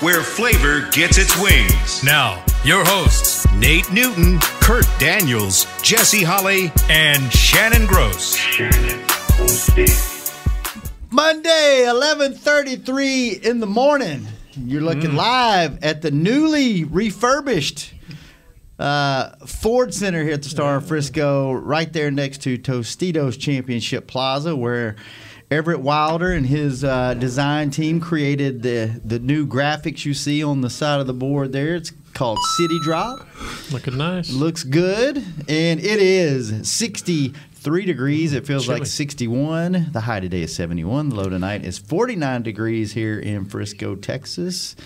where 0.00 0.22
flavor 0.22 0.88
gets 0.92 1.18
its 1.18 1.36
wings. 1.40 2.04
Now, 2.04 2.44
your 2.64 2.84
hosts, 2.84 3.46
Nate 3.54 3.90
Newton, 3.92 4.38
Kurt 4.60 4.86
Daniels, 4.98 5.66
Jesse 5.82 6.22
Holly, 6.22 6.70
and 6.88 7.32
Shannon 7.32 7.86
Gross. 7.86 8.36
Monday, 11.10 11.84
11:33 11.86 13.44
in 13.44 13.60
the 13.60 13.66
morning. 13.66 14.26
You're 14.64 14.82
looking 14.82 15.14
live 15.14 15.82
at 15.82 16.02
the 16.02 16.10
newly 16.10 16.84
refurbished 16.84 17.94
uh, 18.78 19.30
Ford 19.46 19.92
Center 19.92 20.22
here 20.22 20.34
at 20.34 20.42
the 20.42 20.48
Star 20.48 20.76
of 20.76 20.86
Frisco, 20.86 21.52
right 21.52 21.92
there 21.92 22.10
next 22.10 22.42
to 22.42 22.56
Tostitos 22.56 23.38
Championship 23.38 24.06
Plaza, 24.06 24.54
where 24.54 24.96
Everett 25.50 25.80
Wilder 25.80 26.32
and 26.32 26.46
his 26.46 26.84
uh, 26.84 27.14
design 27.14 27.70
team 27.70 28.00
created 28.00 28.62
the 28.62 29.00
the 29.02 29.18
new 29.18 29.46
graphics 29.46 30.04
you 30.04 30.12
see 30.12 30.44
on 30.44 30.60
the 30.60 30.68
side 30.68 31.00
of 31.00 31.06
the 31.06 31.14
board 31.14 31.52
there. 31.52 31.74
It's 31.74 31.90
called 32.12 32.38
City 32.58 32.78
Drop. 32.82 33.26
Looking 33.72 33.96
nice. 33.96 34.30
Looks 34.30 34.62
good, 34.62 35.16
and 35.48 35.80
it 35.80 36.02
is 36.02 36.70
63 36.70 37.84
degrees. 37.86 38.34
It 38.34 38.46
feels 38.46 38.68
like 38.68 38.84
61. 38.84 39.88
The 39.92 40.00
high 40.00 40.20
today 40.20 40.42
is 40.42 40.54
71. 40.54 41.08
The 41.08 41.14
low 41.14 41.30
tonight 41.30 41.64
is 41.64 41.78
49 41.78 42.42
degrees 42.42 42.92
here 42.92 43.18
in 43.18 43.46
Frisco, 43.46 43.94
Texas. 43.94 44.76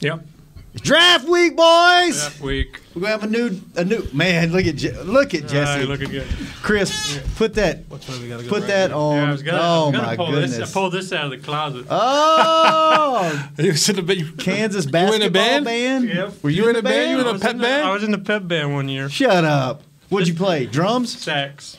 Yep. 0.00 0.24
It's 0.74 0.82
draft 0.82 1.26
week, 1.26 1.56
boys. 1.56 2.28
That 2.30 2.40
week. 2.40 2.80
We're 2.94 3.00
gonna 3.02 3.12
have 3.12 3.24
a 3.24 3.26
new, 3.26 3.60
a 3.76 3.84
new 3.84 4.06
man. 4.12 4.52
Look 4.52 4.66
at 4.66 4.76
Je- 4.76 4.92
look 5.02 5.32
at 5.34 5.42
Jesse. 5.48 5.56
Alright, 5.82 5.88
looking 5.88 6.10
good. 6.10 6.26
Chris, 6.62 7.18
put 7.36 7.54
that, 7.54 7.88
Which 7.88 8.06
way 8.08 8.18
we 8.20 8.28
gotta 8.28 8.42
go? 8.42 8.48
put 8.48 8.66
that 8.66 8.92
on. 8.92 9.16
Yeah, 9.16 9.28
I 9.28 9.32
was 9.32 9.42
gonna, 9.42 9.58
I 9.58 9.60
oh 9.66 9.84
was 9.86 9.92
gonna 9.94 10.06
my 10.06 10.16
pull 10.16 10.30
goodness. 10.30 10.56
This, 10.58 10.70
I 10.70 10.72
pulled 10.72 10.92
this 10.92 11.12
out 11.12 11.24
of 11.26 11.30
the 11.30 11.38
closet. 11.38 11.86
oh, 11.90 13.50
You 13.58 13.74
should 13.74 13.96
have 13.96 14.06
been. 14.06 14.36
Kansas 14.36 14.84
You 14.84 14.88
in 14.88 14.92
basketball 14.92 15.26
a 15.28 15.30
band? 15.30 15.64
band. 15.64 16.08
Yep. 16.08 16.32
Were 16.42 16.50
you 16.50 16.68
in 16.68 16.76
a 16.76 16.82
band? 16.82 16.94
Were 16.94 17.14
you 17.16 17.20
in 17.22 17.26
a 17.26 17.32
was 17.32 17.42
pep 17.42 17.56
the- 17.56 17.62
band? 17.62 17.84
I 17.88 17.92
was 17.92 18.02
in 18.04 18.10
the 18.10 18.18
pep 18.18 18.46
band 18.46 18.74
one 18.74 18.88
year. 18.88 19.08
Shut 19.08 19.44
up. 19.44 19.82
What'd 20.10 20.28
you 20.28 20.34
play? 20.34 20.66
Drums? 20.66 21.16
Sax. 21.18 21.78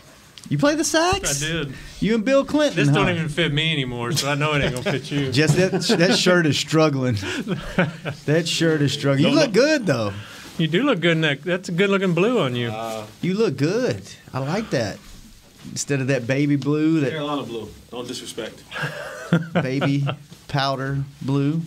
You 0.50 0.58
play 0.58 0.76
the 0.76 0.84
sax? 0.84 1.44
I 1.44 1.46
did. 1.48 1.74
You 2.00 2.16
and 2.16 2.26
Bill 2.26 2.44
Clinton. 2.44 2.76
This 2.84 2.90
don't 2.94 3.08
even 3.10 3.30
fit 3.30 3.54
me 3.54 3.72
anymore, 3.72 4.12
so 4.14 4.30
I 4.30 4.36
know 4.36 4.54
it 4.54 4.64
ain't 4.64 4.76
gonna 4.76 4.92
fit 5.00 5.12
you. 5.12 5.32
Just 5.32 5.56
that, 5.58 5.72
that 6.00 6.18
shirt 6.18 6.46
is 6.48 6.58
struggling. 6.58 7.16
That 8.26 8.46
shirt 8.48 8.82
is 8.82 8.92
struggling. 8.92 9.30
You 9.32 9.36
look 9.40 9.54
good 9.54 9.86
though. 9.86 10.12
You 10.58 10.68
do 10.68 10.84
look 10.84 11.00
good 11.00 11.12
in 11.14 11.22
that. 11.22 11.44
That's 11.44 11.70
a 11.70 11.72
good 11.72 11.90
looking 11.90 12.14
blue 12.14 12.40
on 12.40 12.56
you. 12.56 12.70
Uh, 12.70 13.06
you 13.22 13.34
look 13.36 13.58
good. 13.58 14.02
I 14.34 14.40
like 14.40 14.72
that. 14.72 14.98
Instead 15.72 16.02
of 16.02 16.08
that 16.08 16.26
baby 16.26 16.56
blue, 16.56 17.02
that 17.02 17.12
Carolina 17.12 17.44
blue. 17.44 17.70
Don't 17.92 18.08
disrespect. 18.08 18.64
baby 19.54 20.06
powder 20.48 21.04
blue. 21.22 21.62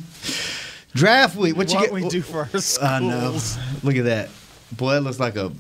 Draft 0.95 1.37
week. 1.37 1.57
What 1.57 1.71
you 1.73 1.79
What 1.79 1.85
get? 1.85 1.93
we 1.95 2.09
do 2.09 2.21
for 2.21 2.41
our 2.41 2.47
schools. 2.49 2.79
I 2.83 2.99
know. 2.99 3.39
Look 3.83 3.97
at 3.97 4.05
that. 4.05 4.29
Boy, 4.73 4.95
that 4.95 5.01
looks 5.03 5.21
like 5.21 5.37
a, 5.37 5.53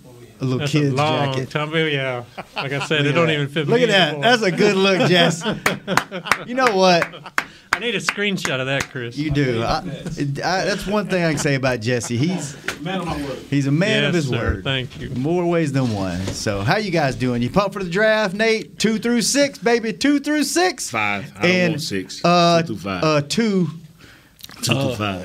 a 0.42 0.44
little 0.44 0.58
That's 0.58 0.72
kid's 0.72 0.92
a 0.92 0.96
long 0.96 1.32
jacket. 1.34 1.50
time. 1.50 1.72
Yeah. 1.74 2.24
Like 2.56 2.72
I 2.72 2.84
said, 2.86 3.02
Look 3.02 3.10
it 3.10 3.12
don't 3.12 3.26
that. 3.28 3.32
even 3.34 3.48
fit 3.48 3.68
Look 3.68 3.78
me 3.78 3.84
at 3.84 3.88
that. 3.90 4.08
anymore. 4.08 4.22
That's 4.24 4.42
a 4.42 4.50
good 4.50 4.76
look, 4.76 5.08
Jess. 5.08 5.42
you 6.46 6.54
know 6.54 6.74
what? 6.76 7.08
I 7.74 7.78
need 7.78 7.94
a 7.94 8.00
screenshot 8.00 8.60
of 8.60 8.66
that, 8.66 8.90
Chris. 8.90 9.16
You 9.16 9.30
do. 9.30 9.62
I, 9.62 9.78
I, 9.78 10.64
that's 10.64 10.86
one 10.86 11.08
thing 11.08 11.24
I 11.24 11.30
can 11.30 11.38
say 11.38 11.54
about 11.54 11.80
Jesse. 11.80 12.16
He's 12.18 12.54
Man 12.80 13.00
of 13.00 13.06
my 13.06 13.16
word. 13.24 13.38
he's 13.48 13.66
a 13.66 13.72
man 13.72 14.02
yes, 14.02 14.08
of 14.10 14.14
his 14.14 14.28
sir. 14.28 14.36
word. 14.36 14.64
Thank 14.64 15.00
you. 15.00 15.08
More 15.10 15.46
ways 15.46 15.72
than 15.72 15.90
one. 15.94 16.20
So, 16.26 16.60
how 16.60 16.76
you 16.76 16.90
guys 16.90 17.16
doing? 17.16 17.40
You 17.40 17.48
pumped 17.48 17.72
for 17.72 17.82
the 17.82 17.88
draft, 17.88 18.34
Nate? 18.34 18.78
Two 18.78 18.98
through 18.98 19.22
six, 19.22 19.58
baby. 19.58 19.92
Two 19.94 20.20
through 20.20 20.44
six. 20.44 20.90
Five. 20.90 21.32
I 21.36 21.42
don't 21.42 21.50
and 21.50 21.72
want 21.72 21.82
six. 21.82 22.22
Uh, 22.24 22.60
two 22.62 22.66
through 22.66 22.76
five. 22.78 23.04
Uh, 23.04 23.20
two. 23.22 23.68
two 24.62 24.74
through 24.74 24.94
five. 24.96 25.24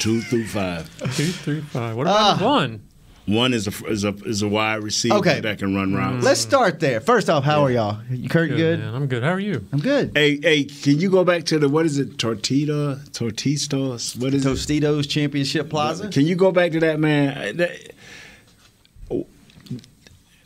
two 0.00 0.20
through 0.22 0.46
five. 0.46 0.98
Two, 1.16 1.26
three, 1.26 1.60
five. 1.60 1.96
What 1.96 2.06
about 2.06 2.40
Ah. 2.40 2.44
one? 2.44 2.80
One 3.28 3.52
is 3.52 3.66
a 3.68 3.86
is 3.86 4.04
a 4.04 4.14
is 4.24 4.40
a 4.40 4.48
wide 4.48 4.82
receiver 4.82 5.16
Okay. 5.16 5.40
that 5.40 5.58
can 5.58 5.74
run 5.74 5.92
routes. 5.94 6.22
Mm. 6.22 6.24
Let's 6.24 6.40
start 6.40 6.80
there. 6.80 6.98
First 7.00 7.28
off, 7.28 7.44
how 7.44 7.62
are 7.62 7.70
y'all? 7.70 8.00
You 8.10 8.26
Kurt, 8.28 8.48
you 8.48 8.56
good? 8.56 8.80
man. 8.80 8.94
I'm 8.94 9.06
good. 9.06 9.22
How 9.22 9.32
are 9.32 9.38
you? 9.38 9.66
I'm 9.70 9.80
good. 9.80 10.12
Hey, 10.14 10.40
hey, 10.40 10.64
can 10.64 10.98
you 10.98 11.10
go 11.10 11.24
back 11.24 11.44
to 11.46 11.58
the 11.58 11.68
what 11.68 11.84
is 11.84 11.98
it? 11.98 12.16
Tortita, 12.16 13.06
Tortistas. 13.10 14.18
What 14.18 14.32
is 14.32 14.46
it? 14.46 14.48
Tostitos 14.48 15.06
Championship 15.06 15.68
Plaza. 15.68 16.08
Can 16.08 16.24
you 16.26 16.36
go 16.36 16.52
back 16.52 16.72
to 16.72 16.80
that 16.80 16.98
man? 16.98 17.68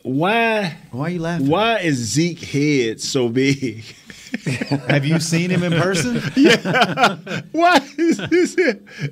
Why? 0.03 0.77
Why 0.91 1.01
are 1.07 1.11
you 1.11 1.21
laughing? 1.21 1.47
Why 1.47 1.79
is 1.79 1.95
Zeke 1.99 2.41
head 2.41 3.01
so 3.01 3.29
big? 3.29 3.85
Have 4.89 5.05
you 5.05 5.21
seen 5.21 5.51
him 5.51 5.63
in 5.63 5.73
person? 5.73 6.17
Why 7.53 7.81
is 7.99 8.19
his? 8.19 8.57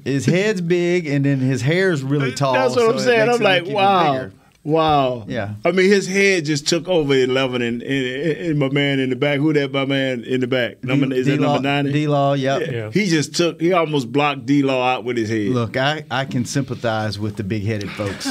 His 0.05 0.27
head's 0.27 0.61
big, 0.61 1.07
and 1.07 1.25
then 1.25 1.39
his 1.39 1.63
hair's 1.63 2.03
really 2.03 2.33
tall. 2.33 2.55
That's 2.55 2.75
what 2.75 2.83
so 2.83 2.93
I'm 2.93 2.99
saying. 2.99 3.29
I'm 3.29 3.41
like, 3.41 3.67
wow. 3.67 4.31
Wow. 4.63 5.25
Yeah. 5.27 5.55
I 5.65 5.73
mean, 5.73 5.89
his 5.89 6.07
head 6.07 6.45
just 6.45 6.69
took 6.69 6.87
over 6.87 7.15
11 7.15 7.63
and, 7.63 7.83
and, 7.83 8.37
and 8.39 8.59
my 8.59 8.69
man 8.69 8.99
in 8.99 9.09
the 9.09 9.17
back. 9.17 9.39
Who 9.39 9.55
that 9.55 9.73
my 9.73 9.87
man 9.87 10.23
in 10.23 10.41
the 10.41 10.47
back? 10.47 10.85
Number, 10.85 11.15
is 11.15 11.27
that 11.27 11.41
number 11.41 11.63
90? 11.63 11.93
D 11.93 12.07
Law, 12.07 12.35
yep. 12.35 12.71
Yeah. 12.71 12.91
He 12.91 13.07
just 13.07 13.35
took, 13.35 13.61
he 13.61 13.73
almost 13.73 14.13
blocked 14.13 14.45
D 14.45 14.63
Law 14.63 14.87
out 14.87 15.05
with 15.05 15.17
his 15.17 15.31
head. 15.31 15.49
Look, 15.49 15.79
I, 15.79 16.05
I 16.11 16.27
can 16.27 16.45
sympathize 16.45 17.19
with 17.19 17.37
the 17.37 17.45
big 17.45 17.65
headed 17.65 17.91
folks. 17.93 18.29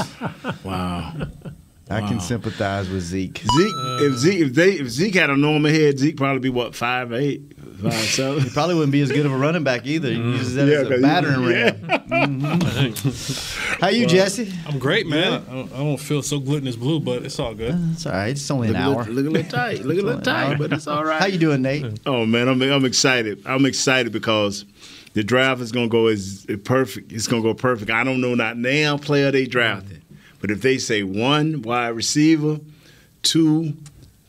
Wow. 0.64 1.14
I 1.90 2.02
can 2.02 2.20
sympathize 2.20 2.90
with 2.90 3.02
Zeke. 3.02 3.38
Zeke, 3.40 3.74
if 4.02 4.14
Zeke, 4.18 4.40
if 4.42 4.54
they, 4.54 4.72
if 4.74 4.90
Zeke 4.90 5.16
had 5.16 5.30
a 5.30 5.36
normal 5.38 5.72
head, 5.72 5.98
Zeke 6.00 6.18
probably 6.18 6.40
be 6.40 6.50
what 6.50 6.76
five 6.76 7.12
eight, 7.14 7.42
five 7.82 7.94
seven. 7.96 8.50
Probably 8.52 8.76
wouldn't 8.76 8.92
be 8.92 9.02
as 9.02 9.12
good 9.12 9.26
of 9.26 9.32
a 9.32 9.38
running 9.38 9.64
back 9.64 9.86
either. 9.88 10.10
He 10.10 10.18
mm. 10.18 10.34
uses 10.38 10.56
that 10.56 10.68
Yeah, 10.68 10.74
as 10.76 10.82
a 10.82 10.90
'cause 10.90 10.98
he- 10.98 11.02
battering 11.02 11.44
yeah. 11.50 12.10
ram. 12.12 12.60
How 13.80 13.88
you, 13.90 14.06
Jesse? 14.06 14.52
I'm 14.68 14.78
great, 14.80 15.08
man. 15.08 15.44
I, 15.50 15.54
don't, 15.54 15.74
I 15.74 15.78
don't 15.78 15.98
feel 15.98 16.22
so 16.22 16.40
glutinous 16.40 16.76
blue, 16.76 17.00
but 17.00 17.24
it's 17.26 17.40
all 17.40 17.54
good. 17.56 17.76
It's 17.94 18.06
all 18.06 18.12
right. 18.14 18.30
It's 18.30 18.52
only 18.52 18.68
an 18.70 18.74
Look 18.74 18.82
a 18.82 18.86
hour. 18.86 19.04
little, 19.06 19.14
look 19.14 19.26
a 19.26 19.30
little 19.30 19.52
tight. 19.52 19.78
Look 19.86 19.98
a 19.98 20.02
little 20.02 20.20
It's 20.20 20.28
only 20.28 20.40
an 20.42 20.46
hour. 20.46 20.50
tight, 20.52 20.58
but 20.60 20.74
it's 20.74 20.88
all 20.88 21.04
right. 21.06 21.20
How 21.20 21.28
you 21.28 21.38
doing, 21.38 21.62
Nate? 21.62 22.00
Oh 22.06 22.26
man, 22.26 22.48
I'm 22.50 22.62
I'm 22.62 22.86
excited. 22.86 23.42
I'm 23.46 23.66
excited 23.66 24.12
because 24.12 24.66
the 25.14 25.24
draft 25.24 25.62
is 25.62 25.72
gonna 25.72 25.88
go 25.88 26.08
as 26.08 26.46
perfect. 26.66 27.12
It's 27.12 27.28
gonna 27.28 27.42
go 27.42 27.54
perfect. 27.54 27.90
I 27.92 28.04
don't 28.04 28.22
know 28.22 28.36
not 28.36 28.58
now 28.58 28.98
player 28.98 29.32
they 29.32 29.46
drafted, 29.46 30.02
but 30.40 30.52
if 30.52 30.62
they 30.62 30.78
say 30.78 31.04
one 31.04 31.62
wide 31.62 31.90
receiver, 31.90 32.60
two, 33.22 33.74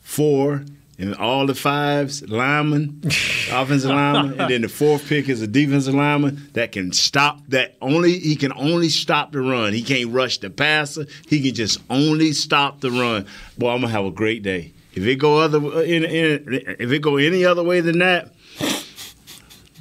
four, 0.01 0.63
and 1.01 1.15
all 1.15 1.47
the 1.47 1.55
fives 1.55 2.21
lineman, 2.29 3.01
offensive 3.51 3.89
lineman, 3.89 4.39
and 4.39 4.51
then 4.51 4.61
the 4.61 4.69
fourth 4.69 5.07
pick 5.07 5.29
is 5.29 5.41
a 5.41 5.47
defensive 5.47 5.95
lineman 5.95 6.49
that 6.53 6.71
can 6.71 6.93
stop 6.93 7.39
that 7.47 7.75
only 7.81 8.19
he 8.19 8.35
can 8.35 8.53
only 8.53 8.89
stop 8.89 9.31
the 9.31 9.41
run. 9.41 9.73
He 9.73 9.81
can't 9.81 10.11
rush 10.11 10.37
the 10.37 10.49
passer. 10.49 11.07
He 11.27 11.41
can 11.41 11.55
just 11.55 11.79
only 11.89 12.33
stop 12.33 12.81
the 12.81 12.91
run. 12.91 13.25
Well, 13.57 13.73
I'm 13.73 13.81
gonna 13.81 13.91
have 13.91 14.05
a 14.05 14.11
great 14.11 14.43
day. 14.43 14.73
If 14.93 15.05
it 15.05 15.15
go 15.15 15.39
other 15.39 15.57
uh, 15.57 15.79
in, 15.79 16.03
in, 16.03 16.63
if 16.79 16.91
it 16.91 16.99
go 17.01 17.17
any 17.17 17.45
other 17.45 17.63
way 17.63 17.81
than 17.81 17.99
that, 17.99 18.33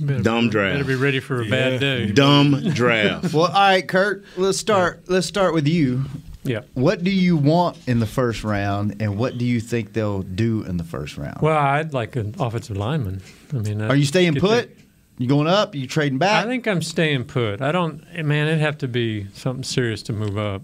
Better, 0.00 0.22
Dumb 0.22 0.48
draft. 0.50 0.74
Better 0.78 0.84
be 0.84 0.94
ready 0.94 1.20
for 1.20 1.42
a 1.42 1.46
bad 1.46 1.80
day. 1.80 2.10
dumb 2.10 2.60
draft. 2.72 3.32
Well, 3.34 3.46
all 3.46 3.52
right, 3.52 3.86
Kurt. 3.86 4.24
Let's 4.36 4.58
start. 4.58 5.04
Let's 5.08 5.26
start 5.26 5.52
with 5.54 5.66
you. 5.68 6.04
Yeah. 6.42 6.62
What 6.74 7.04
do 7.04 7.10
you 7.10 7.36
want 7.36 7.76
in 7.86 8.00
the 8.00 8.06
first 8.06 8.44
round, 8.44 8.96
and 9.02 9.18
what 9.18 9.36
do 9.36 9.44
you 9.44 9.60
think 9.60 9.92
they'll 9.92 10.22
do 10.22 10.62
in 10.62 10.78
the 10.78 10.84
first 10.84 11.18
round? 11.18 11.42
Well, 11.42 11.56
I'd 11.58 11.92
like 11.92 12.16
an 12.16 12.34
offensive 12.40 12.76
lineman. 12.78 13.20
I 13.52 13.56
mean, 13.58 13.82
Are 13.82 13.94
you 13.96 14.06
staying 14.06 14.36
put? 14.36 14.74
the- 14.74 14.82
You 15.18 15.26
going 15.28 15.46
up? 15.48 15.74
You 15.74 15.86
trading 15.86 16.16
back? 16.18 16.44
I 16.44 16.48
think 16.48 16.66
I'm 16.66 16.80
staying 16.80 17.24
put. 17.24 17.60
I 17.60 17.72
don't. 17.72 18.02
Man, 18.24 18.46
it'd 18.48 18.60
have 18.60 18.78
to 18.78 18.88
be 18.88 19.26
something 19.34 19.62
serious 19.64 20.02
to 20.04 20.14
move 20.14 20.38
up. 20.38 20.62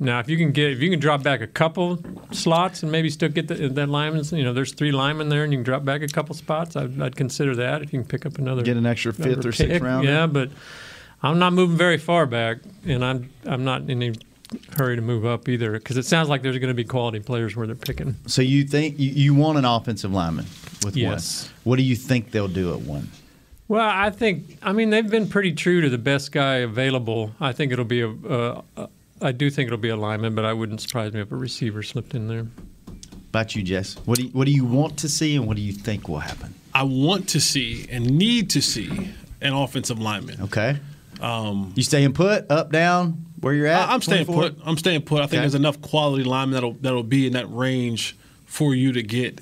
Now, 0.00 0.18
if 0.18 0.28
you 0.28 0.36
can 0.36 0.50
get, 0.50 0.72
if 0.72 0.80
you 0.80 0.90
can 0.90 0.98
drop 0.98 1.22
back 1.22 1.40
a 1.40 1.46
couple 1.46 2.02
slots 2.32 2.82
and 2.82 2.90
maybe 2.90 3.08
still 3.10 3.28
get 3.28 3.46
the, 3.46 3.68
that 3.68 3.88
lineman, 3.88 4.24
you 4.32 4.42
know, 4.42 4.52
there's 4.52 4.72
three 4.72 4.90
linemen 4.90 5.28
there, 5.28 5.44
and 5.44 5.52
you 5.52 5.58
can 5.58 5.64
drop 5.64 5.84
back 5.84 6.02
a 6.02 6.08
couple 6.08 6.34
spots. 6.34 6.74
I'd, 6.74 7.00
I'd 7.00 7.16
consider 7.16 7.54
that 7.56 7.82
if 7.82 7.92
you 7.92 8.00
can 8.00 8.08
pick 8.08 8.26
up 8.26 8.38
another 8.38 8.62
Get 8.62 8.76
an 8.76 8.86
extra 8.86 9.12
fifth 9.12 9.46
or 9.46 9.52
sixth 9.52 9.80
round. 9.80 10.04
Yeah, 10.06 10.26
but 10.26 10.50
I'm 11.22 11.38
not 11.38 11.52
moving 11.52 11.76
very 11.76 11.98
far 11.98 12.26
back, 12.26 12.58
and 12.84 13.04
I'm 13.04 13.30
I'm 13.46 13.64
not 13.64 13.82
in 13.82 13.90
any 14.02 14.14
hurry 14.76 14.96
to 14.96 15.02
move 15.02 15.24
up 15.24 15.48
either 15.48 15.72
because 15.72 15.96
it 15.96 16.04
sounds 16.04 16.28
like 16.28 16.42
there's 16.42 16.58
going 16.58 16.68
to 16.68 16.74
be 16.74 16.84
quality 16.84 17.20
players 17.20 17.56
where 17.56 17.66
they're 17.66 17.76
picking. 17.76 18.16
So 18.26 18.42
you 18.42 18.64
think 18.64 18.98
you, 18.98 19.10
you 19.10 19.34
want 19.34 19.58
an 19.58 19.64
offensive 19.64 20.12
lineman 20.12 20.46
with 20.84 20.96
Yes. 20.96 21.44
one? 21.44 21.52
What 21.64 21.76
do 21.76 21.82
you 21.82 21.96
think 21.96 22.30
they'll 22.30 22.48
do 22.48 22.74
at 22.74 22.80
one? 22.80 23.08
Well, 23.68 23.88
I 23.88 24.10
think 24.10 24.58
I 24.62 24.72
mean 24.72 24.90
they've 24.90 25.08
been 25.08 25.28
pretty 25.28 25.52
true 25.52 25.80
to 25.80 25.88
the 25.88 25.98
best 25.98 26.32
guy 26.32 26.56
available. 26.56 27.34
I 27.40 27.52
think 27.52 27.72
it'll 27.72 27.84
be 27.84 28.00
a. 28.02 28.10
Uh, 28.10 28.62
uh, 28.76 28.86
I 29.24 29.32
do 29.32 29.48
think 29.48 29.68
it'll 29.68 29.78
be 29.78 29.88
a 29.88 29.96
lineman, 29.96 30.34
but 30.34 30.44
I 30.44 30.52
wouldn't 30.52 30.82
surprise 30.82 31.12
me 31.14 31.20
if 31.20 31.32
a 31.32 31.36
receiver 31.36 31.82
slipped 31.82 32.14
in 32.14 32.28
there. 32.28 32.46
about 33.30 33.56
you, 33.56 33.62
Jess? 33.62 33.94
What 34.04 34.18
do 34.18 34.24
you, 34.24 34.28
what 34.30 34.44
do 34.44 34.52
you 34.52 34.66
want 34.66 34.98
to 34.98 35.08
see, 35.08 35.34
and 35.34 35.46
what 35.46 35.56
do 35.56 35.62
you 35.62 35.72
think 35.72 36.08
will 36.08 36.18
happen? 36.18 36.54
I 36.74 36.82
want 36.82 37.30
to 37.30 37.40
see 37.40 37.86
and 37.90 38.04
need 38.18 38.50
to 38.50 38.60
see 38.60 39.14
an 39.40 39.54
offensive 39.54 39.98
lineman. 39.98 40.42
Okay. 40.42 40.78
Um, 41.20 41.72
you 41.74 41.82
staying 41.82 42.12
put, 42.12 42.50
up, 42.50 42.70
down, 42.70 43.24
where 43.40 43.54
you're 43.54 43.66
at? 43.66 43.88
I, 43.88 43.94
am 43.94 44.02
staying 44.02 44.26
put. 44.26 44.56
I'm 44.64 44.76
staying 44.76 45.02
put. 45.02 45.18
I 45.18 45.22
think 45.22 45.34
Okay. 45.34 45.40
there's 45.40 45.54
enough 45.54 45.80
quality 45.80 46.24
linemen 46.24 46.54
that'll 46.54 46.72
that'll 46.74 47.02
be 47.02 47.26
in 47.26 47.32
that 47.32 47.50
range 47.50 48.16
for 48.44 48.74
you 48.74 48.92
to 48.92 49.02
get. 49.02 49.40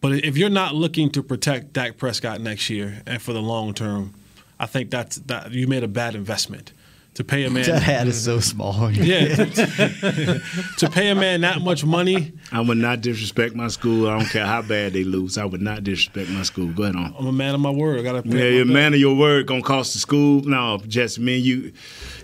But 0.00 0.24
if 0.24 0.36
you're 0.36 0.50
not 0.50 0.74
looking 0.74 1.10
to 1.10 1.22
protect 1.22 1.74
Dak 1.74 1.96
Prescott 1.96 2.40
next 2.40 2.70
year 2.70 3.02
and 3.06 3.22
for 3.22 3.32
the 3.32 3.40
long 3.40 3.72
term, 3.72 4.14
I 4.58 4.66
think 4.66 4.90
that's 4.90 5.16
that 5.16 5.52
you 5.52 5.66
made 5.68 5.84
a 5.84 5.88
bad 5.88 6.14
investment 6.14 6.72
to 7.14 7.22
pay 7.24 7.44
a 7.44 7.50
man. 7.50 7.64
That 7.64 7.82
hat 7.82 8.06
is 8.08 8.22
so 8.24 8.40
small. 8.40 8.90
yeah, 8.92 9.34
to, 9.36 10.42
to 10.78 10.90
pay 10.90 11.10
a 11.10 11.14
man 11.14 11.42
that 11.42 11.60
much 11.62 11.84
money. 11.84 12.32
I 12.50 12.60
would 12.60 12.78
not 12.78 13.00
disrespect 13.02 13.54
my 13.54 13.68
school. 13.68 14.08
I 14.08 14.18
don't 14.18 14.28
care 14.28 14.44
how 14.46 14.62
bad 14.62 14.92
they 14.94 15.04
lose. 15.04 15.38
I 15.38 15.44
would 15.44 15.62
not 15.62 15.84
disrespect 15.84 16.28
my 16.30 16.42
school. 16.42 16.72
Go 16.72 16.82
ahead 16.84 16.96
on. 16.96 17.14
I'm 17.18 17.26
a 17.26 17.32
man 17.32 17.54
of 17.54 17.60
my 17.60 17.70
word. 17.70 18.00
I 18.00 18.02
gotta 18.02 18.22
Yeah, 18.28 18.32
pay. 18.34 18.56
your 18.56 18.64
my 18.64 18.72
bill. 18.72 18.74
man 18.74 18.94
of 18.94 19.00
your 19.00 19.14
word 19.16 19.46
gonna 19.46 19.62
cost 19.62 19.92
the 19.92 20.00
school. 20.00 20.42
No, 20.42 20.78
just 20.88 21.18
me 21.18 21.36
and 21.36 21.44
you. 21.44 21.72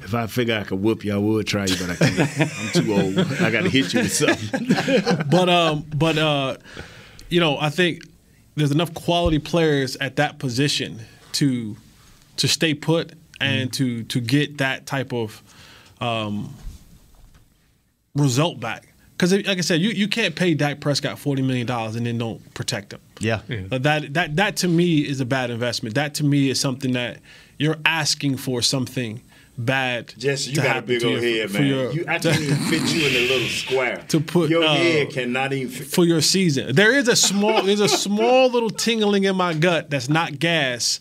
If 0.02 0.14
I 0.14 0.26
figure 0.26 0.58
I 0.58 0.64
could 0.64 0.80
whoop 0.82 1.04
you, 1.04 1.14
I 1.14 1.18
would 1.18 1.46
try 1.46 1.66
you, 1.66 1.76
but 1.76 1.90
I 1.90 1.94
can't. 1.96 2.40
I'm 2.58 2.82
too 2.82 2.92
old. 2.92 3.18
I 3.40 3.50
got 3.50 3.62
to 3.62 3.68
hit 3.70 3.92
you 3.94 4.00
with 4.00 4.12
something. 4.12 4.66
but 5.30 5.48
um, 5.48 5.84
but 5.94 6.18
uh, 6.18 6.56
you 7.28 7.38
know, 7.38 7.58
I 7.58 7.70
think 7.70 8.02
there's 8.56 8.72
enough 8.72 8.92
quality 8.94 9.38
players 9.38 9.94
at 9.96 10.16
that 10.16 10.38
position 10.40 11.00
to 11.32 11.76
to 12.38 12.48
stay 12.48 12.74
put 12.74 13.12
and 13.40 13.72
to 13.74 14.02
to 14.04 14.20
get 14.20 14.58
that 14.58 14.86
type 14.86 15.12
of 15.12 15.42
um, 16.00 16.54
result 18.14 18.60
back. 18.60 18.86
Because 19.12 19.32
like 19.34 19.58
I 19.58 19.60
said, 19.60 19.80
you, 19.82 19.90
you 19.90 20.08
can't 20.08 20.34
pay 20.34 20.54
Dak 20.54 20.80
Prescott 20.80 21.18
forty 21.18 21.42
million 21.42 21.66
dollars 21.66 21.94
and 21.96 22.06
then 22.06 22.16
don't 22.18 22.54
protect 22.54 22.92
him. 22.94 23.00
yeah. 23.20 23.40
Uh, 23.70 23.78
That 23.78 24.14
that 24.14 24.36
that 24.36 24.56
to 24.58 24.68
me 24.68 25.00
is 25.00 25.20
a 25.20 25.26
bad 25.26 25.50
investment. 25.50 25.94
That 25.94 26.14
to 26.14 26.24
me 26.24 26.48
is 26.48 26.58
something 26.58 26.92
that 26.92 27.18
you're 27.58 27.76
asking 27.84 28.38
for 28.38 28.62
something 28.62 29.20
bad. 29.58 30.14
Jesse, 30.16 30.50
you 30.52 30.56
to 30.56 30.62
got 30.62 30.76
a 30.78 30.82
big 30.82 31.04
old 31.04 31.20
your- 31.20 31.20
head, 31.42 31.52
man. 31.52 31.66
your- 31.66 31.92
you, 31.92 32.04
I 32.08 32.18
can't 32.18 32.40
even 32.40 32.56
fit 32.56 32.80
you 32.94 33.06
in 33.08 33.14
a 33.14 33.28
little 33.28 33.48
square. 33.62 34.02
To 34.08 34.20
put, 34.20 34.48
your 34.48 34.64
uh, 34.64 34.74
head 34.74 35.10
cannot 35.10 35.52
even 35.52 35.68
fit. 35.70 35.88
for 35.88 36.06
your 36.06 36.22
season. 36.22 36.74
There 36.74 36.96
is 36.96 37.06
a 37.06 37.16
small 37.16 37.62
there's 37.62 37.80
a 37.80 37.88
small 37.90 38.48
little 38.48 38.70
tingling 38.70 39.24
in 39.24 39.36
my 39.36 39.52
gut 39.52 39.90
that's 39.90 40.08
not 40.08 40.38
gas 40.38 40.98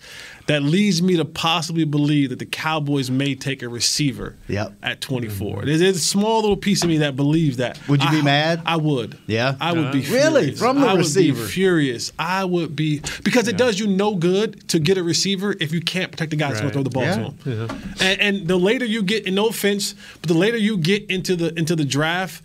that 0.50 0.64
leads 0.64 1.00
me 1.02 1.16
to 1.16 1.24
possibly 1.26 1.84
believe 1.86 2.32
that 2.32 2.40
the 2.40 2.46
Cowboys 2.46 3.12
may 3.12 3.36
take 3.36 3.62
a 3.62 3.70
receiver 3.70 4.36
Yep. 4.48 4.74
at 4.82 5.00
24. 5.00 5.64
There's, 5.66 5.80
there's 5.80 5.96
a 5.98 6.00
small 6.00 6.42
little 6.42 6.58
piece 6.58 6.82
of 6.84 6.90
me 6.90 6.98
that 6.98 7.16
believes 7.16 7.58
that. 7.58 7.80
Would 7.88 8.02
you 8.04 8.10
be 8.10 8.22
mad? 8.24 8.62
I 8.66 8.78
would. 8.78 9.16
Yeah? 9.28 9.56
I 9.62 9.74
would 9.74 9.92
be 9.92 10.00
Really? 10.02 10.42
furious. 10.46 10.60
From 10.60 10.82
the 10.82 10.88
I 10.88 10.96
receiver? 10.96 11.38
would 11.40 11.46
be 11.46 11.52
furious. 11.52 12.12
I 12.18 12.44
would 12.46 12.76
be 12.76 13.00
because 13.24 13.48
it 13.48 13.58
does 13.58 13.80
you 13.80 13.86
no 13.86 14.16
good 14.16 14.68
to 14.70 14.80
get 14.80 14.98
a 14.98 15.04
receiver 15.04 15.56
if 15.60 15.72
you 15.72 15.82
can't 15.82 16.12
protect 16.12 16.32
the 16.32 16.38
guy 16.38 16.48
that's 16.50 16.62
going 16.62 16.72
to 16.72 16.74
throw 16.74 16.84
the 16.84 16.90
ball 16.90 17.04
Yeah. 17.04 17.30
to 17.44 17.50
him. 17.68 17.94
And, 18.02 18.20
and 18.22 18.48
the 18.48 18.58
later 18.58 18.86
you 18.86 19.04
get, 19.04 19.28
and 19.28 19.36
no 19.36 19.50
offense, 19.50 19.94
but 20.22 20.30
the 20.30 20.34
later 20.38 20.58
you 20.58 20.78
get 20.78 21.10
into 21.12 21.36
the 21.36 21.54
into 21.60 21.76
the 21.76 21.86
draft, 21.86 22.44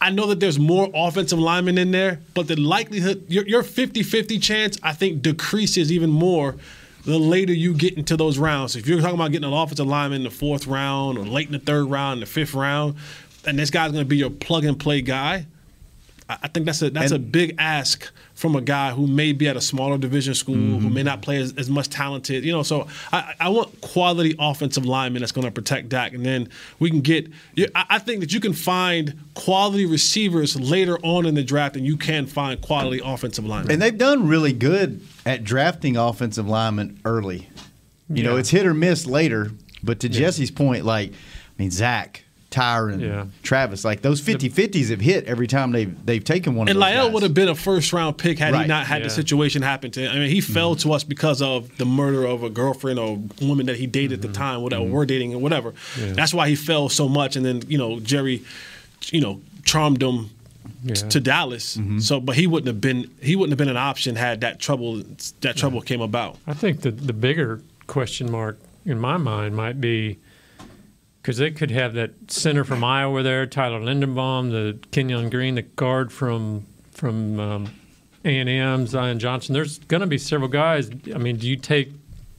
I 0.00 0.10
know 0.10 0.26
that 0.28 0.38
there's 0.38 0.58
more 0.60 0.88
offensive 0.94 1.40
linemen 1.40 1.78
in 1.78 1.90
there, 1.90 2.20
but 2.34 2.46
the 2.46 2.54
likelihood, 2.54 3.24
your, 3.28 3.44
your 3.48 3.64
50-50 3.64 4.40
chance, 4.40 4.78
I 4.84 4.92
think 4.92 5.20
decreases 5.20 5.90
even 5.90 6.10
more 6.10 6.54
the 7.04 7.18
later 7.18 7.52
you 7.52 7.74
get 7.74 7.96
into 7.98 8.16
those 8.16 8.38
rounds. 8.38 8.76
If 8.76 8.86
you're 8.86 9.00
talking 9.00 9.14
about 9.16 9.30
getting 9.32 9.46
an 9.46 9.52
offensive 9.52 9.86
lineman 9.86 10.18
in 10.20 10.24
the 10.24 10.30
fourth 10.30 10.66
round 10.66 11.18
or 11.18 11.24
late 11.24 11.46
in 11.46 11.52
the 11.52 11.58
third 11.58 11.84
round, 11.84 12.22
the 12.22 12.26
fifth 12.26 12.54
round, 12.54 12.96
and 13.46 13.58
this 13.58 13.70
guy's 13.70 13.92
going 13.92 14.04
to 14.04 14.08
be 14.08 14.16
your 14.16 14.30
plug 14.30 14.64
and 14.64 14.78
play 14.78 15.02
guy, 15.02 15.46
I 16.28 16.38
I 16.44 16.48
think 16.48 16.66
that's 16.66 16.80
a 16.82 16.90
that's 16.90 17.12
And- 17.12 17.20
a 17.22 17.26
big 17.26 17.54
ask 17.58 18.10
from 18.34 18.56
a 18.56 18.60
guy 18.60 18.90
who 18.90 19.06
may 19.06 19.32
be 19.32 19.46
at 19.48 19.56
a 19.56 19.60
smaller 19.60 19.96
division 19.96 20.34
school, 20.34 20.56
who 20.56 20.78
Mm-hmm. 20.78 20.92
may 20.94 21.02
not 21.04 21.22
play 21.22 21.38
as, 21.38 21.54
as 21.56 21.70
much 21.70 21.88
talented. 21.88 22.44
You 22.44 22.50
know, 22.52 22.64
so 22.64 22.88
I, 23.12 23.34
I 23.38 23.48
want 23.48 23.80
quality 23.80 24.34
offensive 24.40 24.84
linemen 24.84 25.20
that's 25.22 25.30
going 25.32 25.46
to 25.46 25.52
protect 25.52 25.88
Dak, 25.88 26.12
and 26.14 26.26
then 26.26 26.48
we 26.80 26.90
can 26.90 27.00
get. 27.00 27.28
I 27.74 27.84
I 27.90 27.98
think 28.00 28.20
that 28.20 28.32
you 28.32 28.40
can 28.40 28.52
find 28.52 29.14
quality 29.34 29.86
receivers 29.86 30.58
later 30.58 30.98
on 31.04 31.26
in 31.26 31.34
the 31.36 31.44
draft, 31.44 31.76
and 31.76 31.86
you 31.86 31.96
can 31.96 32.26
find 32.26 32.60
quality 32.60 33.00
offensive 33.04 33.44
linemen. 33.46 33.70
And 33.72 33.80
they've 33.80 33.96
done 33.96 34.26
really 34.26 34.52
good 34.52 35.00
at 35.24 35.44
drafting 35.44 35.96
offensive 35.96 36.48
linemen 36.48 36.98
early. 37.04 37.48
You 38.10 38.22
know, 38.24 38.36
it's 38.36 38.50
hit 38.50 38.66
or 38.66 38.74
miss 38.74 39.06
later. 39.06 39.52
But 39.82 40.00
to 40.00 40.08
Jesse's 40.08 40.50
point, 40.50 40.84
like, 40.84 41.12
I 41.12 41.14
mean, 41.56 41.70
Zach, 41.70 42.23
Tyron, 42.54 43.00
Yeah. 43.00 43.26
Travis, 43.42 43.84
like 43.84 44.02
those 44.02 44.20
50 44.20 44.48
50s 44.48 44.90
have 44.90 45.00
hit 45.00 45.24
every 45.24 45.46
time 45.46 45.72
they've 45.72 45.94
they've 46.06 46.22
taken 46.22 46.54
one 46.54 46.68
of 46.68 46.70
And 46.70 46.80
those 46.80 46.88
La'el 46.88 47.04
guys. 47.06 47.12
would 47.12 47.22
have 47.24 47.34
been 47.34 47.48
a 47.48 47.54
first 47.54 47.92
round 47.92 48.16
pick 48.16 48.38
had 48.38 48.52
Right. 48.52 48.62
he 48.62 48.68
not 48.68 48.86
had 48.86 48.98
Yeah. 49.02 49.08
the 49.08 49.10
situation 49.10 49.62
happen 49.62 49.90
to 49.92 50.00
him. 50.00 50.12
I 50.12 50.18
mean, 50.18 50.30
he 50.30 50.40
fell 50.40 50.72
mm-hmm. 50.76 50.88
to 50.88 50.94
us 50.94 51.02
because 51.04 51.42
of 51.42 51.76
the 51.78 51.84
murder 51.84 52.24
of 52.24 52.42
a 52.44 52.50
girlfriend 52.50 52.98
or 52.98 53.18
woman 53.42 53.66
that 53.66 53.76
he 53.76 53.86
dated 53.86 54.12
at 54.12 54.22
the 54.22 54.28
mm-hmm. 54.28 54.34
time, 54.36 54.62
whatever, 54.62 54.84
mm-hmm. 54.84 54.92
we're 54.92 55.06
dating 55.06 55.34
or 55.34 55.38
whatever. 55.40 55.74
That's 55.98 56.32
why 56.32 56.48
he 56.48 56.54
fell 56.54 56.88
so 56.88 57.08
much. 57.08 57.34
And 57.36 57.44
then, 57.44 57.62
you 57.66 57.78
know, 57.78 57.98
Jerry, 58.00 58.44
you 59.10 59.20
know, 59.20 59.40
charmed 59.64 60.00
him 60.02 60.30
t- 60.86 60.88
Yeah. 60.88 60.94
to 61.08 61.20
Dallas. 61.20 61.78
So, 61.98 62.20
but 62.20 62.36
he 62.36 62.46
wouldn't 62.46 62.68
have 62.68 62.80
been 62.80 63.10
he 63.20 63.34
wouldn't 63.36 63.52
have 63.52 63.58
been 63.58 63.68
an 63.76 63.82
option 63.90 64.16
had 64.16 64.42
that 64.42 64.60
trouble 64.60 65.02
that 65.40 65.56
trouble 65.56 65.80
came 65.80 66.00
about. 66.00 66.36
I 66.46 66.54
think 66.54 66.82
the 66.82 66.90
the 66.90 67.12
bigger 67.12 67.60
question 67.86 68.30
mark 68.30 68.58
in 68.86 68.98
my 69.00 69.16
mind 69.16 69.56
might 69.56 69.80
be 69.80 70.18
because 71.24 71.38
they 71.38 71.50
could 71.50 71.70
have 71.70 71.94
that 71.94 72.30
center 72.30 72.64
from 72.64 72.84
Iowa 72.84 73.22
there, 73.22 73.46
Tyler 73.46 73.80
Linderbaum, 73.80 74.50
the 74.50 74.78
Kenyon 74.90 75.30
Green, 75.30 75.54
the 75.54 75.62
guard 75.62 76.12
from 76.12 76.66
from 76.92 77.40
um, 77.40 77.74
A 78.26 78.38
and 78.38 78.48
M, 78.48 78.86
Zion 78.86 79.18
Johnson. 79.18 79.54
There's 79.54 79.78
going 79.78 80.02
to 80.02 80.06
be 80.06 80.18
several 80.18 80.50
guys. 80.50 80.90
I 81.14 81.16
mean, 81.16 81.36
do 81.38 81.48
you 81.48 81.56
take? 81.56 81.92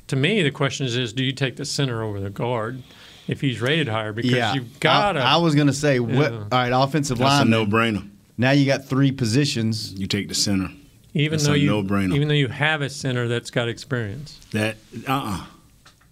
To 0.09 0.15
me, 0.15 0.43
the 0.43 0.51
question 0.51 0.85
is: 0.85 0.95
is 0.95 1.13
do 1.13 1.23
you 1.23 1.31
take 1.31 1.55
the 1.55 1.65
center 1.65 2.03
over 2.03 2.19
the 2.19 2.29
guard 2.29 2.83
if 3.27 3.41
he's 3.41 3.59
rated 3.59 3.87
higher? 3.87 4.13
Because 4.13 4.31
yeah. 4.31 4.53
you've 4.53 4.79
got 4.79 5.17
I, 5.17 5.19
to. 5.19 5.25
I 5.25 5.37
was 5.37 5.55
going 5.55 5.65
to 5.65 5.73
say, 5.73 5.99
what, 5.99 6.31
Yeah. 6.31 6.37
all 6.37 6.47
right, 6.51 6.69
offensive 6.69 7.17
That's 7.17 7.33
a 7.33 7.37
line. 7.39 7.49
no-brainer. 7.49 8.07
Now 8.37 8.51
you 8.51 8.67
got 8.67 8.85
three 8.85 9.11
positions. 9.11 9.93
You 9.93 10.05
take 10.05 10.27
the 10.27 10.35
center. 10.35 10.69
even 11.15 11.37
that's 11.37 11.47
though 11.47 11.53
a 11.53 11.57
you 11.57 11.71
no-brainer. 11.71 12.13
even 12.13 12.27
though 12.27 12.35
you 12.35 12.49
have 12.49 12.83
a 12.83 12.89
center 12.91 13.27
that's 13.27 13.49
got 13.49 13.67
experience. 13.67 14.39
That 14.51 14.77
uh 15.07 15.47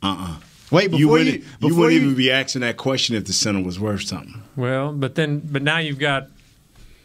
uh-uh. 0.01 0.17
uh 0.17 0.39
Wait, 0.73 0.91
before 0.91 0.99
You 0.99 1.05
you, 1.05 1.11
wouldn't. 1.11 1.35
You, 1.35 1.45
before 1.59 1.79
wouldn't 1.79 1.93
you, 1.93 2.01
even 2.07 2.15
be 2.15 2.31
asking 2.31 2.61
that 2.61 2.77
question 2.77 3.15
if 3.15 3.25
the 3.25 3.33
center 3.33 3.61
was 3.63 3.79
worth 3.79 4.01
something. 4.03 4.41
Well, 4.55 4.91
but 4.91 5.15
then 5.15 5.39
but 5.39 5.61
now 5.61 5.77
you've 5.77 5.99
got 5.99 6.27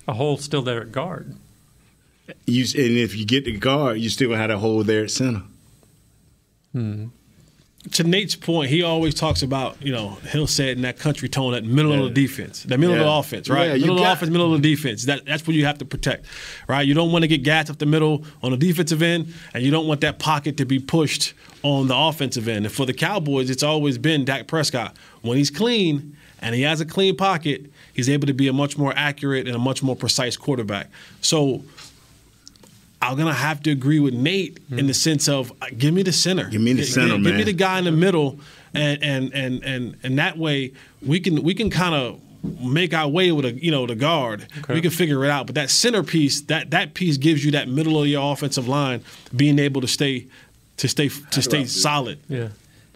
a 0.06 0.14
hole 0.14 0.38
still 0.38 0.62
there 0.62 0.80
at 0.82 0.90
guard. 0.92 1.34
You 2.46 2.62
and 2.62 2.96
if 2.98 3.16
you 3.16 3.24
get 3.24 3.44
the 3.44 3.56
guard, 3.56 3.98
you 3.98 4.08
still 4.08 4.28
gonna 4.30 4.40
have 4.40 4.48
that 4.50 4.58
hole 4.58 4.82
there 4.82 5.04
at 5.04 5.10
center. 5.10 5.42
Hmm. 6.72 7.06
To 7.92 8.02
Nate's 8.02 8.34
point, 8.34 8.70
he 8.70 8.82
always 8.82 9.14
talks 9.14 9.42
about, 9.42 9.80
you 9.80 9.92
know, 9.92 10.18
he'll 10.32 10.48
say 10.48 10.70
it 10.70 10.76
in 10.76 10.82
that 10.82 10.98
country 10.98 11.28
tone, 11.28 11.52
that 11.52 11.64
middle 11.64 11.92
of 11.92 12.02
the 12.02 12.10
defense, 12.10 12.64
that 12.64 12.78
middle 12.78 12.94
of 12.94 13.00
the 13.00 13.08
offense, 13.08 13.48
right? 13.48 13.68
Yeah, 13.68 13.74
middle 13.74 13.96
of 13.96 14.02
the 14.02 14.12
offense, 14.12 14.30
middle 14.30 14.52
of 14.52 14.60
the 14.60 14.74
defense. 14.74 15.04
That, 15.04 15.24
that's 15.24 15.46
what 15.46 15.54
you 15.54 15.64
have 15.64 15.78
to 15.78 15.84
protect, 15.84 16.26
right? 16.66 16.86
You 16.86 16.94
don't 16.94 17.12
want 17.12 17.22
to 17.22 17.28
get 17.28 17.44
gassed 17.44 17.70
up 17.70 17.78
the 17.78 17.86
middle 17.86 18.24
on 18.42 18.50
the 18.50 18.56
defensive 18.56 19.00
end, 19.00 19.32
and 19.54 19.62
you 19.62 19.70
don't 19.70 19.86
want 19.86 20.00
that 20.00 20.18
pocket 20.18 20.56
to 20.56 20.64
be 20.64 20.80
pushed 20.80 21.34
on 21.62 21.86
the 21.86 21.96
offensive 21.96 22.48
end. 22.48 22.66
And 22.66 22.74
for 22.74 22.84
the 22.84 22.92
Cowboys, 22.92 23.48
it's 23.48 23.62
always 23.62 23.96
been 23.96 24.24
Dak 24.24 24.48
Prescott. 24.48 24.96
When 25.22 25.36
he's 25.36 25.50
clean 25.50 26.16
and 26.40 26.54
he 26.54 26.62
has 26.62 26.80
a 26.80 26.86
clean 26.86 27.16
pocket, 27.16 27.70
he's 27.94 28.08
able 28.08 28.26
to 28.26 28.34
be 28.34 28.48
a 28.48 28.52
much 28.52 28.76
more 28.76 28.92
accurate 28.96 29.46
and 29.46 29.54
a 29.54 29.58
much 29.58 29.82
more 29.82 29.96
precise 29.96 30.36
quarterback. 30.36 30.90
So 31.20 31.62
I'm 33.00 33.16
gonna 33.16 33.32
have 33.32 33.62
to 33.62 33.70
agree 33.70 34.00
with 34.00 34.14
Nate 34.14 34.58
in 34.70 34.86
the 34.86 34.94
sense 34.94 35.28
of 35.28 35.52
uh, 35.62 35.66
give 35.76 35.94
me 35.94 36.02
the 36.02 36.12
center. 36.12 36.48
Give 36.48 36.60
me 36.60 36.72
the 36.72 36.82
Gi- 36.82 36.88
center, 36.92 37.14
give, 37.16 37.24
Give 37.24 37.36
me 37.36 37.44
the 37.44 37.52
guy 37.52 37.78
in 37.78 37.84
the 37.84 37.92
middle, 37.92 38.38
and 38.74 39.02
and 39.02 39.32
and 39.32 39.62
and 39.64 39.96
and 40.02 40.18
that 40.18 40.36
way 40.36 40.72
we 41.00 41.20
can 41.20 41.42
we 41.42 41.54
can 41.54 41.70
kind 41.70 41.94
of 41.94 42.20
make 42.60 42.94
our 42.94 43.08
way 43.08 43.30
with 43.32 43.44
a 43.44 43.52
you 43.52 43.70
know 43.70 43.86
the 43.86 43.94
guard. 43.94 44.48
We 44.68 44.80
can 44.80 44.90
figure 44.90 45.24
it 45.24 45.30
out. 45.30 45.46
But 45.46 45.54
that 45.54 45.70
centerpiece, 45.70 46.40
that 46.42 46.70
that 46.70 46.94
piece 46.94 47.16
gives 47.18 47.44
you 47.44 47.52
that 47.52 47.68
middle 47.68 48.00
of 48.02 48.08
your 48.08 48.32
offensive 48.32 48.66
line 48.66 49.04
being 49.34 49.58
able 49.58 49.80
to 49.80 49.88
stay 49.88 50.26
to 50.78 50.88
stay 50.88 51.08
to 51.08 51.42
stay 51.42 51.66
solid. 51.66 52.18
Yeah. 52.28 52.48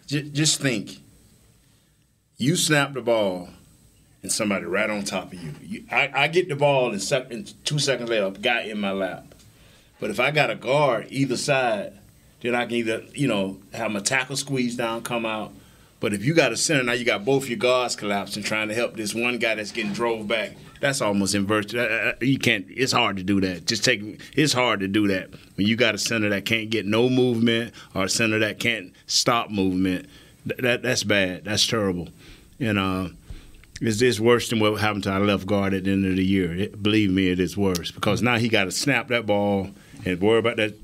J- 0.08 0.28
just 0.30 0.60
think. 0.60 0.98
You 2.38 2.56
snap 2.56 2.92
the 2.94 3.02
ball, 3.02 3.50
and 4.22 4.32
somebody 4.32 4.64
right 4.64 4.90
on 4.90 5.04
top 5.04 5.32
of 5.32 5.40
you. 5.42 5.54
you 5.62 5.84
I, 5.92 6.10
I 6.12 6.28
get 6.28 6.48
the 6.48 6.56
ball, 6.56 6.90
and, 6.90 7.00
sec- 7.00 7.30
and 7.30 7.52
two 7.64 7.78
seconds 7.78 8.10
later, 8.10 8.26
a 8.26 8.30
guy 8.32 8.62
in 8.62 8.80
my 8.80 8.90
lap. 8.90 9.31
But 10.02 10.10
if 10.10 10.18
I 10.18 10.32
got 10.32 10.50
a 10.50 10.56
guard 10.56 11.06
either 11.10 11.36
side, 11.36 11.92
then 12.40 12.56
I 12.56 12.64
can 12.66 12.74
either 12.74 13.04
you 13.14 13.28
know 13.28 13.60
have 13.72 13.92
my 13.92 14.00
tackle 14.00 14.34
squeeze 14.36 14.74
down, 14.74 15.02
come 15.02 15.24
out. 15.24 15.52
But 16.00 16.12
if 16.12 16.24
you 16.24 16.34
got 16.34 16.50
a 16.50 16.56
center, 16.56 16.82
now 16.82 16.90
you 16.94 17.04
got 17.04 17.24
both 17.24 17.48
your 17.48 17.58
guards 17.58 17.94
collapsing, 17.94 18.42
trying 18.42 18.66
to 18.66 18.74
help 18.74 18.96
this 18.96 19.14
one 19.14 19.38
guy 19.38 19.54
that's 19.54 19.70
getting 19.70 19.92
drove 19.92 20.26
back. 20.26 20.56
That's 20.80 21.00
almost 21.00 21.36
inverted. 21.36 21.78
Uh, 21.78 21.82
uh, 21.82 22.12
You 22.20 22.36
can't. 22.40 22.66
It's 22.68 22.90
hard 22.90 23.16
to 23.18 23.22
do 23.22 23.40
that. 23.42 23.66
Just 23.66 23.84
take. 23.84 24.20
It's 24.34 24.52
hard 24.52 24.80
to 24.80 24.88
do 24.88 25.06
that 25.06 25.30
when 25.54 25.68
you 25.68 25.76
got 25.76 25.94
a 25.94 25.98
center 25.98 26.28
that 26.30 26.46
can't 26.46 26.68
get 26.68 26.84
no 26.84 27.08
movement 27.08 27.72
or 27.94 28.06
a 28.06 28.08
center 28.08 28.40
that 28.40 28.58
can't 28.58 28.92
stop 29.06 29.50
movement. 29.50 30.08
That 30.46 30.82
that's 30.82 31.04
bad. 31.04 31.44
That's 31.44 31.64
terrible. 31.64 32.08
And 32.58 32.76
uh, 32.76 33.10
It's, 33.80 34.02
it's 34.02 34.18
worse 34.18 34.48
than 34.48 34.58
what 34.58 34.80
happened 34.80 35.04
to 35.04 35.12
our 35.12 35.20
left 35.20 35.46
guard 35.46 35.74
at 35.74 35.84
the 35.84 35.92
end 35.92 36.04
of 36.06 36.16
the 36.16 36.24
year. 36.24 36.52
It, 36.52 36.82
believe 36.82 37.12
me, 37.12 37.30
it 37.30 37.38
is 37.38 37.56
worse 37.56 37.92
because 37.92 38.20
now 38.20 38.38
he 38.38 38.48
got 38.48 38.64
to 38.64 38.72
snap 38.72 39.06
that 39.08 39.26
ball 39.26 39.70
and 40.04 40.20
worry 40.20 40.38
about 40.38 40.56
that 40.56 40.74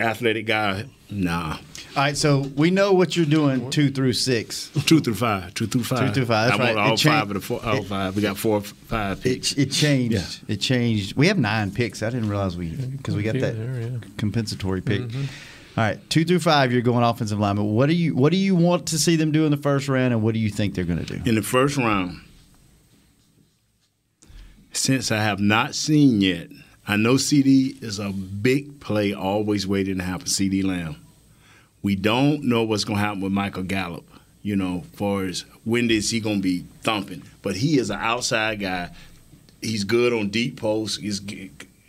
athletic 0.00 0.46
guy. 0.46 0.84
Nah, 1.08 1.52
All 1.52 1.58
right, 1.96 2.16
so 2.16 2.40
we 2.56 2.72
know 2.72 2.92
what 2.92 3.16
you're 3.16 3.24
doing 3.26 3.70
two 3.70 3.90
through 3.92 4.14
six. 4.14 4.70
two 4.86 4.98
through 5.00 5.14
five, 5.14 5.54
two 5.54 5.68
through 5.68 5.84
five, 5.84 6.08
Two 6.08 6.12
through 6.14 6.26
five, 6.26 6.48
that's 6.50 6.60
I 6.60 6.64
right. 6.64 6.70
It 6.72 6.78
all 6.78 6.96
cha- 6.96 7.10
five 7.10 7.28
of 7.30 7.34
the 7.34 7.40
four, 7.40 7.64
all 7.64 7.84
five. 7.84 8.16
We 8.16 8.22
got 8.22 8.36
four, 8.36 8.60
five 8.60 9.20
picks. 9.22 9.52
It, 9.52 9.68
it 9.68 9.70
changed. 9.70 10.14
Yeah. 10.48 10.54
It 10.54 10.56
changed. 10.56 11.16
We 11.16 11.28
have 11.28 11.38
nine 11.38 11.70
picks. 11.70 12.02
I 12.02 12.10
didn't 12.10 12.28
realize 12.28 12.56
we 12.56 12.70
because 12.70 13.14
we 13.14 13.22
got 13.22 13.34
that 13.34 13.56
there, 13.56 13.80
yeah. 13.82 13.98
compensatory 14.16 14.80
pick. 14.80 15.02
Mm-hmm. 15.02 15.24
All 15.78 15.84
right, 15.84 16.10
two 16.10 16.24
through 16.24 16.40
five. 16.40 16.72
You're 16.72 16.82
going 16.82 17.04
offensive 17.04 17.38
lineman. 17.38 17.72
What 17.72 17.86
do 17.86 17.94
you 17.94 18.16
What 18.16 18.32
do 18.32 18.36
you 18.36 18.56
want 18.56 18.86
to 18.88 18.98
see 18.98 19.14
them 19.14 19.30
do 19.30 19.44
in 19.44 19.52
the 19.52 19.56
first 19.56 19.86
round, 19.88 20.12
and 20.12 20.22
what 20.24 20.34
do 20.34 20.40
you 20.40 20.50
think 20.50 20.74
they're 20.74 20.84
going 20.84 21.04
to 21.04 21.18
do? 21.18 21.22
in 21.24 21.36
the 21.36 21.42
first 21.42 21.76
round, 21.76 22.20
since 24.72 25.12
I 25.12 25.22
have 25.22 25.38
not 25.38 25.74
seen 25.76 26.20
yet, 26.20 26.48
I 26.88 26.96
know 26.96 27.16
CD 27.16 27.76
is 27.80 27.98
a 27.98 28.10
big 28.10 28.80
play 28.80 29.12
always 29.12 29.66
waiting 29.66 29.98
to 29.98 30.04
happen, 30.04 30.26
CD 30.26 30.62
Lamb. 30.62 30.96
We 31.82 31.96
don't 31.96 32.44
know 32.44 32.62
what's 32.62 32.84
going 32.84 32.98
to 32.98 33.04
happen 33.04 33.20
with 33.20 33.32
Michael 33.32 33.64
Gallup, 33.64 34.08
you 34.42 34.56
know, 34.56 34.84
far 34.94 35.24
as 35.24 35.44
when 35.64 35.90
is 35.90 36.10
he 36.10 36.20
going 36.20 36.36
to 36.36 36.42
be 36.42 36.64
thumping. 36.82 37.22
But 37.42 37.56
he 37.56 37.78
is 37.78 37.90
an 37.90 37.98
outside 38.00 38.60
guy. 38.60 38.90
He's 39.60 39.84
good 39.84 40.12
on 40.12 40.28
deep 40.28 40.58
posts. 40.60 40.98
He's, 40.98 41.20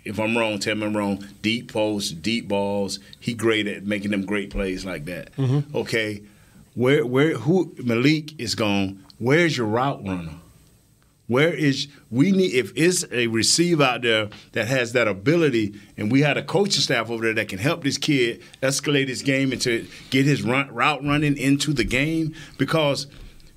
if 0.03 0.19
I'm 0.19 0.37
wrong, 0.37 0.57
tell 0.57 0.75
me 0.75 0.87
I'm 0.87 0.97
wrong. 0.97 1.23
Deep 1.41 1.71
posts, 1.71 2.11
deep 2.11 2.47
balls. 2.47 2.99
He 3.19 3.33
great 3.33 3.67
at 3.67 3.83
making 3.83 4.11
them 4.11 4.25
great 4.25 4.49
plays 4.49 4.85
like 4.85 5.05
that. 5.05 5.35
Mm-hmm. 5.35 5.77
Okay, 5.77 6.23
where 6.75 7.05
where 7.05 7.35
who 7.37 7.73
Malik 7.83 8.39
is 8.39 8.55
gone? 8.55 9.03
Where's 9.19 9.57
your 9.57 9.67
route 9.67 10.03
runner? 10.05 10.35
Where 11.27 11.53
is 11.53 11.89
we 12.09 12.31
need 12.31 12.53
if 12.53 12.71
it's 12.75 13.05
a 13.11 13.27
receiver 13.27 13.83
out 13.83 14.01
there 14.01 14.29
that 14.53 14.67
has 14.67 14.93
that 14.93 15.09
ability, 15.09 15.75
and 15.97 16.09
we 16.09 16.21
had 16.21 16.37
a 16.37 16.43
coaching 16.43 16.81
staff 16.81 17.09
over 17.09 17.25
there 17.25 17.33
that 17.33 17.49
can 17.49 17.59
help 17.59 17.83
this 17.83 17.97
kid 17.97 18.41
escalate 18.63 19.09
his 19.09 19.21
game 19.23 19.51
and 19.51 19.61
to 19.63 19.85
get 20.09 20.25
his 20.25 20.41
run, 20.41 20.73
route 20.73 21.03
running 21.03 21.37
into 21.37 21.73
the 21.73 21.83
game 21.83 22.33
because 22.57 23.07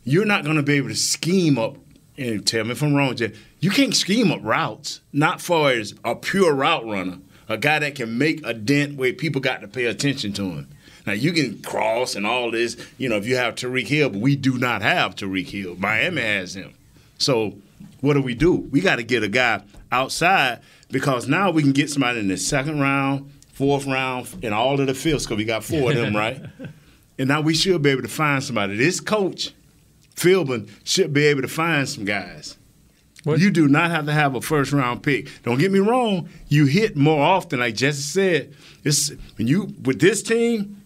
you're 0.03 0.25
not 0.25 0.43
going 0.43 0.57
to 0.57 0.65
be 0.65 0.75
able 0.75 0.89
to 0.89 0.97
scheme 0.97 1.59
up. 1.59 1.77
And 2.19 2.45
tell 2.45 2.65
me 2.65 2.73
if 2.73 2.83
I'm 2.83 2.95
wrong, 2.95 3.15
Jay. 3.15 3.33
You 3.61 3.71
can't 3.71 3.95
scheme 3.95 4.33
up 4.33 4.41
routes, 4.43 5.01
not 5.13 5.41
far 5.41 5.71
as 5.71 5.95
a 6.05 6.17
pure 6.17 6.53
route 6.53 6.85
runner, 6.85 7.19
a 7.49 7.57
guy 7.57 7.79
that 7.79 7.95
can 7.95 8.19
make 8.19 8.45
a 8.45 8.53
dent 8.53 8.97
where 8.97 9.13
people 9.13 9.41
got 9.41 9.61
to 9.61 9.69
pay 9.69 9.85
attention 9.85 10.33
to 10.35 10.43
him. 10.43 10.69
Now 11.07 11.13
you 11.13 11.33
can 11.33 11.63
cross 11.63 12.17
and 12.17 12.27
all 12.27 12.51
this, 12.51 12.77
you 12.99 13.09
know, 13.09 13.17
if 13.17 13.27
you 13.27 13.37
have 13.37 13.55
Tyreek 13.55 13.87
Hill, 13.87 14.11
but 14.11 14.21
we 14.21 14.35
do 14.35 14.59
not 14.59 14.83
have 14.83 15.15
Tyreek 15.15 15.49
Hill. 15.49 15.77
Miami 15.79 16.23
has 16.23 16.57
him. 16.57 16.75
So 17.21 17.55
what 18.01 18.15
do 18.15 18.23
we 18.23 18.35
do? 18.35 18.55
We 18.55 18.81
got 18.81 18.97
to 18.97 19.03
get 19.03 19.23
a 19.23 19.29
guy 19.29 19.63
outside 19.93 20.61
because 20.91 21.29
now 21.29 21.51
we 21.51 21.63
can 21.63 21.73
get 21.73 21.91
somebody 21.91 22.19
in 22.19 22.29
the 22.29 22.37
second 22.37 22.81
round, 22.81 23.31
fourth 23.53 23.87
round, 23.87 24.29
and 24.43 24.53
all 24.55 24.81
of 24.81 24.87
the 24.87 24.95
fifths 24.95 25.25
because 25.27 25.37
we 25.37 25.45
got 25.45 25.63
four 25.63 25.91
of 25.93 25.97
them, 25.99 26.17
right? 26.25 26.43
And 27.19 27.29
now 27.29 27.43
we 27.43 27.55
should 27.55 27.83
be 27.83 27.91
able 27.91 28.03
to 28.03 28.09
find 28.09 28.43
somebody. 28.43 28.77
This 28.77 28.99
coach, 29.01 29.53
Philbin, 30.17 30.69
should 30.85 31.13
be 31.13 31.27
able 31.27 31.43
to 31.43 31.49
find 31.49 31.89
some 31.89 32.05
guys. 32.05 32.57
What- 33.25 33.39
You 33.39 33.51
do 33.51 33.69
not 33.69 33.91
have 33.91 34.07
to 34.07 34.13
have 34.13 34.35
a 34.35 34.41
first 34.41 34.73
round 34.73 35.03
pick. 35.03 35.29
Don't 35.43 35.59
get 35.59 35.71
me 35.71 35.79
wrong. 35.79 36.31
You 36.49 36.65
hit 36.65 36.97
more 36.97 37.23
often, 37.23 37.61
like 37.61 37.75
Jesse 37.75 38.01
said. 38.01 38.55
It's 38.83 39.11
when 39.37 39.47
you 39.47 39.75
with 39.83 40.01
this 40.01 40.23
team, 40.23 40.81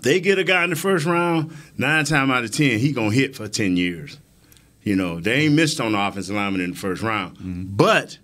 they 0.00 0.20
get 0.20 0.38
a 0.38 0.44
guy 0.44 0.64
in 0.64 0.70
the 0.70 0.76
first 0.76 1.04
round, 1.04 1.54
nine 1.76 2.06
times 2.06 2.30
out 2.30 2.44
of 2.44 2.50
ten, 2.50 2.78
he 2.78 2.92
gonna 2.92 3.10
hit 3.12 3.36
for 3.36 3.46
ten 3.46 3.76
years. 3.76 4.16
You 4.90 4.96
know, 4.96 5.20
they 5.20 5.42
ain't 5.44 5.54
missed 5.54 5.80
on 5.80 5.92
the 5.92 6.00
offensive 6.04 6.34
lineman 6.34 6.60
in 6.62 6.70
the 6.72 6.76
first 6.76 7.00
round. 7.00 7.76
But 7.76 8.18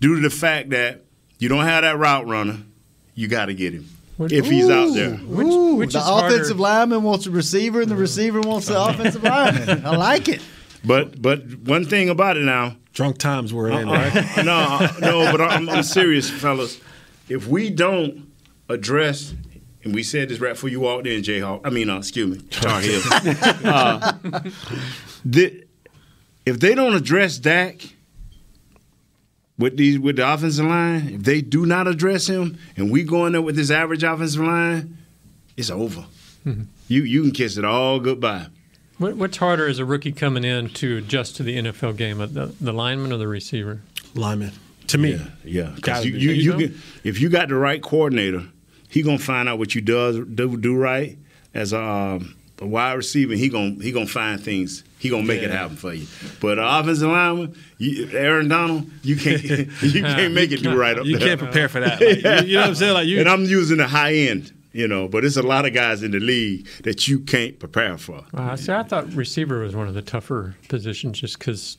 due 0.00 0.14
to 0.16 0.22
the 0.22 0.30
fact 0.34 0.70
that 0.70 1.04
you 1.38 1.50
don't 1.50 1.66
have 1.66 1.82
that 1.82 1.98
route 1.98 2.26
runner, 2.26 2.60
you 3.14 3.28
got 3.28 3.46
to 3.46 3.54
get 3.54 3.74
him 3.74 3.86
What- 4.16 4.32
if 4.32 4.46
he's 4.46 4.70
out 4.70 4.94
there. 4.94 5.16
Which, 5.16 5.46
which 5.78 5.92
the 5.92 5.98
is 5.98 6.04
harder- 6.06 6.28
offensive 6.34 6.58
lineman 6.58 7.02
wants 7.02 7.26
a 7.26 7.30
receiver, 7.30 7.82
and 7.82 7.90
the 7.90 7.94
receiver 7.96 8.40
wants 8.40 8.68
the 8.68 8.82
offensive 8.82 9.22
lineman. 9.22 9.84
I 9.84 9.94
like 9.96 10.28
it. 10.30 10.40
But 10.82 11.20
but 11.20 11.44
one 11.58 11.84
thing 11.84 12.08
about 12.08 12.38
it 12.38 12.44
now, 12.44 12.76
Drunk 12.94 13.18
times 13.18 13.52
we're 13.52 13.68
in, 13.68 13.86
Uh, 13.90 13.92
right? 13.92 14.44
no, 14.46 14.88
no, 15.00 15.30
but 15.30 15.42
I'm, 15.42 15.68
I'm 15.68 15.82
serious, 15.82 16.30
fellas. 16.30 16.80
If 17.28 17.46
we 17.46 17.68
don't 17.68 18.30
address, 18.70 19.34
and 19.84 19.94
we 19.94 20.02
said 20.02 20.30
this 20.30 20.38
right 20.40 20.54
before 20.54 20.70
you 20.70 20.80
walked 20.80 21.06
in, 21.06 21.20
Jayhawk. 21.22 21.60
I 21.64 21.68
mean, 21.68 21.90
uh, 21.90 21.98
excuse 21.98 22.34
me, 22.34 22.42
Tar 22.48 22.80
Heel. 22.80 23.02
uh, 23.64 24.12
the, 25.24 25.65
if 26.46 26.58
they 26.60 26.74
don't 26.74 26.94
address 26.94 27.36
Dak 27.38 27.80
with 29.58 29.76
these 29.76 29.98
with 29.98 30.16
the 30.16 30.32
offensive 30.32 30.66
line, 30.66 31.08
if 31.14 31.22
they 31.22 31.40
do 31.40 31.66
not 31.66 31.86
address 31.88 32.26
him, 32.26 32.58
and 32.76 32.90
we 32.90 33.02
go 33.02 33.26
in 33.26 33.32
there 33.32 33.42
with 33.42 33.56
this 33.56 33.70
average 33.70 34.02
offensive 34.04 34.40
line, 34.42 34.96
it's 35.56 35.70
over. 35.70 36.04
You 36.88 37.02
you 37.02 37.22
can 37.22 37.32
kiss 37.32 37.56
it 37.56 37.64
all 37.64 37.98
goodbye. 37.98 38.46
What, 38.98 39.16
what's 39.16 39.36
harder 39.36 39.66
as 39.68 39.78
a 39.78 39.84
rookie 39.84 40.12
coming 40.12 40.44
in 40.44 40.70
to 40.70 40.96
adjust 40.98 41.36
to 41.36 41.42
the 41.42 41.56
NFL 41.58 41.96
game, 41.98 42.18
uh, 42.20 42.26
the, 42.26 42.46
the 42.60 42.72
lineman 42.72 43.12
or 43.12 43.18
the 43.18 43.28
receiver? 43.28 43.82
Lineman. 44.14 44.52
To 44.86 44.96
me. 44.96 45.10
Yeah, 45.16 45.26
yeah. 45.44 45.62
'Cause 45.72 45.80
Gotta 45.80 46.08
you, 46.08 46.16
you, 46.16 46.30
You 46.30 46.34
you 46.58 46.68
can, 46.68 46.80
if 47.04 47.20
you 47.20 47.28
got 47.28 47.48
the 47.48 47.56
right 47.56 47.82
coordinator, 47.82 48.44
he 48.88 49.02
gonna 49.02 49.18
find 49.18 49.48
out 49.48 49.58
what 49.58 49.74
you 49.74 49.80
does 49.82 50.16
do 50.34 50.56
do 50.56 50.76
right 50.76 51.18
as 51.52 51.72
a, 51.72 51.82
um, 51.82 52.36
a 52.60 52.66
wide 52.66 52.92
receiver. 52.94 53.34
He 53.34 53.48
gonna 53.48 53.74
he 53.82 53.90
gonna 53.92 54.06
find 54.06 54.40
things. 54.40 54.84
He 54.98 55.10
gonna 55.10 55.24
make 55.24 55.42
it 55.42 55.50
happen 55.50 55.76
for 55.76 55.92
you. 55.92 56.06
But 56.40 56.58
uh, 56.58 56.80
offensive 56.80 57.10
lineman, 57.10 57.54
you, 57.78 58.08
Aaron 58.12 58.48
Donald, 58.48 58.90
you 59.02 59.16
can't 59.16 59.42
you 59.82 60.02
can't 60.02 60.32
make 60.34 60.52
it 60.52 60.62
do 60.62 60.74
right 60.78 60.98
up 60.98 61.04
You 61.04 61.18
there. 61.18 61.28
can't 61.28 61.40
prepare 61.40 61.68
for 61.68 61.80
that. 61.80 62.00
Like, 62.00 62.42
you, 62.42 62.48
you 62.48 62.54
know 62.54 62.60
what 62.62 62.68
I'm 62.70 62.74
saying? 62.74 62.94
Like 62.94 63.06
you, 63.06 63.20
and 63.20 63.28
I'm 63.28 63.44
using 63.44 63.76
the 63.78 63.86
high 63.86 64.14
end. 64.14 64.52
You 64.72 64.86
know, 64.88 65.08
but 65.08 65.22
there's 65.22 65.38
a 65.38 65.42
lot 65.42 65.64
of 65.64 65.72
guys 65.72 66.02
in 66.02 66.10
the 66.10 66.20
league 66.20 66.66
that 66.84 67.08
you 67.08 67.20
can't 67.20 67.58
prepare 67.58 67.96
for. 67.96 68.24
Uh, 68.34 68.56
see, 68.56 68.72
I 68.72 68.82
thought 68.82 69.10
receiver 69.14 69.60
was 69.60 69.74
one 69.74 69.88
of 69.88 69.94
the 69.94 70.02
tougher 70.02 70.54
positions 70.68 71.18
just 71.18 71.38
because 71.38 71.78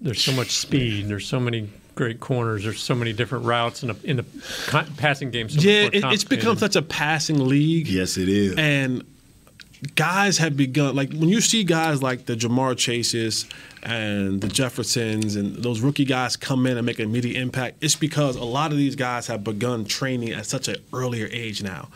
there's 0.00 0.22
so 0.22 0.32
much 0.32 0.50
speed. 0.50 1.08
There's 1.08 1.26
so 1.26 1.38
many 1.38 1.68
great 1.94 2.20
corners. 2.20 2.64
There's 2.64 2.80
so 2.82 2.94
many 2.94 3.12
different 3.12 3.44
routes 3.44 3.82
in 3.82 3.88
the, 3.88 3.96
in 4.04 4.16
the 4.16 4.24
con- 4.66 4.90
passing 4.96 5.30
game. 5.30 5.50
So 5.50 5.60
yeah, 5.60 5.90
it, 5.92 6.04
it's 6.04 6.24
become 6.24 6.56
such 6.56 6.74
a 6.74 6.80
passing 6.80 7.46
league. 7.46 7.86
Yes, 7.86 8.16
it 8.16 8.30
is. 8.30 8.54
And 8.56 9.04
guys 9.94 10.38
have 10.38 10.56
begun 10.56 10.94
like 10.94 11.12
when 11.12 11.28
you 11.28 11.40
see 11.40 11.64
guys 11.64 12.02
like 12.02 12.26
the 12.26 12.34
Ja'Marr 12.34 12.76
Chases 12.76 13.46
and 13.82 14.40
the 14.40 14.46
Jeffersons 14.46 15.34
and 15.34 15.56
those 15.56 15.80
rookie 15.80 16.04
guys 16.04 16.36
come 16.36 16.66
in 16.66 16.76
and 16.76 16.86
make 16.86 17.00
an 17.00 17.06
immediate 17.06 17.40
impact, 17.40 17.78
it's 17.80 17.96
because 17.96 18.36
a 18.36 18.44
lot 18.44 18.70
of 18.70 18.78
these 18.78 18.94
guys 18.94 19.26
have 19.26 19.42
begun 19.42 19.84
training 19.84 20.30
at 20.30 20.46
such 20.46 20.68
an 20.68 20.76
earlier 20.92 21.28
age 21.32 21.62
now. 21.62 21.88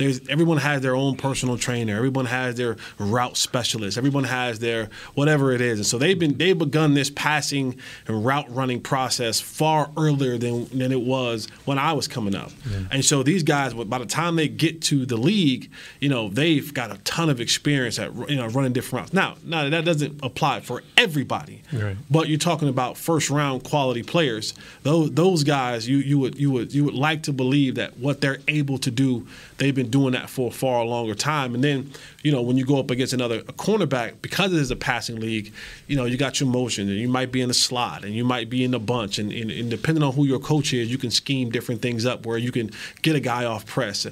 There's 0.00 0.26
everyone 0.28 0.56
has 0.58 0.80
their 0.82 0.96
own 0.96 1.16
personal 1.16 1.56
trainer. 1.58 1.94
Everyone 1.96 2.26
has 2.26 2.56
their 2.56 2.76
route 2.98 3.36
specialist. 3.36 3.98
Everyone 3.98 4.24
has 4.24 4.58
their 4.58 4.88
whatever 5.14 5.52
it 5.52 5.60
is, 5.60 5.78
and 5.78 5.86
so 5.86 5.98
they've 5.98 6.18
been 6.18 6.36
they've 6.38 6.58
begun 6.58 6.94
this 6.94 7.10
passing 7.10 7.76
and 8.06 8.24
route 8.24 8.52
running 8.54 8.80
process 8.80 9.40
far 9.40 9.90
earlier 9.96 10.38
than 10.38 10.64
than 10.76 10.90
it 10.90 11.02
was 11.02 11.46
when 11.66 11.78
I 11.78 11.92
was 11.92 12.08
coming 12.08 12.34
up. 12.34 12.50
And 12.90 13.04
so 13.04 13.22
these 13.22 13.42
guys, 13.42 13.74
by 13.74 13.98
the 13.98 14.06
time 14.06 14.36
they 14.36 14.48
get 14.48 14.80
to 14.82 15.04
the 15.06 15.16
league, 15.16 15.70
you 16.00 16.08
know 16.08 16.28
they've 16.28 16.72
got 16.72 16.90
a 16.90 16.98
ton 17.04 17.28
of 17.28 17.40
experience 17.40 17.98
at 17.98 18.14
you 18.30 18.36
know 18.36 18.46
running 18.48 18.72
different 18.72 19.02
routes. 19.02 19.12
Now, 19.12 19.36
now 19.44 19.68
that 19.68 19.84
doesn't 19.84 20.20
apply 20.22 20.60
for 20.60 20.82
everybody, 20.96 21.62
Right. 21.72 21.96
but 22.10 22.28
you're 22.28 22.38
talking 22.38 22.68
about 22.68 22.96
first 22.96 23.28
round 23.28 23.64
quality 23.64 24.02
players. 24.02 24.54
Those 24.82 25.10
those 25.12 25.44
guys, 25.44 25.86
you 25.88 25.98
you 25.98 26.18
would 26.18 26.38
you 26.38 26.50
would 26.50 26.72
you 26.74 26.84
would 26.84 26.94
like 26.94 27.22
to 27.24 27.32
believe 27.34 27.74
that 27.74 27.98
what 27.98 28.20
they're 28.22 28.38
able 28.48 28.78
to 28.78 28.90
do, 28.90 29.26
they've 29.60 29.74
been 29.74 29.90
doing 29.90 30.12
that 30.14 30.28
for 30.28 30.48
a 30.48 30.50
far 30.50 30.84
longer 30.84 31.14
time. 31.14 31.54
And 31.54 31.62
then 31.62 31.92
you 32.24 32.32
know 32.32 32.42
when 32.42 32.56
you 32.56 32.64
go 32.66 32.80
up 32.80 32.90
against 32.90 33.12
another 33.12 33.42
cornerback, 33.42 34.20
because 34.22 34.52
it 34.52 34.58
is 34.58 34.72
a 34.72 34.76
passing 34.76 35.20
league, 35.20 35.52
you 35.86 35.94
know 35.94 36.06
you 36.06 36.16
got 36.16 36.40
your 36.40 36.48
motion, 36.48 36.88
and 36.88 36.98
you 36.98 37.08
might 37.08 37.30
be 37.30 37.40
in 37.40 37.48
the 37.48 37.54
slot, 37.54 38.04
and 38.04 38.12
you 38.14 38.24
might 38.24 38.50
be 38.50 38.64
in 38.64 38.72
the 38.72 38.80
bunch, 38.80 39.18
and, 39.20 39.30
and, 39.32 39.50
and 39.52 39.70
depending 39.70 40.02
on 40.02 40.12
who 40.14 40.24
your 40.24 40.40
coach 40.40 40.72
is, 40.72 40.90
you 40.90 40.98
can 40.98 41.10
scheme 41.12 41.50
different 41.50 41.80
things 41.80 42.04
up 42.04 42.26
where 42.26 42.38
you 42.38 42.50
can 42.50 42.70
get 43.02 43.14
a 43.14 43.20
guy 43.20 43.44
off 43.44 43.64
press. 43.66 44.06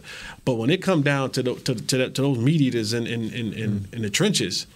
But 0.45 0.55
when 0.55 0.71
it 0.71 0.83
come 0.83 1.03
down 1.03 1.31
to 1.33 1.43
the, 1.43 1.55
to, 1.57 1.75
to, 1.75 1.97
that- 1.99 2.15
to 2.15 2.23
those 2.23 2.39
meat 2.39 2.61
eaters 2.61 2.93
in 2.93 3.07
in, 3.07 3.25
in, 3.33 3.53
in, 3.55 3.89
in 3.93 4.03
the 4.03 4.11
trenches. 4.11 4.67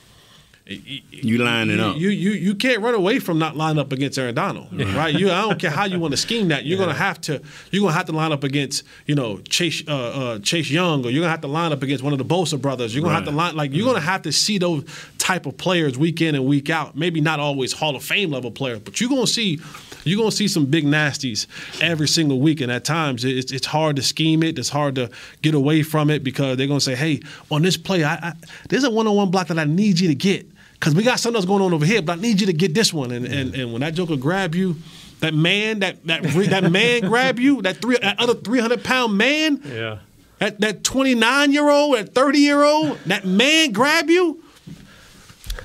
You 0.65 1.39
lining 1.39 1.79
You, 1.79 1.85
up. 1.85 1.97
you 1.97 2.09
you 2.11 2.31
you 2.31 2.55
can't 2.55 2.81
run 2.81 2.95
away 2.95 3.19
from 3.19 3.39
not 3.39 3.57
lining 3.57 3.81
up 3.81 3.91
against 3.91 4.17
Aaron 4.17 4.35
Donald, 4.35 4.69
right? 4.95 5.13
You 5.13 5.29
I 5.31 5.41
don't 5.43 5.59
care 5.61 5.71
how 5.71 5.85
you 5.87 5.99
want 5.99 6.13
to 6.13 6.17
scheme 6.17 6.49
that. 6.49 6.65
You're 6.65 6.79
gonna 6.79 6.95
have 6.95 7.21
to 7.23 7.43
you're 7.73 7.81
gonna 7.83 7.93
have 7.95 8.07
to 8.07 8.13
line 8.13 8.31
up 8.31 8.45
against 8.45 8.85
you 9.07 9.17
know 9.17 9.39
Chase 9.39 9.83
uh, 9.89 9.93
uh, 9.93 10.39
Chase 10.39 10.71
Young, 10.71 11.05
or 11.05 11.11
you're 11.11 11.21
gonna 11.21 11.31
have 11.33 11.41
to 11.41 11.49
line 11.49 11.73
up 11.73 11.83
against 11.83 12.05
one 12.05 12.13
of 12.13 12.19
the 12.21 12.25
Bosa 12.25 12.61
brothers. 12.61 12.95
You're 12.95 13.03
gonna 13.03 13.17
have 13.17 13.25
to 13.25 13.33
line 13.33 13.57
like 13.57 13.73
you're 13.73 13.87
gonna 13.87 14.01
have 14.01 14.23
to 14.23 14.33
see 14.33 14.59
those 14.59 14.85
type 15.19 15.47
of 15.47 15.57
players 15.57 15.99
week 15.99 16.21
in 16.21 16.37
and 16.37 16.47
week 16.47 16.71
out. 16.71 16.97
Maybe 16.97 17.21
not 17.21 17.41
always 17.41 17.73
Hall 17.73 17.97
of 17.97 18.05
Fame 18.05 18.31
level 18.31 18.53
players, 18.53 18.79
but 18.79 19.01
you're 19.01 19.11
gonna 19.11 19.27
see 19.27 19.61
you're 20.05 20.19
gonna 20.19 20.31
see 20.31 20.47
some 20.49 20.67
big 20.67 20.85
nasties 20.85 21.47
every 21.83 22.07
single 22.09 22.41
week. 22.41 22.61
And 22.61 22.71
at 22.71 22.85
times 22.85 23.25
it's 23.25 23.51
it's 23.51 23.67
hard 23.67 23.97
to 23.97 24.03
scheme 24.03 24.45
it. 24.45 24.57
It's 24.61 24.69
hard 24.69 24.95
to 24.95 25.11
get 25.43 25.55
away 25.55 25.83
from 25.83 26.09
it 26.09 26.23
because 26.23 26.57
they're 26.57 26.69
gonna 26.69 26.81
say, 26.81 26.95
hey, 26.95 27.21
on 27.51 27.63
this 27.63 27.77
play, 27.77 28.05
I, 28.05 28.15
I 28.15 28.33
there's 28.69 28.85
a 28.85 28.91
one 28.91 29.09
on 29.09 29.17
one 29.17 29.31
block 29.33 29.49
that 29.49 29.59
I 29.59 29.65
need 29.65 29.99
you 29.99 30.07
to 30.07 30.15
get. 30.15 30.47
Because 30.83 30.97
we 30.97 31.05
got 31.05 31.21
something 31.21 31.37
else 31.37 31.45
going 31.45 31.63
on 31.63 31.73
over 31.73 31.85
here, 31.87 32.03
but 32.03 32.19
I 32.19 32.21
need 32.21 32.41
you 32.41 32.49
to 32.49 32.53
get 32.53 32.75
this 32.75 32.93
one. 32.93 33.13
And 33.13 33.25
and, 33.25 33.55
and 33.55 33.73
when 33.73 33.83
that 33.83 33.95
joker 33.95 34.17
grab 34.17 34.53
you, 34.53 34.75
that 35.21 35.33
man, 35.33 35.79
that 35.79 36.05
that 36.09 36.25
that 36.25 36.73
man 36.73 37.03
grab 37.09 37.39
you, 37.39 37.63
that 37.63 37.77
three 37.77 37.97
that 38.03 38.19
other 38.19 38.35
three 38.35 38.59
hundred 38.59 38.83
pound 38.83 39.17
man, 39.17 39.61
Yeah. 39.65 39.99
that 40.41 40.61
that 40.61 40.83
twenty 40.83 41.15
nine 41.15 41.53
year 41.53 41.71
old, 41.71 41.97
that 41.97 42.13
thirty 42.17 42.41
year 42.41 42.65
old, 42.65 42.99
that 43.07 43.25
man 43.25 43.71
grab 43.71 44.11
you. 44.11 44.43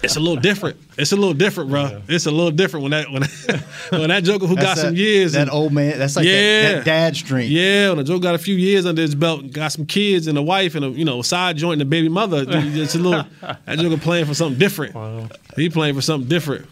It's 0.04 0.16
a 0.16 0.20
little 0.20 0.36
different. 0.36 0.78
It's 0.98 1.12
a 1.12 1.16
little 1.16 1.34
different, 1.34 1.70
bro. 1.72 2.02
It's 2.08 2.26
a 2.28 2.32
little 2.32 2.52
different 2.52 2.84
when 2.84 2.92
that 2.92 3.12
when 3.12 3.24
when 4.02 4.10
that 4.10 4.24
joker 4.24 4.46
who 4.48 4.56
got 4.56 4.64
That's 4.76 4.82
some 4.82 4.96
years 4.96 5.34
That 5.34 5.44
and- 5.44 5.52
old 5.52 5.74
man. 5.74 5.98
That's 5.98 6.16
like 6.16 6.26
that, 6.26 6.30
Yeah. 6.32 6.72
that 6.74 6.86
dad 6.86 7.16
strength. 7.16 7.50
yeah, 7.50 7.90
when 7.90 8.00
a 8.00 8.04
Joe 8.04 8.20
got 8.20 8.36
a 8.36 8.38
few 8.38 8.56
years 8.56 8.86
under 8.86 9.02
his 9.02 9.16
belt, 9.16 9.42
and 9.42 9.54
got 9.54 9.72
some 9.72 9.86
kids 9.86 10.28
and 10.28 10.38
a 10.38 10.42
wife 10.42 10.76
and 10.76 10.86
a 10.86 10.90
you 10.90 11.04
know 11.06 11.22
side 11.22 11.58
joint 11.58 11.82
and 11.82 11.88
a 11.88 11.90
baby 11.90 12.10
mother. 12.10 12.46
It's 12.48 12.96
a 12.96 13.00
little 13.00 13.26
that 13.42 13.80
Joker 13.80 13.98
playing 13.98 14.26
for 14.26 14.34
something 14.34 14.60
different. 14.60 14.94
Wow. 14.96 15.30
He 15.56 15.70
playing 15.70 15.96
for 15.96 16.02
something 16.02 16.30
different. 16.30 16.66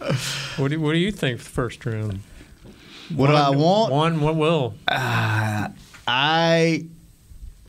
What 0.58 0.70
do, 0.72 0.80
what 0.80 0.94
do 0.94 1.00
you 1.00 1.12
think 1.12 1.40
for 1.40 1.46
the 1.46 1.50
first 1.52 1.86
round? 1.86 2.20
What 3.16 3.28
do 3.28 3.34
I 3.34 3.50
want? 3.50 3.92
One, 3.92 4.22
what 4.22 4.36
will? 4.36 4.74
Uh, 4.88 5.70
I 6.08 6.86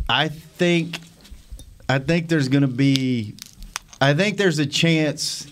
I 0.09 0.29
think 0.29 0.99
I 1.89 1.99
think 1.99 2.29
there's 2.29 2.49
going 2.49 2.63
to 2.63 2.69
be 2.69 3.35
I 4.01 4.15
think 4.15 4.37
there's 4.37 4.59
a 4.59 4.67
chance 4.67 5.47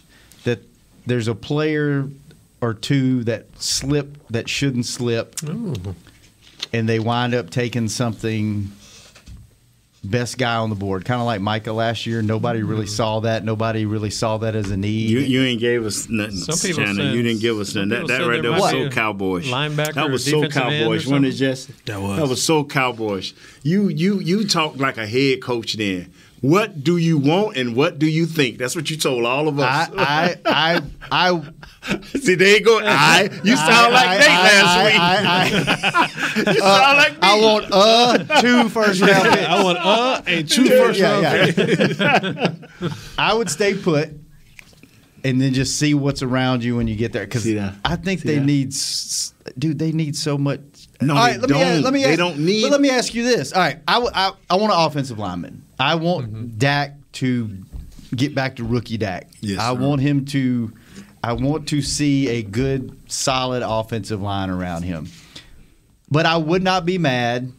that 0.45 0.61
there's 1.07 1.29
a 1.29 1.35
player 1.35 2.09
or 2.61 2.75
two 2.75 3.25
that 3.25 3.47
slip 3.61 4.19
that 4.29 4.49
shouldn't 4.49 4.87
slip 4.87 5.37
and 6.73 6.89
they 6.89 6.99
wind 6.99 7.35
up 7.35 7.51
taking 7.51 7.89
something 7.89 8.71
best 10.03 10.37
guy 10.37 10.57
on 10.57 10.69
the 10.69 10.77
board 10.77 11.05
kind 11.05 11.21
of 11.21 11.27
like 11.27 11.41
Micah 11.41 11.73
last 11.73 12.05
year 12.05 12.21
nobody 12.21 12.63
really 12.63 12.85
mm. 12.85 12.91
saw 12.91 13.21
that 13.21 13.43
nobody 13.43 13.87
really 13.87 14.11
saw 14.11 14.37
that 14.39 14.55
as 14.55 14.71
a 14.71 14.77
need 14.77 15.09
You, 15.09 15.21
you 15.21 15.43
ain't 15.43 15.61
gave 15.61 15.85
us 15.87 16.09
nothing, 16.11 16.37
Some 16.37 16.59
people 16.59 16.85
Shannon. 16.85 16.97
said- 16.97 17.15
You 17.15 17.23
didn't 17.23 17.41
give 17.41 17.59
us 17.59 17.75
nothing. 17.75 17.89
That, 17.89 18.07
that 18.09 18.21
right 18.21 18.43
there 18.43 18.43
there 18.43 18.53
was 18.53 18.71
so 18.71 18.79
be 18.81 18.85
a 18.85 18.91
cowboyish. 18.91 19.45
linebacker 19.45 19.95
That 19.95 20.11
was 20.11 20.25
so 20.25 20.43
defensive 20.43 20.63
end 20.63 20.85
or 20.85 20.89
cowboyish, 20.89 20.97
wasn't 20.97 21.25
it, 21.27 21.33
something. 21.33 21.39
Jesse? 21.39 21.73
That 21.87 22.01
was. 22.03 22.19
That 22.19 22.29
was 22.29 22.43
so 22.43 22.65
cowboyish. 22.65 23.33
You 23.63 23.89
you 23.89 24.21
you 24.21 24.47
talk 24.47 24.77
like 24.77 24.99
a 24.99 25.07
head 25.07 25.41
coach 25.41 25.75
then. 25.75 26.13
What 26.45 26.85
do 26.85 26.99
you 26.99 27.17
want 27.17 27.57
and 27.57 27.75
what 27.75 27.99
do 27.99 28.07
you 28.07 28.27
think? 28.27 28.59
That's 28.59 28.77
what 28.77 28.91
you 28.91 28.99
told 28.99 29.25
all 29.25 29.49
of 29.49 29.59
us. 29.59 29.89
I 29.97 30.37
I 30.45 30.81
I 31.11 31.31
I 31.31 32.01
See, 32.19 32.35
there 32.35 32.59
you 32.59 32.61
go. 32.65 32.81
I. 32.83 33.31
You 33.45 33.57
sound 33.57 33.93
like 33.95 34.07
I- 34.09 34.19
Nate 34.19 34.29
I- 34.29 34.43
last 34.43 34.77
I- 34.77 34.85
week. 34.85 35.01
I- 35.01 36.43
I- 36.47 36.53
you 36.53 36.61
sound 36.61 36.97
like 36.99 37.13
me. 37.13 37.19
I 37.23 37.41
want 37.41 37.65
uh 37.73 38.41
two 38.43 38.69
first 38.69 39.01
round 39.01 39.29
picks. 39.31 39.47
I 39.49 39.63
want 39.65 39.79
uh 39.79 40.23
and 40.27 40.49
two 40.51 40.67
first 40.67 40.99
Yeah, 40.99 41.13
round 41.13 41.23
yeah. 41.23 42.49
picks. 42.51 43.19
I 43.19 43.33
would 43.33 43.49
stay 43.51 43.75
put 43.75 44.11
and 45.25 45.40
then 45.40 45.54
just 45.54 45.78
see 45.78 45.95
what's 45.95 46.23
around 46.23 46.62
you 46.62 46.76
when 46.76 46.87
you 46.87 46.95
get 46.97 47.12
there. 47.12 47.25
Because 47.25 47.47
I 47.85 47.97
think 47.97 48.21
See 48.21 48.28
they 48.28 48.38
that? 48.38 48.45
need, 48.45 48.75
dude. 49.59 49.78
They 49.78 49.90
need 49.93 50.14
so 50.16 50.37
much. 50.38 50.61
No, 51.00 51.14
All 51.14 51.21
right, 51.21 51.40
they 51.40 51.47
let 51.47 51.50
me 51.50 51.59
don't. 51.59 51.83
let 51.83 51.93
me 51.93 52.00
ask, 52.00 52.07
They 52.07 52.12
ask, 52.12 52.19
don't 52.19 52.38
need- 52.38 52.62
But 52.62 52.71
let 52.73 52.81
me 52.81 52.90
ask 52.90 53.14
you 53.14 53.25
this. 53.25 53.52
All 53.52 53.61
right, 53.61 53.78
I, 53.88 53.99
I, 54.14 54.33
I 54.50 54.57
want 54.57 54.73
an 54.73 54.78
offensive 54.78 55.19
lineman. 55.19 55.62
I 55.78 55.95
want 55.97 56.33
Mm-hmm. 56.33 56.59
Dak 56.59 56.95
to 57.14 57.50
get 58.14 58.35
back 58.35 58.57
to 58.57 58.64
rookie 58.64 58.97
Dak. 58.97 59.28
Yes, 59.40 59.59
I 59.59 59.75
sir. 59.75 59.81
want 59.81 60.00
him 60.02 60.25
to. 60.26 60.73
I 61.23 61.33
want 61.33 61.69
to 61.69 61.81
see 61.81 62.28
a 62.28 62.43
good, 62.43 62.97
solid 63.11 63.62
offensive 63.66 64.21
line 64.21 64.50
around 64.50 64.83
him. 64.83 65.09
But 66.11 66.26
I 66.26 66.37
would 66.37 66.62
not 66.62 66.85
be 66.85 66.99
mad 66.99 67.50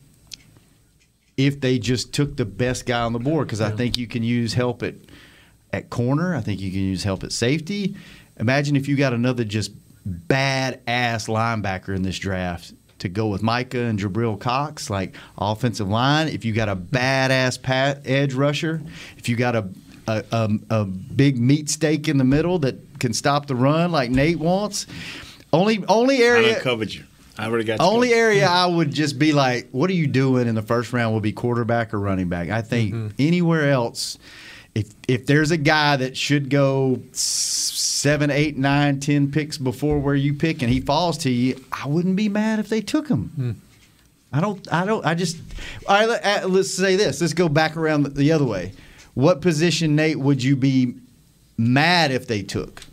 if 1.35 1.59
they 1.59 1.79
just 1.79 2.13
took 2.13 2.37
the 2.37 2.45
best 2.45 2.85
guy 2.85 3.01
on 3.01 3.11
the 3.11 3.19
board 3.19 3.47
because 3.47 3.61
I 3.61 3.71
think 3.71 3.97
you 3.97 4.07
can 4.07 4.23
use 4.23 4.53
help 4.53 4.83
at 4.83 4.93
at 5.75 5.89
corner. 5.89 6.35
I 6.35 6.41
think 6.41 6.59
you 6.61 6.71
can 6.71 6.79
use 6.81 7.03
help 7.03 7.23
at 7.23 7.31
safety. 7.31 7.95
Imagine 8.39 8.75
if 8.75 8.87
you 8.87 8.95
got 8.95 9.13
another 9.13 9.43
just 9.43 9.71
badass 10.29 11.27
linebacker 11.27 11.95
in 11.95 12.01
this 12.03 12.17
draft 12.17 12.73
to 12.99 13.09
go 13.09 13.27
with 13.27 13.43
Micah 13.43 13.79
and 13.81 13.99
Jabril 13.99 14.39
Cox, 14.39 14.89
like 14.89 15.15
offensive 15.37 15.87
line. 15.89 16.27
If 16.27 16.45
you 16.45 16.53
got 16.53 16.69
a 16.69 16.75
badass 16.75 17.61
pat 17.61 18.01
edge 18.05 18.33
rusher, 18.33 18.81
if 19.17 19.29
you 19.29 19.35
got 19.35 19.55
a 19.55 19.69
a, 20.07 20.23
a, 20.31 20.49
a 20.69 20.85
big 20.85 21.39
meat 21.39 21.67
steak 21.67 22.07
in 22.07 22.19
the 22.19 22.23
middle 22.23 22.59
that 22.59 22.99
can 22.99 23.11
stop 23.11 23.47
the 23.47 23.55
run 23.55 23.91
like 23.91 24.11
Nate 24.11 24.37
wants. 24.37 24.85
Only 25.51 25.83
only 25.87 26.17
area 26.21 26.53
done 26.53 26.61
covered 26.61 26.93
you. 26.93 27.03
I 27.39 27.47
already 27.47 27.63
got 27.63 27.79
only 27.81 28.09
covered. 28.09 28.19
area 28.19 28.47
I 28.47 28.67
would 28.67 28.93
just 28.93 29.17
be 29.17 29.31
like, 29.33 29.69
what 29.71 29.89
are 29.89 29.93
you 29.93 30.05
doing 30.05 30.47
in 30.47 30.53
the 30.53 30.61
first 30.61 30.93
round 30.93 31.13
will 31.13 31.21
be 31.21 31.31
quarterback 31.31 31.91
or 31.93 31.99
running 31.99 32.29
back. 32.29 32.49
I 32.49 32.61
think 32.61 32.93
Mm-hmm. 32.93 33.07
anywhere 33.17 33.71
else, 33.71 34.19
if 34.75 34.89
if 35.07 35.25
there's 35.25 35.51
a 35.51 35.57
guy 35.57 35.95
that 35.95 36.15
should 36.17 36.49
go 36.49 37.01
s- 37.11 37.19
seven, 37.21 38.29
eight, 38.29 38.57
nine, 38.57 38.99
ten 38.99 39.31
picks 39.31 39.57
before 39.57 39.99
where 39.99 40.15
you 40.15 40.33
pick 40.33 40.61
and 40.61 40.71
he 40.71 40.81
falls 40.81 41.17
to 41.19 41.29
you, 41.31 41.63
I 41.71 41.87
wouldn't 41.87 42.15
be 42.17 42.29
mad 42.29 42.59
if 42.59 42.69
they 42.69 42.81
took 42.81 43.07
him. 43.07 43.29
Hmm. 43.35 43.51
I 44.33 44.41
don't. 44.41 44.71
I 44.73 44.85
don't. 44.85 45.05
I 45.05 45.15
just. 45.15 45.37
All 45.87 45.95
right. 45.95 46.09
Let, 46.09 46.43
uh, 46.43 46.47
let's 46.47 46.73
say 46.73 46.97
this. 46.97 47.21
Let's 47.21 47.33
go 47.33 47.47
back 47.47 47.77
around 47.77 48.03
the, 48.03 48.09
the 48.09 48.31
other 48.33 48.43
way. 48.45 48.73
What 49.13 49.39
position, 49.39 49.95
Nate, 49.95 50.19
would 50.19 50.43
you 50.43 50.57
be 50.57 50.95
mad 51.57 52.11
if 52.11 52.27
they 52.27 52.41
took? 52.41 52.83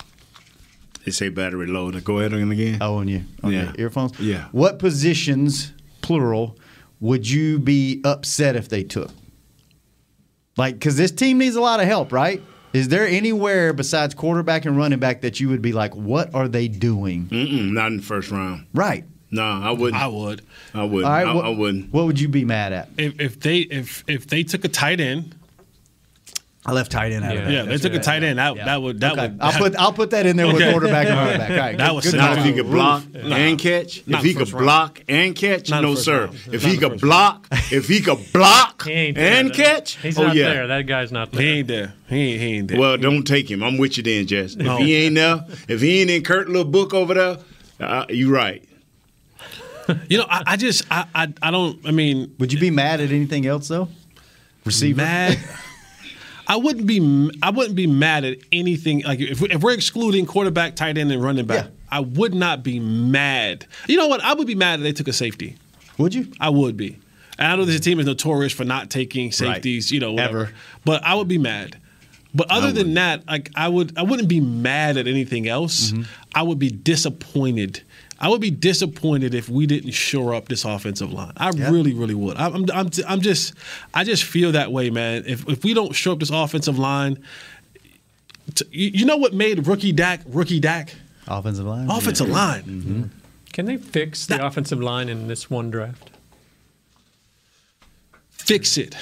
They 1.04 1.10
say 1.10 1.30
battery 1.30 1.66
low. 1.66 1.90
Now 1.90 1.98
Go 1.98 2.20
ahead 2.20 2.32
and 2.32 2.52
again. 2.52 2.78
Oh, 2.80 2.94
on 2.98 3.08
you 3.08 3.24
on 3.42 3.50
Yeah. 3.52 3.64
your 3.64 3.74
earphones. 3.78 4.20
Yeah. 4.20 4.46
What 4.52 4.78
positions, 4.78 5.72
plural, 6.00 6.56
would 7.00 7.28
you 7.28 7.58
be 7.58 8.00
upset 8.04 8.54
if 8.54 8.68
they 8.68 8.84
took? 8.84 9.10
Like, 10.56 10.74
because 10.74 10.96
this 10.96 11.10
team 11.10 11.38
needs 11.38 11.56
a 11.56 11.60
lot 11.60 11.80
of 11.80 11.86
help, 11.86 12.12
right? 12.12 12.42
Is 12.72 12.88
there 12.88 13.06
anywhere 13.06 13.72
besides 13.72 14.14
quarterback 14.14 14.64
and 14.64 14.76
running 14.76 14.98
back 14.98 15.20
that 15.22 15.40
you 15.40 15.48
would 15.50 15.62
be 15.62 15.72
like, 15.72 15.94
what 15.94 16.34
are 16.34 16.48
they 16.48 16.68
doing? 16.68 17.26
Mm-mm, 17.26 17.72
not 17.72 17.88
in 17.88 17.98
the 17.98 18.02
first 18.02 18.30
round. 18.30 18.66
Right. 18.72 19.04
No, 19.30 19.42
I 19.42 19.70
wouldn't. 19.70 20.00
I 20.00 20.06
would. 20.06 20.42
I 20.74 20.84
wouldn't. 20.84 21.04
All 21.06 21.10
right. 21.10 21.26
I, 21.26 21.34
what, 21.34 21.44
I 21.44 21.48
wouldn't. 21.48 21.92
What 21.92 22.04
would 22.04 22.20
you 22.20 22.28
be 22.28 22.44
mad 22.44 22.72
at? 22.72 22.88
If, 22.98 23.18
if 23.18 23.40
they 23.40 23.60
if 23.60 24.04
if 24.06 24.26
they 24.26 24.42
took 24.42 24.64
a 24.66 24.68
tight 24.68 25.00
end, 25.00 25.34
I 26.64 26.70
left 26.70 26.92
tight 26.92 27.10
end 27.10 27.24
out 27.24 27.32
of 27.36 27.38
Yeah. 27.40 27.44
that. 27.46 27.52
yeah, 27.52 27.62
they 27.64 27.76
took 27.76 27.92
a 27.94 27.98
tight 27.98 28.22
end. 28.22 28.38
That 28.38 28.54
Yeah. 28.56 28.64
that 28.66 28.80
would 28.82 29.00
that 29.00 29.12
Okay. 29.14 29.22
would 29.28 29.36
I'll 29.40 29.52
put 29.52 29.76
I'll 29.76 29.92
put 29.92 30.10
that 30.10 30.26
in 30.26 30.36
there 30.36 30.46
with 30.46 30.56
Okay. 30.56 30.70
quarterback 30.70 31.08
and 31.08 31.16
running 31.16 31.38
back. 31.38 31.50
All 31.50 31.56
right. 31.66 31.76
That 31.76 31.86
good- 31.88 31.94
was 31.96 32.04
good 32.04 32.10
sitting 32.12 32.26
Now, 32.26 32.32
if 32.38 32.44
he 32.44 32.52
could 32.52 32.70
block 32.70 33.02
Nah. 33.12 33.34
and 33.36 33.58
catch, 33.58 34.02
Not 34.06 34.20
if 34.20 34.24
he 34.26 34.32
could 34.32 34.40
first 34.42 34.52
round. 34.52 34.64
block 34.64 35.00
and 35.08 35.34
catch, 35.34 35.70
Not 35.70 35.82
no 35.82 35.94
sir. 35.96 36.26
round. 36.26 36.36
If 36.52 36.62
Not 36.62 36.70
he 36.72 36.78
could 36.78 37.00
block, 37.00 37.48
if 37.72 37.88
he 37.88 38.00
could 38.00 38.32
block 38.32 38.84
He 38.84 38.92
ain't 38.92 39.16
there. 39.16 39.40
and 39.40 39.52
catch, 39.52 39.96
He's 39.96 40.16
oh 40.18 40.28
not 40.28 40.36
yeah. 40.36 40.52
there. 40.52 40.66
That 40.68 40.86
guy's 40.86 41.10
not 41.10 41.32
there. 41.32 41.42
He 41.42 41.48
ain't 41.48 41.68
there. 41.68 41.94
He 42.08 42.16
ain't, 42.16 42.40
he 42.40 42.46
ain't 42.58 42.68
there. 42.68 42.78
Well, 42.78 42.96
don't 42.96 43.24
take 43.24 43.50
him. 43.50 43.64
I'm 43.64 43.76
with 43.76 43.96
you 43.96 44.04
then, 44.04 44.26
Jess. 44.28 44.52
If 44.52 44.58
No. 44.58 44.76
he 44.76 44.94
ain't 44.94 45.16
there, 45.16 45.44
if 45.66 45.80
he 45.80 46.00
ain't 46.02 46.10
in 46.10 46.22
Kurt 46.22 46.46
little 46.48 46.64
book 46.64 46.94
over 46.94 47.14
there, 47.14 47.38
uh, 47.80 48.04
you 48.08 48.32
right. 48.32 48.62
you 50.08 50.16
know, 50.18 50.26
I, 50.30 50.42
I 50.46 50.56
just 50.56 50.84
I, 50.92 51.06
I 51.12 51.28
I 51.42 51.50
don't. 51.50 51.80
I 51.84 51.90
mean, 51.90 52.32
Would 52.38 52.52
you 52.52 52.60
be 52.60 52.70
mad 52.70 53.00
at 53.00 53.10
anything 53.10 53.46
else 53.46 53.66
though? 53.66 53.88
Receiver. 54.64 54.98
mad. 54.98 55.38
I 56.52 56.56
wouldn't 56.56 56.86
be. 56.86 57.30
I 57.42 57.48
wouldn't 57.48 57.76
be 57.76 57.86
mad 57.86 58.26
at 58.26 58.36
anything. 58.52 59.04
Like 59.04 59.20
if, 59.20 59.40
if 59.42 59.62
we're 59.62 59.72
excluding 59.72 60.26
quarterback, 60.26 60.76
tight 60.76 60.98
end, 60.98 61.10
and 61.10 61.22
running 61.22 61.46
back, 61.46 61.64
Yeah. 61.64 61.70
I 61.90 62.00
would 62.00 62.34
not 62.34 62.62
be 62.62 62.78
mad. 62.78 63.64
You 63.88 63.96
know 63.96 64.06
what? 64.06 64.20
I 64.22 64.34
would 64.34 64.46
be 64.46 64.54
mad 64.54 64.80
if 64.80 64.82
they 64.84 64.92
took 64.92 65.08
a 65.08 65.14
safety. 65.14 65.56
Would 65.96 66.12
you? 66.14 66.30
I 66.40 66.50
would 66.50 66.76
be. 66.76 66.98
And 67.38 67.50
I 67.50 67.56
know 67.56 67.64
this 67.64 67.80
team 67.80 68.00
is 68.00 68.04
notorious 68.06 68.52
for 68.52 68.64
not 68.66 68.90
taking 68.90 69.32
safeties. 69.32 69.90
You 69.90 70.00
know, 70.00 70.12
whatever. 70.12 70.42
Ever. 70.42 70.52
But 70.84 71.02
I 71.04 71.14
would 71.14 71.26
be 71.28 71.38
mad. 71.38 71.78
But 72.34 72.50
other 72.50 72.70
than 72.70 72.92
that, 72.94 73.26
like 73.26 73.50
I 73.54 73.68
would, 73.68 73.96
I 73.96 74.02
wouldn't 74.02 74.28
be 74.28 74.40
mad 74.40 74.98
at 74.98 75.06
anything 75.06 75.48
else. 75.48 75.92
Mm-hmm. 75.92 76.02
I 76.34 76.42
would 76.42 76.58
be 76.58 76.68
disappointed. 76.70 77.82
I 78.22 78.28
would 78.28 78.40
be 78.40 78.50
disappointed 78.52 79.34
if 79.34 79.48
we 79.48 79.66
didn't 79.66 79.90
shore 79.90 80.32
up 80.32 80.48
this 80.48 80.64
offensive 80.64 81.12
line. 81.12 81.32
I 81.36 81.50
Yeah. 81.50 81.70
really, 81.70 81.92
really 81.92 82.14
would. 82.14 82.36
I'm, 82.36 82.54
I'm, 82.54 82.70
I'm, 82.72 82.88
I'm 83.08 83.20
just, 83.20 83.52
I 83.92 84.04
just 84.04 84.22
feel 84.22 84.52
that 84.52 84.70
way, 84.72 84.88
man. 84.90 85.24
If 85.26 85.46
if 85.48 85.64
we 85.64 85.74
don't 85.74 85.92
shore 85.92 86.12
up 86.14 86.20
this 86.20 86.30
offensive 86.30 86.78
line, 86.78 87.22
t- 88.54 88.64
you, 88.70 88.90
you 89.00 89.04
know 89.06 89.16
what 89.16 89.34
made 89.34 89.66
rookie 89.66 89.90
Dak 89.92 90.20
rookie 90.26 90.60
Dak? 90.60 90.94
Offensive 91.26 91.66
line. 91.66 91.90
Offensive 91.90 92.28
line. 92.28 92.62
Mm-hmm. 92.62 93.02
Can 93.52 93.66
they 93.66 93.76
fix 93.76 94.26
the 94.26 94.44
offensive 94.46 94.80
line 94.80 95.08
in 95.08 95.26
this 95.28 95.50
one 95.50 95.70
draft? 95.70 96.10
fix 98.30 98.76
it. 98.76 98.96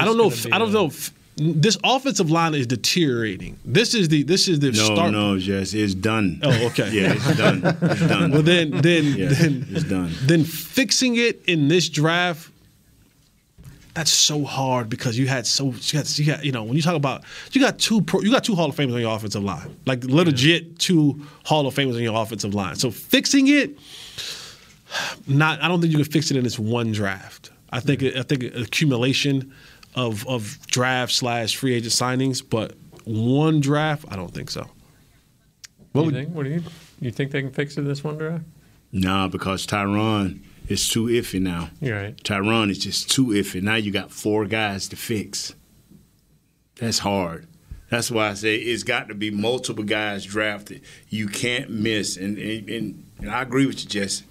I 0.00 0.04
don't 0.04 0.16
know. 0.16 0.26
If, 0.28 0.46
I 0.52 0.58
don't 0.58 0.70
a- 0.70 0.72
know. 0.72 0.86
If, 0.86 1.12
this 1.36 1.76
offensive 1.82 2.30
line 2.30 2.54
is 2.54 2.66
deteriorating. 2.66 3.58
This 3.64 3.94
is 3.94 4.08
the 4.08 4.22
this 4.22 4.46
is 4.48 4.60
the 4.60 4.70
No, 4.70 4.94
start. 4.94 5.12
no, 5.12 5.38
Jess, 5.38 5.74
it's 5.74 5.94
done. 5.94 6.40
Oh, 6.42 6.66
okay. 6.66 6.90
Yeah, 6.92 7.14
it's 7.14 7.36
done. 7.36 7.62
It's 7.82 8.00
done. 8.06 8.30
Well, 8.30 8.42
then 8.42 8.70
then 8.82 9.04
Yeah, 9.16 9.28
then 9.28 9.66
it's 9.70 9.84
done. 9.84 10.12
Then 10.22 10.44
fixing 10.44 11.16
it 11.16 11.42
in 11.46 11.68
this 11.68 11.88
draft. 11.88 12.50
That's 13.94 14.10
so 14.10 14.44
hard 14.44 14.88
because 14.88 15.16
you 15.16 15.28
had 15.28 15.46
so 15.46 15.66
you 15.72 15.92
got, 15.92 16.18
you 16.18 16.26
got 16.26 16.44
you 16.44 16.50
know 16.52 16.64
when 16.64 16.74
you 16.76 16.82
talk 16.82 16.96
about 16.96 17.22
you 17.52 17.60
got 17.60 17.78
two 17.78 18.00
pro, 18.00 18.20
you 18.22 18.30
got 18.32 18.42
two 18.42 18.54
Hall 18.56 18.68
of 18.68 18.74
Famers 18.76 18.94
on 18.94 19.00
your 19.00 19.14
offensive 19.14 19.44
line 19.44 19.76
like 19.86 20.02
legit 20.02 20.80
two 20.80 21.24
Hall 21.44 21.64
of 21.66 21.74
Famers 21.74 21.94
on 21.94 22.02
your 22.02 22.20
offensive 22.20 22.54
line 22.54 22.74
so 22.74 22.90
fixing 22.90 23.46
it 23.46 23.78
not 25.28 25.62
I 25.62 25.68
don't 25.68 25.80
think 25.80 25.92
you 25.92 25.98
can 26.02 26.10
fix 26.10 26.32
it 26.32 26.36
in 26.36 26.42
this 26.42 26.58
one 26.58 26.90
draft 26.90 27.52
I 27.70 27.78
think 27.78 28.02
I 28.02 28.22
think 28.22 28.42
accumulation 28.56 29.54
of 29.94 30.26
of 30.26 30.58
draft 30.66 31.12
slash 31.12 31.56
free 31.56 31.74
agent 31.74 31.92
signings 31.92 32.42
but 32.48 32.74
one 33.04 33.60
draft 33.60 34.04
I 34.10 34.16
don't 34.16 34.32
think 34.32 34.50
so 34.50 34.66
What 35.92 36.02
do 36.02 36.08
you 36.08 36.12
think? 36.12 36.34
What 36.34 36.44
do 36.44 36.50
you 36.50 36.62
you 37.00 37.10
think 37.10 37.30
they 37.32 37.42
can 37.42 37.52
fix 37.52 37.76
it 37.76 37.82
this 37.82 38.02
one 38.02 38.16
draft? 38.18 38.44
Nah, 38.92 39.28
because 39.28 39.66
Tyron 39.66 40.40
is 40.68 40.88
too 40.88 41.06
iffy 41.06 41.40
now. 41.40 41.68
You're 41.80 41.96
right. 42.00 42.16
Tyron 42.22 42.70
is 42.70 42.78
just 42.78 43.10
too 43.10 43.26
iffy. 43.26 43.60
Now 43.62 43.74
you 43.74 43.90
got 43.90 44.10
four 44.10 44.46
guys 44.46 44.88
to 44.88 44.96
fix. 44.96 45.54
That's 46.76 47.00
hard. 47.00 47.46
That's 47.90 48.10
why 48.10 48.30
I 48.30 48.34
say 48.34 48.56
it's 48.56 48.82
got 48.82 49.08
to 49.08 49.14
be 49.14 49.30
multiple 49.30 49.84
guys 49.84 50.24
drafted. 50.24 50.82
You 51.08 51.28
can't 51.28 51.70
miss. 51.70 52.16
And 52.16 52.38
and, 52.38 52.68
and, 52.68 53.04
and 53.18 53.30
I 53.30 53.42
agree 53.42 53.66
with 53.66 53.82
you, 53.82 53.88
Jesse. 53.88 54.24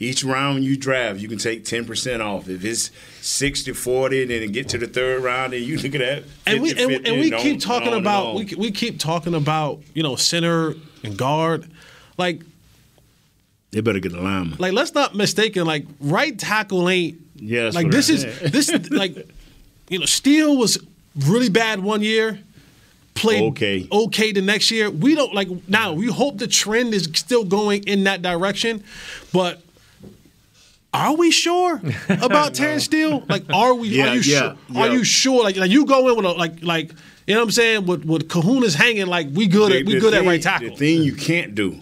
Each 0.00 0.24
round 0.24 0.64
you 0.64 0.76
draft, 0.76 1.20
you 1.20 1.28
can 1.28 1.38
take 1.38 1.64
10% 1.64 2.20
off. 2.20 2.48
If 2.48 2.64
it's 2.64 2.90
60 3.20 3.72
40, 3.72 4.24
then 4.26 4.42
it 4.42 4.52
get 4.52 4.68
to 4.70 4.78
the 4.78 4.88
third 4.88 5.22
round, 5.22 5.54
and 5.54 5.64
you 5.64 5.76
look 5.82 5.94
at 5.94 6.00
that. 6.00 6.24
and 6.46 6.60
we 6.60 6.70
50, 6.70 6.82
and, 6.82 6.92
50, 6.92 7.10
and 7.10 7.20
we 7.20 7.32
on- 7.32 7.40
keep 7.40 7.60
talking 7.60 7.92
on 7.92 8.00
about 8.00 8.26
on. 8.26 8.34
we, 8.36 8.54
we 8.56 8.70
keep 8.72 8.98
talking 8.98 9.34
about 9.34 9.80
you 9.94 10.02
know 10.02 10.16
center 10.16 10.74
and 11.04 11.16
guard, 11.16 11.70
like 12.18 12.42
They 13.70 13.80
better 13.82 14.00
get 14.00 14.12
a 14.12 14.20
lineman. 14.20 14.56
like 14.58 14.72
let's 14.72 14.94
not 14.94 15.14
mistaken 15.14 15.64
like 15.64 15.86
right 16.00 16.36
tackle 16.38 16.88
ain't 16.88 17.18
Yeah, 17.36 17.70
like 17.72 17.90
this 17.90 18.10
I 18.10 18.14
is 18.14 18.52
this 18.52 18.70
like 18.90 19.16
you 19.88 19.98
know 20.00 20.06
Steele 20.06 20.56
was 20.56 20.76
really 21.16 21.48
bad 21.50 21.78
one 21.80 22.02
year 22.02 22.40
played 23.14 23.42
Okay. 23.52 23.86
okay 23.92 24.32
the 24.32 24.42
next 24.42 24.72
year 24.72 24.90
we 24.90 25.14
don't 25.14 25.32
like 25.34 25.48
now 25.68 25.92
we 25.92 26.06
hope 26.08 26.38
the 26.38 26.48
trend 26.48 26.92
is 26.94 27.04
still 27.14 27.44
going 27.44 27.84
in 27.84 28.04
that 28.04 28.22
direction 28.22 28.82
but 29.32 29.62
are 30.94 31.14
we 31.16 31.30
sure 31.30 31.80
about 32.08 32.54
Terence 32.54 32.84
Steele? 32.84 33.24
Like, 33.28 33.44
are 33.52 33.74
we? 33.74 33.88
Yeah, 33.88 34.08
are 34.10 34.14
you 34.14 34.20
yeah, 34.22 34.38
sure? 34.40 34.56
yeah. 34.70 34.80
Are 34.80 34.88
you 34.88 35.04
sure? 35.04 35.42
Like, 35.42 35.56
like 35.56 35.70
you 35.70 35.84
go 35.86 36.08
in 36.08 36.16
with 36.16 36.24
a, 36.24 36.30
like, 36.32 36.62
like 36.62 36.92
you 37.26 37.34
know 37.34 37.40
what 37.40 37.44
I'm 37.46 37.50
saying? 37.50 37.86
With 37.86 38.04
with 38.04 38.28
Kahuna's 38.28 38.74
hanging, 38.74 39.06
like 39.06 39.26
we 39.32 39.46
good 39.48 39.72
at 39.72 39.84
we 39.84 39.94
The 39.94 40.00
good 40.00 40.14
at 40.14 40.24
right 40.24 40.40
tackle. 40.40 40.70
The 40.70 40.76
thing 40.76 41.02
you 41.02 41.14
can't 41.14 41.54
do, 41.54 41.80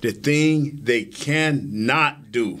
the 0.00 0.10
thing 0.12 0.80
they 0.82 1.04
cannot 1.04 2.32
do, 2.32 2.60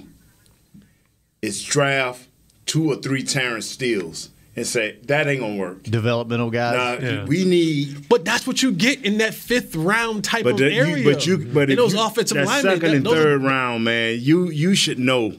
is 1.42 1.62
draft 1.62 2.28
two 2.66 2.90
or 2.90 2.96
three 2.96 3.22
Terence 3.22 3.66
Steels 3.66 4.30
and 4.56 4.66
say 4.66 4.98
that 5.04 5.26
ain't 5.26 5.40
gonna 5.40 5.56
work. 5.56 5.82
Developmental 5.84 6.50
guys. 6.50 7.00
Nah, 7.02 7.06
Yeah. 7.08 7.24
we 7.24 7.44
need. 7.44 8.08
But 8.08 8.24
that's 8.24 8.46
what 8.46 8.62
you 8.62 8.72
get 8.72 9.04
in 9.04 9.18
that 9.18 9.34
fifth 9.34 9.74
round 9.74 10.24
type 10.24 10.44
But 10.44 10.52
of 10.52 10.58
the, 10.58 10.72
area. 10.72 10.98
you, 10.98 11.04
but 11.04 11.26
you, 11.26 11.38
but 11.38 11.70
in 11.70 11.76
those 11.76 11.94
you, 11.94 12.00
offensive 12.00 12.36
that 12.36 12.46
linemen, 12.46 12.72
second 12.74 12.90
that- 12.90 12.96
and 12.98 13.06
those 13.06 13.14
are- 13.14 13.22
third 13.22 13.42
round, 13.42 13.84
man, 13.84 14.18
you 14.20 14.50
you 14.50 14.74
should 14.74 14.98
know. 14.98 15.34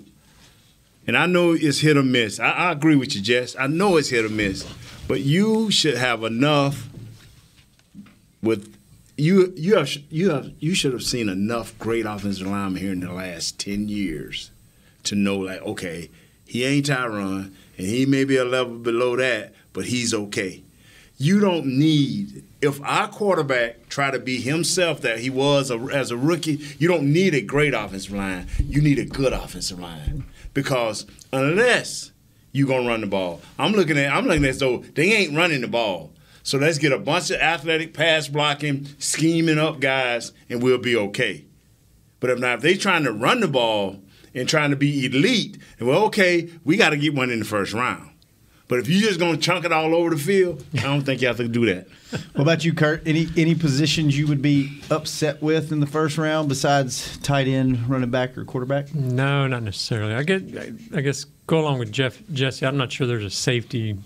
And 1.08 1.18
I 1.18 1.26
know 1.28 1.52
it's 1.52 1.80
hit 1.80 1.98
or 1.98 2.04
miss. 2.04 2.40
I, 2.40 2.50
I 2.50 2.72
agree 2.72 2.96
with 2.96 3.16
you, 3.16 3.22
Jess. 3.22 3.56
I 3.58 3.68
know 3.68 3.98
it's 3.98 4.10
hit 4.10 4.26
or 4.26 4.30
miss, 4.30 4.68
but 5.08 5.22
you 5.22 5.70
should 5.72 5.98
have 5.98 6.24
enough. 6.24 6.90
With 8.42 8.76
you, 9.18 9.54
you 9.56 9.76
have 9.76 9.90
you 10.10 10.30
have 10.32 10.52
you 10.60 10.76
should 10.76 10.94
have 10.94 11.04
seen 11.04 11.30
enough 11.30 11.78
great 11.80 12.06
offensive 12.06 12.48
linemen 12.48 12.82
here 12.82 12.92
in 12.92 13.00
the 13.00 13.12
last 13.12 13.60
ten 13.60 13.88
years 13.88 14.52
to 15.04 15.16
know, 15.16 15.38
like, 15.38 15.62
okay, 15.62 16.10
he 16.48 16.64
ain't 16.64 16.88
Tyron, 16.88 17.54
and 17.78 17.88
he 17.88 18.06
may 18.06 18.24
be 18.24 18.38
a 18.38 18.46
level 18.46 18.78
below 18.78 19.16
that, 19.16 19.54
but 19.74 19.86
he's 19.86 20.14
okay. 20.14 20.64
You 21.18 21.40
don't 21.40 21.66
need 21.66 22.44
if 22.62 22.82
our 22.84 23.08
quarterback 23.08 23.90
try 23.90 24.12
to 24.12 24.20
be 24.20 24.42
himself 24.42 25.02
that 25.02 25.20
he 25.20 25.30
was 25.30 25.72
a, 25.72 25.78
as 25.94 26.12
a 26.12 26.18
rookie. 26.18 26.60
You 26.78 26.88
don't 26.88 27.12
need 27.14 27.34
a 27.34 27.42
great 27.42 27.74
offensive 27.74 28.12
line. 28.12 28.48
You 28.60 28.82
need 28.82 29.00
a 29.00 29.06
good 29.06 29.32
offensive 29.32 29.80
line 29.80 30.26
because 30.56 31.06
unless 31.32 32.12
you 32.52 32.66
gonna 32.66 32.88
run 32.88 33.02
the 33.02 33.08
ball, 33.08 33.42
I'm 33.60 33.74
looking 33.74 34.00
at 34.00 34.12
I'm 34.12 34.26
looking 34.26 34.46
at 34.46 34.58
though 34.58 34.80
they 34.80 35.14
ain't 35.14 35.38
running 35.38 35.62
the 35.62 35.68
ball. 35.68 36.12
So 36.42 36.58
let's 36.58 36.80
get 36.80 36.92
a 36.92 37.00
bunch 37.00 37.30
of 37.30 37.40
athletic 37.40 37.94
pass 37.94 38.28
blocking, 38.28 38.88
scheming 38.98 39.60
up 39.60 39.80
guys, 39.80 40.32
and 40.50 40.64
we'll 40.64 40.78
be 40.80 40.96
okay. 40.96 41.46
But 42.20 42.30
if 42.30 42.40
not, 42.40 42.56
if 42.56 42.62
they 42.62 42.76
trying 42.76 43.04
to 43.04 43.12
run 43.12 43.40
the 43.40 43.48
ball 43.48 44.02
and 44.34 44.48
trying 44.48 44.70
to 44.70 44.76
be 44.76 45.06
elite, 45.06 45.58
and 45.80 45.88
well, 45.88 46.04
okay, 46.06 46.50
we 46.64 46.78
got 46.78 46.90
to 46.90 46.98
get 46.98 47.16
one 47.16 47.32
in 47.32 47.40
the 47.40 47.46
first 47.46 47.74
round. 47.74 48.12
But 48.68 48.80
if 48.80 48.90
you're 48.90 49.02
just 49.02 49.20
gonna 49.20 49.38
chunk 49.38 49.64
it 49.64 49.72
all 49.72 49.94
over 49.94 50.10
the 50.10 50.18
field, 50.18 50.66
I 50.74 50.82
don't 50.82 51.04
think 51.04 51.22
you 51.22 51.28
have 51.28 51.38
to 51.38 51.48
do 51.48 51.66
that. 51.68 51.88
What 52.34 52.42
about 52.42 52.66
you, 52.66 52.74
Kurt? 52.74 53.08
Any 53.08 53.28
any 53.38 53.54
positions 53.54 54.18
you 54.18 54.26
would 54.28 54.42
be 54.42 54.82
upset 54.90 55.42
with 55.42 55.72
in 55.72 55.82
the 55.82 55.88
first 55.88 56.18
round 56.18 56.50
besides 56.50 57.18
tight 57.18 57.48
end, 57.48 57.88
running 57.88 58.10
back, 58.10 58.36
or 58.38 58.44
quarterback? 58.44 58.94
No, 58.96 59.46
not 59.46 59.62
necessarily. 59.62 60.16
I 60.16 60.24
get. 60.24 60.58
I, 60.58 60.98
I 60.98 61.02
guess 61.02 61.26
go 61.46 61.60
along 61.60 61.78
with 61.78 61.92
Jeff 61.92 62.20
Jesse. 62.34 62.66
I'm 62.66 62.78
not 62.78 62.92
sure 62.92 63.06
there's 63.06 63.24
a 63.24 63.30
safety. 63.30 63.98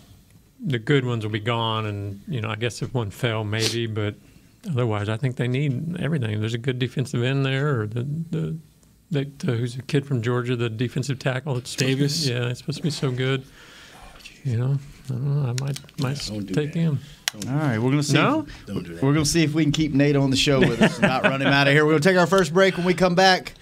The 0.65 0.79
good 0.79 1.05
ones 1.05 1.23
will 1.23 1.31
be 1.31 1.39
gone, 1.39 1.85
and 1.85 2.21
you 2.27 2.41
know, 2.41 2.49
I 2.49 2.55
guess 2.55 2.81
if 2.81 2.93
one 2.93 3.11
fell, 3.11 3.45
maybe. 3.45 3.87
But 3.87 4.15
otherwise, 4.69 5.07
I 5.07 5.15
think 5.15 5.37
they 5.37 5.47
need 5.47 6.01
everything. 6.01 6.37
There's 6.41 6.53
a 6.53 6.57
good 6.57 6.79
defensive 6.79 7.23
end 7.23 7.45
there, 7.45 7.81
or 7.81 7.87
the 7.87 8.03
the. 8.03 8.57
That, 9.11 9.43
uh, 9.43 9.53
who's 9.53 9.75
a 9.75 9.81
kid 9.81 10.05
from 10.05 10.21
Georgia, 10.21 10.55
the 10.55 10.69
defensive 10.69 11.17
tackle? 11.17 11.57
It's 11.57 11.71
supposed 11.71 11.89
to 11.89 11.95
Davis? 11.95 12.27
yeah, 12.27 12.49
it's 12.49 12.59
supposed 12.59 12.77
to 12.77 12.83
be 12.83 12.91
so 12.91 13.09
good. 13.09 13.43
You 14.43 14.57
know, 14.57 14.77
I, 15.05 15.09
don't 15.09 15.43
know, 15.43 15.49
I 15.49 15.63
might 15.63 15.79
might 15.99 16.25
Don't 16.27 16.45
do 16.45 16.53
take 16.53 16.73
that. 16.73 16.79
him. 16.79 16.99
All 17.47 17.53
right, 17.53 17.77
we're 17.77 17.91
gonna 17.91 18.03
see. 18.03 18.13
No? 18.13 18.45
Don't 18.65 18.83
do 18.83 18.93
that. 18.95 19.03
We're 19.03 19.13
gonna 19.13 19.25
see 19.25 19.43
if 19.43 19.53
we 19.53 19.63
can 19.63 19.71
keep 19.71 19.93
Nate 19.93 20.15
on 20.15 20.29
the 20.31 20.37
show 20.37 20.59
with 20.59 20.81
us 20.81 20.93
and 20.97 21.03
not 21.07 21.23
run 21.23 21.41
him 21.41 21.47
out 21.47 21.67
of 21.67 21.73
here. 21.73 21.85
We're 21.85 21.91
gonna 21.91 22.01
take 22.01 22.17
our 22.17 22.27
first 22.27 22.53
break. 22.53 22.77
When 22.77 22.85
we 22.85 22.93
come 22.93 23.15
back, 23.15 23.53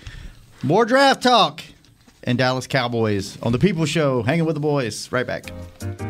more 0.64 0.86
draft 0.86 1.22
talk 1.24 1.62
and 2.28 2.38
Dallas 2.38 2.68
Cowboys 2.68 3.42
on 3.42 3.52
the 3.52 3.58
People 3.58 3.86
Show, 3.86 4.22
hanging 4.22 4.46
with 4.46 4.56
the 4.56 4.60
boys. 4.60 5.12
Right 5.12 5.26
back. 5.26 5.46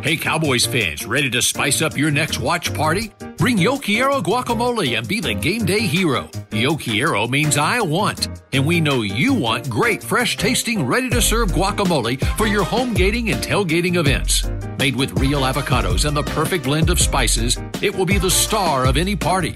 Hey, 0.03 0.17
Cowboys 0.17 0.65
fans, 0.65 1.05
ready 1.05 1.29
to 1.29 1.41
spice 1.41 1.81
up 1.81 1.95
your 1.95 2.11
next 2.11 2.39
watch 2.39 2.73
party? 2.73 3.13
Bring 3.37 3.57
Yo 3.57 3.77
Quiero 3.77 4.19
guacamole 4.19 4.97
and 4.97 5.07
be 5.07 5.19
the 5.19 5.33
game 5.33 5.63
day 5.63 5.81
hero. 5.81 6.29
Yo 6.51 6.75
Quiero 6.75 7.27
means 7.27 7.57
I 7.57 7.81
want, 7.81 8.27
and 8.51 8.65
we 8.65 8.81
know 8.81 9.03
you 9.03 9.33
want 9.33 9.69
great, 9.69 10.03
fresh 10.03 10.37
tasting, 10.37 10.85
ready 10.85 11.09
to 11.11 11.21
serve 11.21 11.51
guacamole 11.51 12.19
for 12.35 12.47
your 12.47 12.63
home 12.63 12.95
gating 12.95 13.29
and 13.29 13.41
tailgating 13.43 13.97
events. 13.97 14.49
Made 14.79 14.95
with 14.95 15.19
real 15.19 15.41
avocados 15.41 16.05
and 16.05 16.17
the 16.17 16.23
perfect 16.23 16.63
blend 16.63 16.89
of 16.89 16.99
spices, 16.99 17.57
it 17.81 17.95
will 17.95 18.05
be 18.05 18.17
the 18.17 18.31
star 18.31 18.85
of 18.85 18.97
any 18.97 19.15
party. 19.15 19.55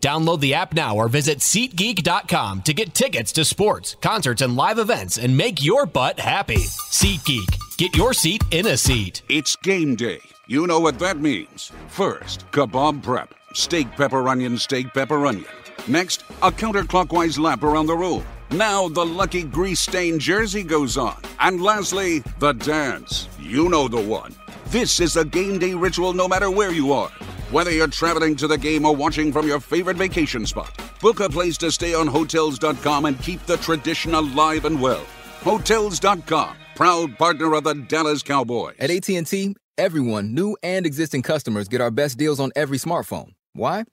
Download 0.00 0.40
the 0.40 0.54
app 0.54 0.74
now 0.74 0.96
or 0.96 1.08
visit 1.08 1.38
SeatGeek.com 1.38 2.62
to 2.62 2.74
get 2.74 2.94
tickets 2.94 3.32
to 3.32 3.44
sports, 3.44 3.96
concerts, 4.00 4.42
and 4.42 4.56
live 4.56 4.78
events 4.78 5.18
and 5.18 5.36
make 5.36 5.62
your 5.62 5.86
butt 5.86 6.18
happy. 6.18 6.56
SeatGeek. 6.56 7.76
Get 7.76 7.96
your 7.96 8.12
seat 8.12 8.42
in 8.50 8.66
a 8.66 8.76
seat. 8.76 9.22
It's 9.28 9.56
game 9.56 9.96
day. 9.96 10.20
You 10.46 10.66
know 10.66 10.80
what 10.80 10.98
that 10.98 11.18
means. 11.18 11.70
First, 11.88 12.50
kebab 12.50 13.02
prep. 13.02 13.34
Steak, 13.54 13.90
pepper, 13.92 14.28
onion, 14.28 14.58
steak, 14.58 14.92
pepper, 14.92 15.26
onion. 15.26 15.46
Next, 15.86 16.22
a 16.42 16.50
counterclockwise 16.50 17.38
lap 17.38 17.62
around 17.62 17.86
the 17.86 17.96
room. 17.96 18.24
Now 18.52 18.88
the 18.88 19.06
lucky 19.06 19.44
grease 19.44 19.78
stained 19.78 20.20
jersey 20.20 20.64
goes 20.64 20.96
on. 20.96 21.16
And 21.38 21.62
lastly, 21.62 22.24
the 22.40 22.52
dance. 22.52 23.28
You 23.40 23.68
know 23.68 23.86
the 23.86 24.00
one. 24.00 24.34
This 24.66 24.98
is 24.98 25.16
a 25.16 25.24
game 25.24 25.60
day 25.60 25.74
ritual 25.74 26.14
no 26.14 26.26
matter 26.26 26.50
where 26.50 26.72
you 26.72 26.92
are. 26.92 27.10
Whether 27.52 27.70
you're 27.70 27.86
traveling 27.86 28.34
to 28.36 28.48
the 28.48 28.58
game 28.58 28.84
or 28.84 28.94
watching 28.94 29.32
from 29.32 29.46
your 29.46 29.60
favorite 29.60 29.96
vacation 29.96 30.46
spot, 30.46 30.76
book 31.00 31.20
a 31.20 31.28
place 31.28 31.56
to 31.58 31.70
stay 31.70 31.94
on 31.94 32.08
Hotels.com 32.08 33.04
and 33.04 33.20
keep 33.22 33.44
the 33.46 33.56
tradition 33.58 34.14
alive 34.14 34.64
and 34.64 34.80
well. 34.80 35.04
Hotels.com, 35.42 36.56
proud 36.74 37.18
partner 37.18 37.54
of 37.54 37.64
the 37.64 37.74
Dallas 37.74 38.22
Cowboys. 38.24 38.74
At 38.80 38.90
AT&T, 38.90 39.54
everyone, 39.78 40.34
new 40.34 40.56
and 40.64 40.86
existing 40.86 41.22
customers 41.22 41.68
get 41.68 41.80
our 41.80 41.90
best 41.92 42.18
deals 42.18 42.40
on 42.40 42.50
every 42.56 42.78
smartphone. 42.78 43.34
Why? 43.52 43.84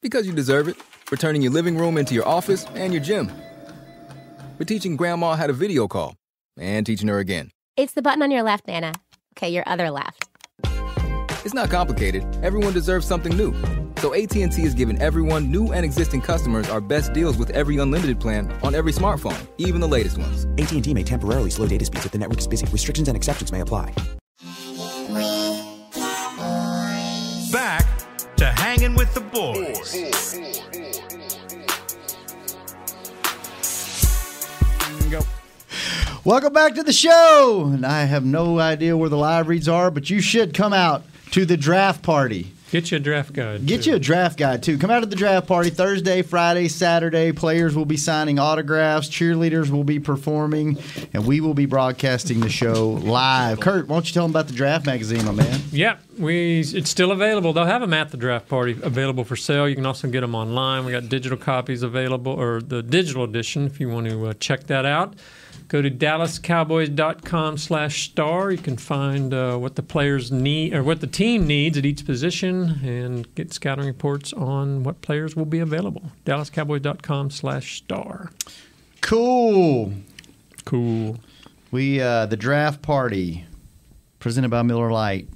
Because 0.00 0.26
you 0.26 0.32
deserve 0.32 0.68
it. 0.68 0.76
For 1.04 1.16
turning 1.16 1.42
your 1.42 1.52
living 1.52 1.76
room 1.76 1.98
into 1.98 2.14
your 2.14 2.26
office 2.26 2.64
and 2.74 2.92
your 2.92 3.02
gym. 3.02 3.30
For 4.56 4.64
teaching 4.64 4.96
grandma 4.96 5.34
how 5.34 5.46
to 5.46 5.52
video 5.52 5.86
call 5.86 6.14
and 6.58 6.86
teaching 6.86 7.08
her 7.08 7.18
again. 7.18 7.50
It's 7.76 7.92
the 7.92 8.00
button 8.00 8.22
on 8.22 8.30
your 8.30 8.42
left, 8.42 8.66
Nana. 8.66 8.94
Okay, 9.36 9.50
your 9.50 9.64
other 9.66 9.90
left. 9.90 10.30
It's 11.44 11.52
not 11.52 11.68
complicated. 11.68 12.24
Everyone 12.42 12.72
deserves 12.72 13.06
something 13.06 13.36
new. 13.36 13.54
So 13.98 14.14
AT&T 14.14 14.62
is 14.62 14.72
giving 14.72 15.00
everyone, 15.00 15.50
new 15.50 15.72
and 15.72 15.84
existing 15.84 16.22
customers, 16.22 16.70
our 16.70 16.80
best 16.80 17.12
deals 17.12 17.36
with 17.36 17.50
every 17.50 17.76
unlimited 17.76 18.18
plan 18.18 18.50
on 18.62 18.74
every 18.74 18.92
smartphone, 18.92 19.46
even 19.58 19.80
the 19.80 19.88
latest 19.88 20.16
ones. 20.16 20.46
AT&T 20.56 20.94
may 20.94 21.02
temporarily 21.02 21.50
slow 21.50 21.66
data 21.66 21.84
speeds 21.84 22.06
if 22.06 22.12
the 22.12 22.18
network 22.18 22.38
is 22.38 22.46
busy. 22.46 22.66
Restrictions 22.72 23.08
and 23.08 23.16
exceptions 23.16 23.52
may 23.52 23.60
apply. 23.60 23.92
Back 27.52 27.86
to 28.36 28.46
hanging 28.46 28.94
with 28.94 29.12
the 29.12 29.20
boys. 29.20 30.15
Welcome 36.26 36.54
back 36.54 36.74
to 36.74 36.82
the 36.82 36.92
show. 36.92 37.70
And 37.72 37.86
I 37.86 38.02
have 38.02 38.24
no 38.24 38.58
idea 38.58 38.96
where 38.96 39.08
the 39.08 39.16
live 39.16 39.46
reads 39.46 39.68
are, 39.68 39.92
but 39.92 40.10
you 40.10 40.20
should 40.20 40.54
come 40.54 40.72
out 40.72 41.04
to 41.30 41.46
the 41.46 41.56
draft 41.56 42.02
party. 42.02 42.50
Get 42.72 42.90
you 42.90 42.96
a 42.96 43.00
draft 43.00 43.32
guide. 43.32 43.64
Get 43.64 43.84
too. 43.84 43.90
you 43.90 43.96
a 43.96 44.00
draft 44.00 44.36
guide 44.36 44.64
too. 44.64 44.76
Come 44.76 44.90
out 44.90 44.98
to 44.98 45.06
the 45.06 45.14
draft 45.14 45.46
party 45.46 45.70
Thursday, 45.70 46.22
Friday, 46.22 46.66
Saturday. 46.66 47.30
Players 47.30 47.76
will 47.76 47.84
be 47.84 47.96
signing 47.96 48.40
autographs, 48.40 49.08
cheerleaders 49.08 49.70
will 49.70 49.84
be 49.84 50.00
performing, 50.00 50.78
and 51.12 51.24
we 51.24 51.40
will 51.40 51.54
be 51.54 51.66
broadcasting 51.66 52.40
the 52.40 52.48
show 52.48 52.90
live. 53.04 53.60
Kurt, 53.60 53.86
why 53.86 53.94
don't 53.94 54.08
you 54.08 54.12
tell 54.12 54.24
them 54.24 54.32
about 54.32 54.48
the 54.48 54.54
draft 54.54 54.84
magazine, 54.84 55.24
my 55.26 55.30
man? 55.30 55.60
Yeah, 55.70 55.98
we 56.18 56.58
it's 56.58 56.90
still 56.90 57.12
available. 57.12 57.52
They'll 57.52 57.66
have 57.66 57.82
them 57.82 57.94
at 57.94 58.10
the 58.10 58.16
draft 58.16 58.48
party 58.48 58.76
available 58.82 59.22
for 59.22 59.36
sale. 59.36 59.68
You 59.68 59.76
can 59.76 59.86
also 59.86 60.08
get 60.08 60.22
them 60.22 60.34
online. 60.34 60.84
We 60.84 60.90
got 60.90 61.08
digital 61.08 61.38
copies 61.38 61.84
available, 61.84 62.32
or 62.32 62.60
the 62.60 62.82
digital 62.82 63.22
edition 63.22 63.66
if 63.66 63.78
you 63.78 63.88
want 63.88 64.08
to 64.08 64.26
uh, 64.26 64.32
check 64.40 64.64
that 64.64 64.84
out. 64.84 65.14
Go 65.68 65.82
to 65.82 65.90
dallascowboys.com 65.90 67.58
slash 67.58 68.04
star. 68.04 68.52
You 68.52 68.58
can 68.58 68.76
find 68.76 69.34
uh, 69.34 69.56
what 69.56 69.74
the 69.74 69.82
players 69.82 70.30
need 70.30 70.72
or 70.72 70.84
what 70.84 71.00
the 71.00 71.08
team 71.08 71.44
needs 71.46 71.76
at 71.76 71.84
each 71.84 72.06
position 72.06 72.78
and 72.84 73.34
get 73.34 73.52
scouting 73.52 73.86
reports 73.86 74.32
on 74.32 74.84
what 74.84 75.02
players 75.02 75.34
will 75.34 75.44
be 75.44 75.58
available. 75.58 76.12
dallascowboys.com 76.24 77.30
slash 77.30 77.78
star. 77.78 78.30
Cool. 79.00 79.92
Cool. 80.64 81.18
We 81.72 82.00
uh, 82.00 82.26
the 82.26 82.36
draft 82.36 82.80
party 82.82 83.44
presented 84.20 84.50
by 84.50 84.62
Miller 84.62 84.92
Lite 84.92 85.28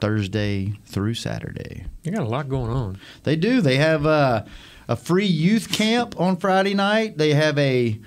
Thursday 0.00 0.74
through 0.84 1.14
Saturday. 1.14 1.86
They 2.02 2.10
got 2.10 2.22
a 2.22 2.28
lot 2.28 2.48
going 2.48 2.70
on. 2.70 2.98
They 3.22 3.36
do. 3.36 3.60
They 3.60 3.76
have 3.76 4.04
uh, 4.04 4.44
a 4.88 4.96
free 4.96 5.26
youth 5.26 5.70
camp 5.70 6.18
on 6.18 6.36
Friday 6.38 6.74
night. 6.74 7.18
They 7.18 7.34
have 7.34 7.56
a 7.58 8.00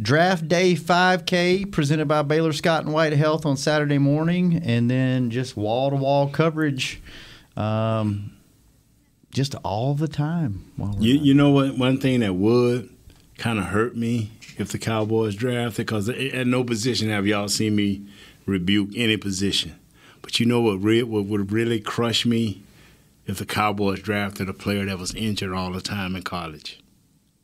draft 0.00 0.48
day 0.48 0.74
5K 0.74 1.70
presented 1.72 2.06
by 2.06 2.22
Baylor 2.22 2.52
Scott 2.52 2.84
and 2.84 2.92
White 2.92 3.12
Health 3.12 3.44
on 3.44 3.56
Saturday 3.56 3.98
morning, 3.98 4.62
and 4.64 4.90
then 4.90 5.30
just 5.30 5.56
wall 5.56 5.90
to 5.90 5.96
wall 5.96 6.28
coverage, 6.28 7.02
um, 7.56 8.32
just 9.32 9.54
all 9.56 9.94
the 9.94 10.08
time. 10.08 10.70
You, 10.98 11.14
you 11.14 11.34
know 11.34 11.50
what? 11.50 11.76
One 11.76 11.98
thing 11.98 12.20
that 12.20 12.34
would 12.34 12.88
kind 13.36 13.58
of 13.58 13.66
hurt 13.66 13.96
me 13.96 14.32
if 14.56 14.70
the 14.72 14.78
Cowboys 14.78 15.34
drafted, 15.34 15.86
because 15.86 16.08
at 16.08 16.46
no 16.46 16.64
position 16.64 17.10
have 17.10 17.26
y'all 17.26 17.48
seen 17.48 17.76
me 17.76 18.02
rebuke 18.46 18.90
any 18.96 19.16
position. 19.16 19.78
But 20.22 20.40
you 20.40 20.46
know 20.46 20.60
what, 20.60 20.82
re- 20.82 21.02
what 21.02 21.26
would 21.26 21.52
really 21.52 21.80
crush 21.80 22.26
me 22.26 22.62
if 23.26 23.38
the 23.38 23.46
Cowboys 23.46 24.00
drafted 24.00 24.48
a 24.48 24.54
player 24.54 24.84
that 24.86 24.98
was 24.98 25.14
injured 25.14 25.52
all 25.52 25.72
the 25.72 25.80
time 25.80 26.16
in 26.16 26.22
college. 26.22 26.80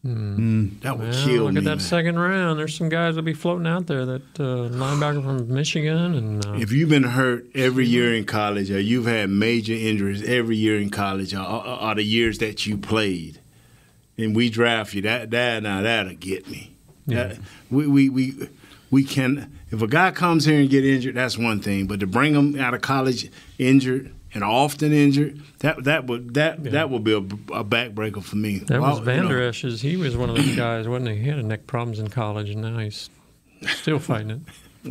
Mm. 0.04 0.80
That 0.82 0.98
would 0.98 1.08
Well, 1.08 1.24
kill 1.26 1.44
look 1.44 1.52
me. 1.54 1.58
at 1.58 1.64
that 1.64 1.80
second 1.80 2.18
round. 2.18 2.58
There's 2.58 2.74
some 2.76 2.90
guys 2.90 3.14
that'll 3.14 3.24
be 3.24 3.32
floating 3.32 3.66
out 3.66 3.86
there. 3.86 4.04
That 4.04 4.22
uh, 4.38 4.68
linebacker 4.68 5.22
from 5.24 5.52
Michigan 5.52 5.96
and 6.14 6.44
uh, 6.46 6.52
If 6.54 6.72
you've 6.72 6.90
been 6.90 7.04
hurt 7.04 7.46
every 7.54 7.86
year 7.86 8.14
in 8.14 8.24
college, 8.26 8.70
or 8.70 8.78
you've 8.80 9.06
had 9.06 9.30
major 9.30 9.72
injuries 9.72 10.22
every 10.22 10.56
year 10.56 10.78
in 10.78 10.90
college, 10.90 11.32
or, 11.34 11.40
or, 11.40 11.66
or 11.82 11.94
the 11.94 12.02
years 12.04 12.38
that 12.38 12.66
you 12.66 12.76
played, 12.76 13.38
and 14.18 14.36
we 14.36 14.50
draft 14.50 14.92
you, 14.94 15.00
that 15.02 15.30
that 15.30 15.62
now 15.62 15.80
that'll 15.82 16.14
get 16.14 16.48
me. 16.50 16.72
Yeah. 17.06 17.28
That- 17.28 17.38
we, 17.70 17.86
we 17.86 18.08
we 18.10 18.34
we 18.90 19.04
can. 19.04 19.50
If 19.70 19.80
a 19.82 19.86
guy 19.88 20.10
comes 20.10 20.44
here 20.44 20.60
and 20.60 20.68
get 20.70 20.84
injured, 20.84 21.14
that's 21.16 21.36
one 21.38 21.60
thing. 21.60 21.86
But 21.86 22.00
to 22.00 22.06
bring 22.06 22.34
him 22.34 22.60
out 22.60 22.74
of 22.74 22.80
college 22.82 23.30
injured 23.58 24.12
and 24.34 24.42
often 24.44 24.92
injured, 24.92 25.40
that 25.60 25.84
that 25.84 26.06
would 26.06 26.34
that 26.34 26.62
that 26.64 26.90
would 26.90 27.04
be 27.04 27.12
a, 27.12 27.18
a 27.18 27.64
backbreaker 27.64 28.22
for 28.22 28.36
me. 28.36 28.58
that 28.58 28.80
Well, 28.80 28.90
was 28.90 28.98
you 28.98 29.04
Vander 29.04 29.40
Esch's. 29.42 29.80
He 29.80 29.96
was 29.96 30.16
one 30.16 30.28
of 30.30 30.36
those 30.36 30.56
guys, 30.56 30.86
wasn't 30.88 31.10
he? 31.16 31.22
He 31.22 31.28
had 31.28 31.44
neck 31.44 31.66
problems 31.66 31.98
in 32.00 32.08
college, 32.08 32.50
and 32.50 32.62
now 32.62 32.78
he's 32.78 33.08
still 33.66 33.98
fighting 33.98 34.30
it. 34.30 34.40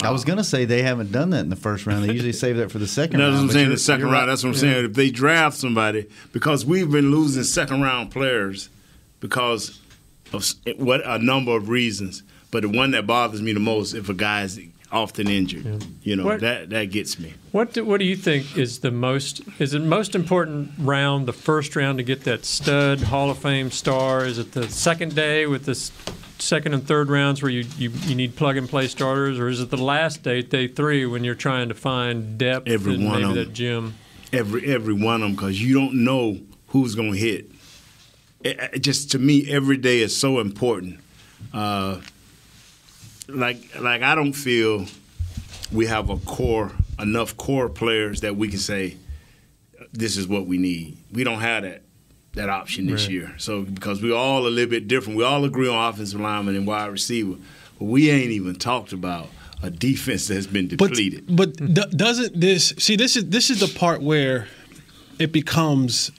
I 0.03 0.09
was 0.09 0.25
gonna 0.25 0.43
say 0.43 0.65
they 0.65 0.81
haven't 0.81 1.11
done 1.11 1.29
that 1.31 1.41
in 1.41 1.49
the 1.49 1.55
first 1.55 1.85
round. 1.85 2.03
They 2.03 2.13
usually 2.13 2.33
save 2.33 2.57
that 2.57 2.71
for 2.71 2.79
the 2.79 2.87
second 2.87 3.19
That's 3.19 3.25
round. 3.33 3.35
what 3.35 3.43
I'm 3.43 3.49
saying. 3.51 3.69
The 3.69 3.77
second 3.77 4.05
round. 4.05 4.13
right. 4.15 4.25
That's 4.25 4.43
what 4.43 4.49
I'm 4.49 4.53
Yeah. 4.55 4.59
saying. 4.73 4.85
If 4.85 4.93
they 4.93 5.11
draft 5.11 5.55
somebody, 5.57 6.07
because 6.31 6.65
we've 6.65 6.89
been 6.89 7.11
losing 7.11 7.43
second 7.43 7.81
round 7.81 8.09
players 8.09 8.69
because 9.19 9.79
of 10.31 10.43
what 10.77 11.01
a 11.05 11.19
number 11.19 11.55
of 11.55 11.69
reasons. 11.69 12.23
But 12.49 12.61
the 12.63 12.69
one 12.69 12.91
that 12.91 13.05
bothers 13.05 13.41
me 13.41 13.53
the 13.53 13.59
most, 13.59 13.93
if 13.93 14.09
a 14.09 14.13
guy 14.15 14.43
is 14.43 14.59
often 14.93 15.27
injured, 15.27 15.83
you 16.03 16.15
know, 16.15 16.25
What- 16.25 16.39
that 16.41 16.69
that 16.69 16.91
gets 16.91 17.19
me. 17.19 17.33
What 17.51 17.73
do, 17.73 17.83
what 17.83 17.99
do 17.99 18.05
you 18.05 18.15
think 18.15 18.57
is 18.57 18.79
the 18.79 18.91
most 18.91 19.41
is 19.59 19.73
it 19.73 19.81
most 19.81 20.15
important 20.15 20.71
round 20.77 21.25
the 21.25 21.33
first 21.33 21.75
round 21.75 21.97
to 21.97 22.03
get 22.03 22.23
that 22.23 22.45
stud 22.45 23.01
Hall 23.01 23.29
of 23.31 23.39
Fame 23.39 23.71
star? 23.71 24.25
Is 24.25 24.37
it 24.37 24.51
the 24.53 24.69
second 24.69 25.15
day 25.15 25.45
with 25.47 25.65
this 25.65 25.91
second 26.39 26.73
and 26.73 26.85
third 26.87 27.09
rounds 27.09 27.41
where 27.41 27.51
you, 27.51 27.65
you, 27.77 27.89
you 28.05 28.15
need 28.15 28.35
plug 28.35 28.57
and 28.57 28.67
play 28.69 28.87
starters, 28.87 29.39
or 29.39 29.47
is 29.47 29.59
it 29.61 29.69
the 29.69 29.77
last 29.77 30.23
day, 30.23 30.41
day 30.41 30.67
three, 30.67 31.05
when 31.05 31.23
you're 31.23 31.35
trying 31.35 31.69
to 31.69 31.75
find 31.75 32.37
depth 32.37 32.67
Every 32.67 32.95
and 32.95 33.05
one 33.05 33.23
of 33.23 33.33
that 33.35 33.45
them. 33.45 33.53
gym? 33.53 33.93
Every 34.31 34.65
every 34.67 34.93
one 34.93 35.15
of 35.15 35.21
them, 35.21 35.31
because 35.33 35.61
you 35.61 35.73
don't 35.73 36.03
know 36.03 36.39
who's 36.67 36.95
going 36.95 37.13
to 37.13 37.17
hit. 37.17 37.49
It, 38.43 38.59
it 38.73 38.79
just 38.79 39.11
to 39.11 39.19
me, 39.19 39.49
every 39.49 39.77
day 39.77 39.99
is 40.01 40.15
so 40.15 40.39
important. 40.39 40.99
Uh, 41.53 42.01
like 43.27 43.79
like 43.79 44.01
I 44.01 44.15
don't 44.15 44.33
feel 44.33 44.85
we 45.71 45.85
have 45.87 46.09
a 46.09 46.17
core 46.17 46.71
enough 46.99 47.35
core 47.37 47.69
players 47.69 48.21
that 48.21 48.35
we 48.35 48.47
can 48.49 48.59
say 48.59 48.97
this 49.91 50.17
is 50.17 50.27
what 50.27 50.45
we 50.45 50.57
need. 50.57 50.97
We 51.11 51.23
don't 51.23 51.39
have 51.41 51.63
that 51.63 51.81
that 52.33 52.49
option 52.49 52.87
this 52.87 53.03
Right. 53.03 53.11
year. 53.11 53.35
So 53.37 53.61
because 53.61 54.01
we 54.01 54.11
all 54.11 54.47
a 54.47 54.49
little 54.49 54.69
bit 54.69 54.87
different, 54.87 55.17
we 55.17 55.23
all 55.23 55.45
agree 55.45 55.67
on 55.67 55.89
offensive 55.93 56.19
lineman 56.19 56.55
and 56.55 56.65
wide 56.65 56.87
receiver, 56.91 57.35
but 57.79 57.85
we 57.85 58.09
ain't 58.09 58.31
even 58.31 58.55
talked 58.55 58.91
about 58.91 59.29
a 59.61 59.69
defense 59.69 60.27
that's 60.27 60.47
been 60.47 60.67
But 60.67 60.89
depleted. 60.89 61.23
but 61.35 61.55
d- 61.55 61.83
doesn't 61.95 62.39
this 62.39 62.73
see 62.79 62.95
this 62.95 63.15
is 63.15 63.29
this 63.29 63.49
is 63.49 63.59
the 63.59 63.79
part 63.79 64.01
where 64.01 64.47
it 65.19 65.31
becomes 65.31 66.11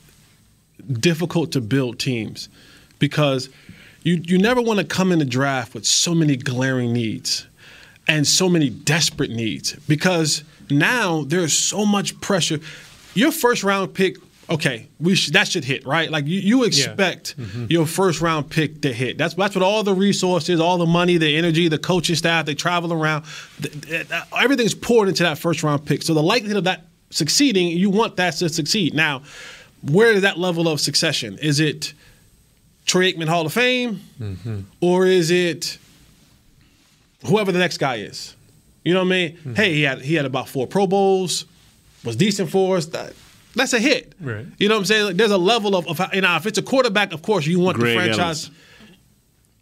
difficult 1.00 1.52
to 1.52 1.60
build 1.60 1.98
teams 1.98 2.48
because 2.98 3.48
you 4.04 4.20
you 4.22 4.38
never 4.38 4.62
want 4.62 4.78
to 4.78 4.84
come 4.84 5.10
in 5.10 5.18
the 5.18 5.24
draft 5.24 5.74
with 5.74 5.84
so 5.84 6.14
many 6.14 6.36
glaring 6.36 6.92
needs 6.92 7.46
and 8.06 8.26
so 8.26 8.48
many 8.48 8.70
desperate 8.70 9.30
needs 9.30 9.72
because 9.88 10.44
now 10.70 11.24
there's 11.24 11.52
so 11.52 11.84
much 11.84 12.20
pressure. 12.20 12.60
Your 13.14 13.32
first 13.32 13.64
round 13.64 13.94
pick, 13.94 14.16
okay, 14.50 14.88
we 15.00 15.14
sh- 15.14 15.30
that 15.30 15.48
should 15.48 15.64
hit 15.64 15.86
right. 15.86 16.10
Like 16.10 16.26
you, 16.26 16.38
you 16.38 16.64
expect 16.64 17.36
mm-hmm. 17.38 17.66
your 17.70 17.86
first 17.86 18.20
round 18.20 18.50
pick 18.50 18.82
to 18.82 18.92
hit. 18.92 19.16
That's 19.16 19.34
that's 19.34 19.54
what 19.54 19.62
all 19.62 19.82
the 19.82 19.94
resources, 19.94 20.60
all 20.60 20.76
the 20.76 20.86
money, 20.86 21.16
the 21.16 21.36
energy, 21.36 21.68
the 21.68 21.78
coaching 21.78 22.16
staff, 22.16 22.44
they 22.44 22.54
travel 22.54 22.92
around. 22.92 23.24
th- 23.62 23.80
th- 23.80 24.08
th- 24.08 24.22
Everything's 24.38 24.74
poured 24.74 25.08
into 25.08 25.22
that 25.22 25.38
first 25.38 25.62
round 25.62 25.86
pick. 25.86 26.02
So 26.02 26.12
the 26.12 26.22
likelihood 26.22 26.58
of 26.58 26.64
that 26.64 26.84
succeeding, 27.08 27.68
you 27.68 27.88
want 27.88 28.16
that 28.16 28.34
to 28.34 28.50
succeed. 28.50 28.92
Now, 28.92 29.22
where 29.82 30.12
is 30.12 30.22
that 30.22 30.38
level 30.38 30.68
of 30.68 30.80
succession? 30.80 31.38
Is 31.38 31.58
it 31.60 31.94
Troy 32.86 33.12
Aikman 33.12 33.28
Hall 33.28 33.46
of 33.46 33.52
Fame, 33.52 34.00
mm-hmm. 34.20 34.60
or 34.80 35.06
is 35.06 35.30
it 35.30 35.78
whoever 37.26 37.52
the 37.52 37.58
next 37.58 37.78
guy 37.78 37.96
is? 37.96 38.34
You 38.84 38.92
know 38.92 39.00
what 39.00 39.06
I 39.06 39.10
mean? 39.10 39.36
Mm-hmm. 39.36 39.54
Hey, 39.54 39.74
he 39.74 39.82
had 39.82 40.02
he 40.02 40.14
had 40.14 40.26
about 40.26 40.48
four 40.48 40.66
Pro 40.66 40.86
Bowls, 40.86 41.46
was 42.04 42.16
decent 42.16 42.50
for 42.50 42.76
us. 42.76 42.86
That, 42.86 43.14
that's 43.54 43.72
a 43.72 43.78
hit. 43.78 44.14
Right. 44.20 44.46
You 44.58 44.68
know 44.68 44.74
what 44.74 44.80
I'm 44.80 44.84
saying? 44.84 45.06
Like, 45.06 45.16
there's 45.16 45.30
a 45.30 45.38
level 45.38 45.76
of, 45.76 45.88
of 45.88 46.14
you 46.14 46.20
know, 46.20 46.36
if 46.36 46.46
it's 46.46 46.58
a 46.58 46.62
quarterback, 46.62 47.12
of 47.12 47.22
course 47.22 47.46
you 47.46 47.60
want 47.60 47.78
Greg 47.78 47.96
the 47.96 48.04
franchise. 48.04 48.46
Ellis. 48.46 48.50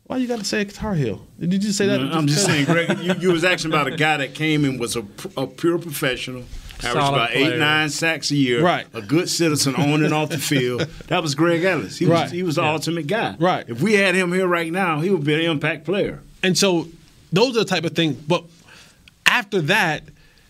Why 0.05 0.17
you 0.17 0.27
got 0.27 0.41
to 0.41 0.45
say 0.45 0.65
Guitar 0.65 0.95
Hill? 0.95 1.25
Did 1.39 1.63
you 1.65 1.73
say 1.73 1.87
that? 1.87 2.01
I'm 2.01 2.27
just 2.27 2.45
saying, 2.45 2.67
Greg, 2.67 2.99
you, 2.99 3.15
you 3.15 3.33
was 3.33 3.45
asking 3.45 3.71
about 3.71 3.87
a 3.87 3.97
guy 3.97 4.17
that 4.19 4.35
came 4.35 4.65
and 4.65 4.79
was 4.79 4.97
a, 4.97 5.07
a 5.37 5.47
pure 5.47 5.79
professional, 5.79 6.45
averaged 6.85 7.07
Solid 7.07 7.17
about 7.17 7.31
eight, 7.33 7.45
player. 7.47 7.59
nine 7.59 7.89
sacks 7.89 8.31
a 8.31 8.37
year, 8.37 8.63
Right. 8.63 8.87
a 8.95 9.03
good 9.03 9.29
citizen 9.29 9.75
on 9.75 10.05
and 10.05 10.13
off 10.15 10.31
the 10.31 10.39
field. 10.53 10.87
That 11.09 11.23
was 11.23 11.35
Greg 11.35 11.65
Ellis. 11.65 11.99
He 11.99 12.07
Right. 12.07 12.25
was 12.25 12.31
he 12.33 12.43
was 12.43 12.57
the 12.57 12.65
ultimate 12.65 13.07
guy. 13.07 13.37
Right. 13.39 13.65
If 13.69 13.81
we 13.83 13.95
had 13.95 14.15
him 14.15 14.33
here 14.33 14.47
right 14.47 14.71
now, 14.73 15.01
he 15.01 15.11
would 15.11 15.25
be 15.25 15.35
an 15.35 15.41
impact 15.51 15.85
player. 15.85 16.21
And 16.43 16.57
so 16.59 16.89
those 17.33 17.57
are 17.57 17.61
the 17.61 17.65
type 17.65 17.85
of 17.85 17.93
things. 17.95 18.17
But 18.17 18.45
after 19.27 19.61
that, 19.63 20.03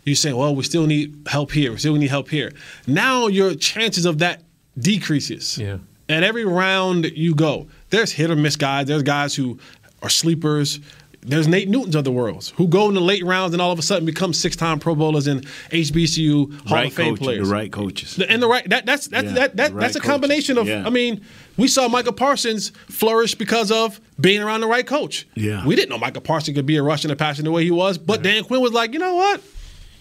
you 0.05 0.14
say, 0.14 0.33
well, 0.33 0.55
we 0.55 0.64
still 0.64 0.87
need 0.87 1.27
help 1.27 1.53
here. 1.53 1.71
We 1.73 1.79
still 1.79 1.95
need 1.95 2.11
help 2.11 2.29
here. 2.29 2.53
Now 2.87 3.29
your 3.29 3.55
chances 3.55 4.05
of 4.05 4.18
that 4.18 4.42
decreases. 4.79 5.59
Yeah. 5.59 5.79
And 6.09 6.25
every 6.25 6.45
round 6.45 7.05
you 7.14 7.35
go, 7.35 7.68
there's 7.90 8.11
hit 8.12 8.31
or 8.31 8.37
miss 8.37 8.57
guys. 8.57 8.87
There's 8.87 9.03
guys 9.05 9.35
who 9.35 9.59
are 10.03 10.09
sleepers. 10.09 10.81
There's 11.24 11.46
Nate 11.46 11.68
Newtons 11.68 11.94
of 11.94 12.02
the 12.02 12.11
world 12.11 12.52
who 12.56 12.66
go 12.66 12.88
in 12.88 12.94
the 12.94 13.00
late 13.00 13.24
rounds 13.24 13.52
and 13.52 13.62
all 13.62 13.70
of 13.70 13.78
a 13.78 13.82
sudden 13.82 14.04
become 14.04 14.32
six-time 14.32 14.80
Pro 14.80 14.96
Bowlers 14.96 15.28
and 15.28 15.46
HBCU 15.70 16.66
Hall 16.66 16.76
right 16.78 16.87
of 16.88 16.94
Fame 16.94 17.11
coaches, 17.14 17.24
players. 17.24 17.48
the 17.48 17.54
right 17.54 17.70
coaches. 17.70 18.18
And 18.28 18.42
the 18.42 18.48
right 18.48 18.68
that 18.70 18.87
that's 18.87 19.06
that's 19.06 19.26
Yeah, 19.28 19.32
that, 19.35 19.56
that 19.56 19.72
the 19.74 19.78
that's 19.78 19.94
a 19.94 20.00
combination 20.00 20.56
coaches. 20.56 20.72
of 20.72 20.80
Yeah. 20.80 20.87
I 20.87 20.90
mean, 20.90 21.24
we 21.56 21.68
saw 21.68 21.87
Micah 21.87 22.12
Parsons 22.12 22.70
flourish 22.88 23.37
because 23.37 23.70
of 23.70 24.00
being 24.20 24.42
around 24.42 24.62
the 24.62 24.66
right 24.66 24.87
coach. 24.87 25.28
Yeah. 25.37 25.64
We 25.64 25.76
didn't 25.76 25.90
know 25.90 25.98
Micah 25.98 26.20
Parsons 26.20 26.56
could 26.56 26.66
be 26.66 26.76
a 26.76 26.82
rushing 26.82 27.11
and 27.11 27.18
passing 27.18 27.44
the 27.44 27.52
way 27.52 27.62
he 27.62 27.70
was, 27.70 27.98
but 27.98 28.22
Dan 28.22 28.42
Quinn 28.42 28.61
was 28.61 28.72
like, 28.72 28.92
you 28.92 28.98
know 28.98 29.14
what? 29.14 29.40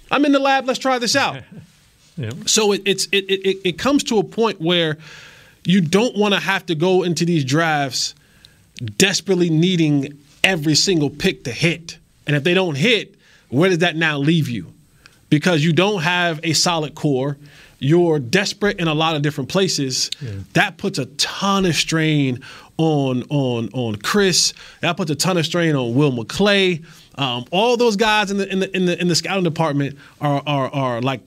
I'm 0.09 0.25
in 0.25 0.31
the 0.31 0.39
lab, 0.39 0.65
let's 0.65 0.79
try 0.79 0.97
this 0.99 1.15
out. 1.15 1.43
Yeah. 2.17 2.31
So 2.45 2.73
it, 2.73 2.81
it's 2.85 3.05
it, 3.13 3.23
it 3.29 3.57
it 3.69 3.77
comes 3.77 4.03
to 4.03 4.17
a 4.17 4.23
point 4.23 4.59
where 4.59 4.97
you 5.63 5.79
don't 5.79 6.15
want 6.17 6.33
to 6.33 6.41
have 6.41 6.65
to 6.65 6.75
go 6.75 7.03
into 7.03 7.23
these 7.25 7.45
drafts 7.45 8.13
desperately 8.97 9.49
needing 9.49 10.19
every 10.43 10.75
single 10.75 11.09
pick 11.09 11.43
to 11.45 11.51
hit. 11.51 11.97
And 12.27 12.35
if 12.35 12.43
they 12.43 12.53
don't 12.53 12.75
hit, 12.75 13.15
where 13.49 13.69
does 13.69 13.79
that 13.79 13.95
now 13.95 14.17
leave 14.17 14.47
you? 14.49 14.73
Because 15.29 15.63
you 15.63 15.73
don't 15.73 16.01
have 16.01 16.39
a 16.43 16.53
solid 16.53 16.95
core. 16.95 17.37
You're 17.79 18.19
desperate 18.19 18.79
in 18.79 18.87
a 18.87 18.93
lot 18.93 19.15
of 19.15 19.21
different 19.21 19.49
places. 19.49 20.11
That 20.53 20.77
puts 20.77 20.99
a 20.99 21.05
ton 21.05 21.65
of 21.65 21.75
strain 21.75 22.41
on 22.77 23.23
on 23.29 23.69
on 23.73 23.95
Chris. 23.95 24.53
That 24.81 24.97
puts 24.97 25.09
a 25.09 25.15
ton 25.15 25.37
of 25.37 25.45
strain 25.45 25.75
on 25.75 25.95
Will 25.95 26.11
McClay. 26.11 26.85
Um, 27.15 27.45
all 27.51 27.77
those 27.77 27.95
guys 27.95 28.29
in 28.29 28.37
the 28.37 28.51
in 28.51 28.59
the 28.59 28.75
in 28.75 28.85
the 28.85 29.01
in 29.01 29.07
the 29.07 29.15
scouting 29.15 29.43
department 29.43 29.97
are 30.19 30.43
are 30.45 30.69
are 30.73 31.01
like 31.01 31.21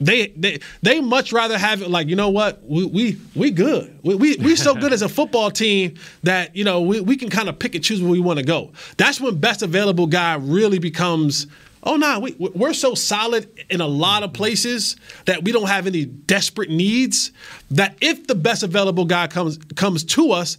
they 0.00 0.28
they 0.28 0.58
they 0.82 1.00
much 1.00 1.32
rather 1.32 1.56
have 1.56 1.80
it 1.82 1.88
like 1.88 2.08
you 2.08 2.16
know 2.16 2.28
what 2.28 2.62
we 2.64 2.84
we 2.86 3.18
we 3.34 3.50
good 3.50 3.98
we 4.02 4.14
we, 4.14 4.36
we 4.36 4.56
so 4.56 4.74
good 4.74 4.92
as 4.92 5.02
a 5.02 5.08
football 5.08 5.50
team 5.50 5.94
that 6.22 6.54
you 6.54 6.64
know 6.64 6.80
we, 6.80 7.00
we 7.00 7.16
can 7.16 7.30
kind 7.30 7.48
of 7.48 7.58
pick 7.58 7.74
and 7.74 7.84
choose 7.84 8.02
where 8.02 8.10
we 8.10 8.20
want 8.20 8.38
to 8.38 8.44
go. 8.44 8.72
That's 8.96 9.20
when 9.20 9.38
best 9.38 9.62
available 9.62 10.06
guy 10.06 10.34
really 10.34 10.78
becomes. 10.78 11.46
Oh 11.84 11.96
no, 11.96 12.20
we 12.20 12.36
we're 12.38 12.74
so 12.74 12.94
solid 12.94 13.48
in 13.68 13.80
a 13.80 13.86
lot 13.86 14.22
of 14.22 14.32
places 14.32 14.96
that 15.24 15.42
we 15.42 15.50
don't 15.52 15.66
have 15.68 15.86
any 15.86 16.04
desperate 16.04 16.70
needs. 16.70 17.32
That 17.72 17.96
if 18.00 18.26
the 18.26 18.34
best 18.36 18.62
available 18.62 19.04
guy 19.04 19.26
comes 19.26 19.58
comes 19.74 20.04
to 20.04 20.30
us, 20.32 20.58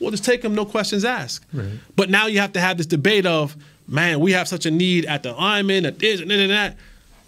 we'll 0.00 0.10
just 0.10 0.24
take 0.24 0.42
him, 0.42 0.54
no 0.54 0.64
questions 0.64 1.04
asked. 1.04 1.44
But 1.96 2.08
now 2.08 2.28
you 2.28 2.40
have 2.40 2.52
to 2.54 2.60
have 2.60 2.78
this 2.78 2.86
debate 2.86 3.26
of, 3.26 3.56
man, 3.86 4.20
we 4.20 4.32
have 4.32 4.48
such 4.48 4.64
a 4.64 4.70
need 4.70 5.04
at 5.04 5.22
the 5.22 5.32
lineman, 5.32 5.84
at 5.84 5.98
this 5.98 6.20
and 6.20 6.30
that 6.30 6.38
and 6.38 6.50
that. 6.50 6.76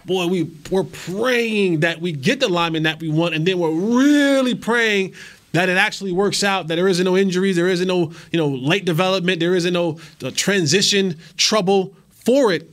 Boy, 0.07 0.27
we 0.29 0.51
we're 0.71 0.85
praying 0.85 1.81
that 1.81 2.01
we 2.01 2.13
get 2.13 2.39
the 2.39 2.49
lineman 2.49 2.85
that 2.85 3.01
we 3.01 3.09
want, 3.09 3.35
and 3.35 3.45
then 3.45 3.59
we're 3.59 3.71
really 3.71 4.55
praying 4.55 5.15
that 5.51 5.69
it 5.69 5.77
actually 5.77 6.13
works 6.13 6.45
out. 6.45 6.69
That 6.69 6.77
there 6.77 6.87
isn't 6.87 7.05
no 7.05 7.17
injuries, 7.17 7.57
there 7.57 7.67
isn't 7.67 7.89
no 7.89 8.13
you 8.31 8.39
know 8.39 8.49
late 8.49 8.85
development, 8.85 9.41
there 9.41 9.57
isn't 9.57 9.73
no 9.73 9.99
uh, 10.23 10.31
transition 10.35 11.17
trouble 11.37 11.95
for 12.11 12.53
it. 12.53 12.71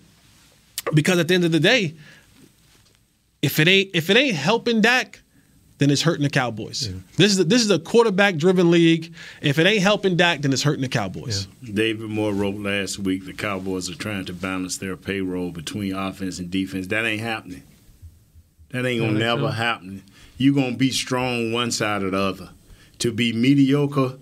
Because 0.93 1.17
at 1.17 1.27
the 1.27 1.33
end 1.33 1.43
of 1.43 1.51
the 1.51 1.59
day, 1.59 1.95
if 3.41 3.59
it 3.59 3.67
ain't 3.67 3.89
if 3.95 4.11
it 4.11 4.17
ain't 4.17 4.35
helping 4.35 4.79
Dak, 4.79 5.22
then 5.83 5.91
it's 5.91 6.01
hurting 6.01 6.23
the 6.23 6.29
Cowboys. 6.29 6.89
This 7.17 7.33
is 7.33 7.39
a, 7.39 7.43
this 7.43 7.61
is 7.61 7.69
a 7.69 7.77
quarterback 7.77 8.37
driven 8.37 8.71
league. 8.71 9.13
If 9.41 9.59
it 9.59 9.67
ain't 9.67 9.83
helping 9.83 10.15
Dak, 10.15 10.41
then 10.41 10.53
it's 10.53 10.63
hurting 10.63 10.81
the 10.81 10.87
Cowboys. 10.87 11.45
David 11.61 12.09
Moore 12.09 12.31
wrote 12.31 12.55
last 12.55 12.99
week 12.99 13.25
the 13.25 13.33
Cowboys 13.33 13.89
are 13.89 13.95
trying 13.95 14.23
to 14.25 14.33
balance 14.33 14.77
their 14.77 14.95
payroll 14.95 15.51
between 15.51 15.93
offense 15.93 16.39
and 16.39 16.49
defense. 16.49 16.87
That 16.87 17.05
ain't 17.05 17.21
happening. 17.21 17.63
That 18.69 18.85
ain't 18.85 19.01
gonna 19.01 19.19
never 19.19 19.41
so? 19.41 19.47
happen. 19.47 20.03
You 20.37 20.55
gonna 20.55 20.77
be 20.77 20.89
strong 20.89 21.51
one 21.51 21.69
side 21.69 22.01
or 22.01 22.11
the 22.11 22.17
other. 22.17 22.49
To 22.99 23.11
be 23.11 23.33
mediocre, 23.33 24.13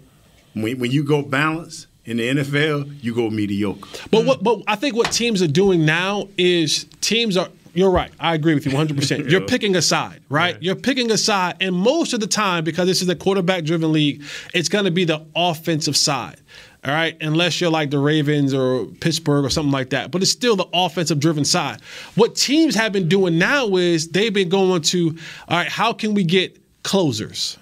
when, 0.55 0.79
when 0.79 0.89
you 0.89 1.03
go 1.03 1.21
balance 1.21 1.85
in 2.05 2.17
the 2.17 2.27
NFL, 2.27 3.03
you 3.03 3.13
go 3.13 3.29
mediocre. 3.29 3.87
But 4.09 4.25
what? 4.25 4.43
But 4.43 4.63
I 4.67 4.75
think 4.75 4.95
what 4.95 5.11
teams 5.11 5.43
are 5.43 5.47
doing 5.47 5.85
now 5.85 6.27
is 6.37 6.85
teams 7.01 7.37
are. 7.37 7.49
You're 7.73 7.91
right. 7.91 8.11
I 8.19 8.35
agree 8.35 8.53
with 8.53 8.65
you 8.65 8.71
100. 8.71 8.97
percent 8.97 9.29
You're 9.29 9.41
picking 9.41 9.75
a 9.75 9.81
side, 9.81 10.21
right? 10.29 10.57
You're 10.61 10.75
picking 10.75 11.11
a 11.11 11.17
side, 11.17 11.55
and 11.61 11.75
most 11.75 12.13
of 12.13 12.19
the 12.19 12.27
time, 12.27 12.63
because 12.63 12.87
this 12.87 13.01
is 13.01 13.09
a 13.09 13.15
quarterback-driven 13.15 13.91
league, 13.91 14.23
it's 14.53 14.69
going 14.69 14.85
to 14.85 14.91
be 14.91 15.05
the 15.05 15.25
offensive 15.35 15.95
side. 15.95 16.37
All 16.83 16.91
right, 16.91 17.15
unless 17.21 17.61
you're 17.61 17.69
like 17.69 17.91
the 17.91 17.99
Ravens 17.99 18.55
or 18.55 18.85
Pittsburgh 18.85 19.45
or 19.45 19.51
something 19.51 19.71
like 19.71 19.91
that, 19.91 20.09
but 20.09 20.23
it's 20.23 20.31
still 20.31 20.55
the 20.55 20.67
offensive-driven 20.73 21.45
side. 21.45 21.79
What 22.15 22.35
teams 22.35 22.73
have 22.73 22.91
been 22.91 23.07
doing 23.07 23.37
now 23.37 23.75
is 23.75 24.07
they've 24.07 24.33
been 24.33 24.49
going 24.49 24.81
to, 24.81 25.15
all 25.47 25.57
right, 25.57 25.67
how 25.67 25.93
can 25.93 26.15
we 26.15 26.23
get 26.23 26.57
closers? 26.81 27.57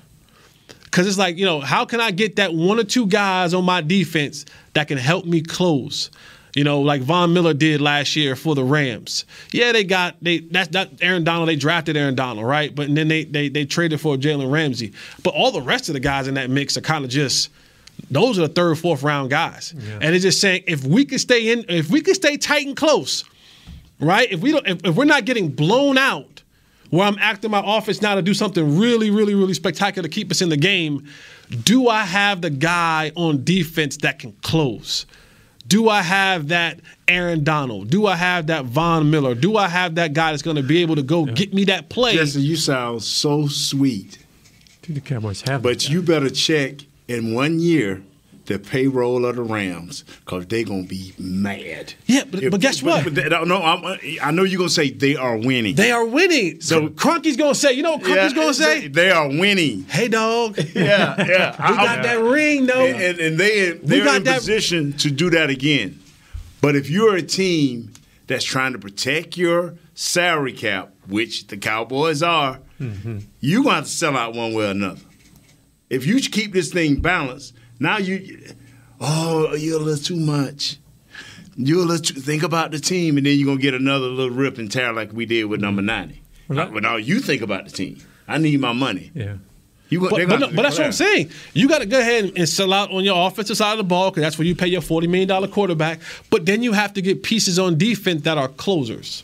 Because 0.85 1.05
it's 1.05 1.17
like, 1.17 1.37
you 1.37 1.45
know, 1.45 1.59
how 1.59 1.83
can 1.83 1.99
I 1.99 2.11
get 2.11 2.37
that 2.37 2.53
one 2.53 2.79
or 2.79 2.83
two 2.83 3.07
guys 3.07 3.53
on 3.53 3.65
my 3.65 3.81
defense 3.81 4.45
that 4.73 4.87
can 4.87 4.97
help 4.97 5.25
me 5.25 5.41
close? 5.41 6.09
You 6.55 6.63
know, 6.63 6.81
like 6.81 7.01
Von 7.01 7.33
Miller 7.33 7.53
did 7.53 7.79
last 7.79 8.15
year 8.15 8.35
for 8.35 8.55
the 8.55 8.63
Rams. 8.63 9.25
Yeah, 9.51 9.71
they 9.71 9.83
got 9.83 10.15
they 10.21 10.39
that's 10.39 10.69
that 10.69 10.89
Aaron 11.01 11.23
Donald. 11.23 11.47
They 11.47 11.55
drafted 11.55 11.95
Aaron 11.95 12.15
Donald, 12.15 12.47
right? 12.47 12.73
But 12.73 12.93
then 12.93 13.07
they 13.07 13.23
they 13.23 13.49
they 13.49 13.65
traded 13.65 14.01
for 14.01 14.17
Jalen 14.17 14.51
Ramsey. 14.51 14.93
But 15.23 15.33
all 15.35 15.51
the 15.51 15.61
rest 15.61 15.89
of 15.89 15.93
the 15.93 15.99
guys 15.99 16.27
in 16.27 16.33
that 16.35 16.49
mix 16.49 16.75
are 16.77 16.81
kind 16.81 17.05
of 17.05 17.11
just 17.11 17.49
those 18.09 18.39
are 18.39 18.47
the 18.47 18.53
third, 18.53 18.77
fourth 18.79 19.03
round 19.03 19.29
guys. 19.29 19.73
And 20.01 20.15
it's 20.15 20.23
just 20.23 20.41
saying 20.41 20.63
if 20.67 20.83
we 20.83 21.05
can 21.05 21.19
stay 21.19 21.51
in, 21.51 21.65
if 21.69 21.89
we 21.89 22.01
can 22.01 22.15
stay 22.15 22.37
tight 22.37 22.65
and 22.65 22.75
close, 22.75 23.23
right? 23.99 24.31
If 24.31 24.39
we 24.39 24.51
don't, 24.51 24.67
if, 24.67 24.85
if 24.85 24.95
we're 24.95 25.05
not 25.05 25.25
getting 25.25 25.49
blown 25.49 25.97
out, 25.97 26.43
where 26.89 27.05
I'm 27.05 27.17
acting 27.19 27.51
my 27.51 27.59
office 27.59 28.01
now 28.01 28.15
to 28.15 28.21
do 28.21 28.33
something 28.33 28.79
really, 28.79 29.11
really, 29.11 29.35
really 29.35 29.53
spectacular 29.53 30.07
to 30.07 30.13
keep 30.13 30.31
us 30.31 30.41
in 30.41 30.49
the 30.49 30.57
game, 30.57 31.07
do 31.63 31.87
I 31.87 32.03
have 32.03 32.41
the 32.41 32.49
guy 32.49 33.11
on 33.15 33.43
defense 33.43 33.97
that 33.97 34.19
can 34.19 34.31
close? 34.41 35.05
Do 35.69 35.87
I 35.87 36.01
have 36.01 36.47
that 36.47 36.79
Aaron 37.07 37.43
Donald? 37.43 37.91
Do 37.91 38.07
I 38.07 38.15
have 38.15 38.47
that 38.47 38.65
Von 38.65 39.11
Miller? 39.11 39.35
Do 39.35 39.55
I 39.55 39.67
have 39.67 39.95
that 39.95 40.13
guy 40.13 40.31
that's 40.31 40.41
going 40.41 40.55
to 40.55 40.63
be 40.63 40.81
able 40.81 40.95
to 40.95 41.03
go 41.03 41.25
get 41.25 41.53
me 41.53 41.65
that 41.65 41.89
play? 41.89 42.13
Jesse, 42.13 42.41
you 42.41 42.55
sound 42.55 43.03
so 43.03 43.47
sweet. 43.47 44.17
Dude, 44.81 44.95
the 44.97 45.01
Cowboys 45.01 45.41
have. 45.43 45.61
But 45.61 45.87
you 45.87 46.01
better 46.01 46.31
check 46.31 46.79
in 47.07 47.35
one 47.35 47.59
year 47.59 48.01
the 48.49 48.57
payroll 48.57 49.27
of 49.27 49.35
the 49.35 49.43
Rams 49.43 50.03
because 50.25 50.47
they're 50.47 50.63
gonna 50.63 50.83
be 50.83 51.13
mad. 51.19 51.93
Yeah, 52.07 52.23
but, 52.29 52.41
but 52.49 52.59
guess 52.59 52.81
what? 52.81 53.03
But, 53.03 53.13
they- 53.13 53.29
no, 53.29 53.61
I'm, 53.61 53.99
I 54.23 54.31
know 54.31 54.43
you're 54.43 54.57
gonna 54.57 54.69
say 54.71 54.89
they 54.89 55.15
are 55.15 55.37
winning. 55.37 55.75
They 55.75 55.91
are 55.91 56.03
winning. 56.03 56.59
So- 56.59 56.89
Crunky's 56.89 57.37
gonna 57.37 57.53
say, 57.53 57.73
you 57.73 57.83
know 57.83 57.93
what 57.97 58.01
Crunky's 58.01 58.33
Yeah, 58.33 58.41
gonna 58.41 58.53
say? 58.55 58.87
they 58.87 59.11
are 59.11 59.27
winning. 59.29 59.83
Hey, 59.83 60.07
dog. 60.09 60.57
Yeah, 60.75 61.15
yeah. 61.25 61.69
we 61.69 61.75
got 61.77 62.03
that 62.03 62.19
ring, 62.21 62.65
though. 62.65 62.85
And, 62.85 62.99
and, 63.01 63.19
and 63.19 63.37
they 63.37 63.71
they're 63.71 64.03
got 64.03 64.17
in 64.17 64.23
that- 64.23 64.39
position 64.39 64.93
to 64.93 65.11
do 65.11 65.29
that 65.29 65.49
again. 65.51 65.99
But 66.59 66.75
if 66.75 66.89
you're 66.89 67.15
a 67.15 67.21
team 67.21 67.93
that's 68.25 68.43
trying 68.43 68.73
to 68.73 68.79
protect 68.79 69.37
your 69.37 69.75
salary 69.93 70.53
cap, 70.53 70.91
which 71.07 71.47
the 71.47 71.57
Cowboys 71.57 72.23
are, 72.23 72.59
mm-hmm. 72.81 73.19
you're 73.41 73.61
going 73.63 73.73
to 73.73 73.75
have 73.75 73.83
to 73.85 73.89
sell 73.91 74.17
out 74.17 74.33
one 74.33 74.53
way 74.53 74.65
or 74.67 74.71
another. 74.71 75.01
If 75.89 76.05
you 76.05 76.19
keep 76.19 76.53
this 76.53 76.71
thing 76.73 76.95
balanced, 77.01 77.53
now 77.79 77.97
you, 77.97 78.41
oh, 78.99 79.53
you're 79.55 79.79
a 79.79 79.83
little 79.83 80.03
too 80.03 80.15
much. 80.17 80.77
You're 81.55 81.79
a 81.83 81.85
little 81.85 82.03
too, 82.03 82.19
think 82.19 82.43
about 82.43 82.71
the 82.71 82.79
team, 82.79 83.17
and 83.17 83.25
then 83.25 83.37
you're 83.37 83.45
gonna 83.47 83.59
get 83.61 83.73
another 83.73 84.07
little 84.07 84.35
rip 84.35 84.57
and 84.57 84.71
tear 84.71 84.93
like 84.93 85.11
we 85.11 85.25
did 85.25 85.45
with 85.45 85.59
number 85.61 85.81
ninety. 85.81 86.21
But 86.47 86.81
now 86.81 86.95
you 86.95 87.19
think 87.19 87.41
about 87.41 87.65
the 87.65 87.71
team. 87.71 87.97
I 88.27 88.37
need 88.37 88.59
my 88.59 88.73
money. 88.73 89.11
Yeah. 89.13 89.35
You, 89.89 90.01
But, 90.01 90.11
but, 90.27 90.39
no- 90.39 90.47
but 90.51 90.61
that's 90.61 90.77
what 90.77 90.85
I'm 90.85 90.91
saying. 90.91 91.31
You 91.53 91.67
got 91.67 91.79
to 91.79 91.87
go 91.87 91.99
ahead 91.99 92.33
and 92.35 92.47
sell 92.47 92.73
out 92.73 92.91
on 92.91 93.03
your 93.03 93.27
offensive 93.27 93.57
side 93.57 93.71
of 93.71 93.77
the 93.79 93.83
ball 93.83 94.11
because 94.11 94.21
that's 94.21 94.37
where 94.37 94.45
you 94.47 94.55
pay 94.55 94.67
your 94.67 94.81
$40 94.81 95.09
million 95.09 95.47
quarterback. 95.51 95.99
But 96.29 96.45
then 96.45 96.61
you 96.61 96.73
have 96.73 96.93
to 96.93 97.01
get 97.01 97.23
pieces 97.23 97.57
on 97.57 97.77
defense 97.79 98.21
that 98.23 98.37
are 98.37 98.47
closers. 98.49 99.23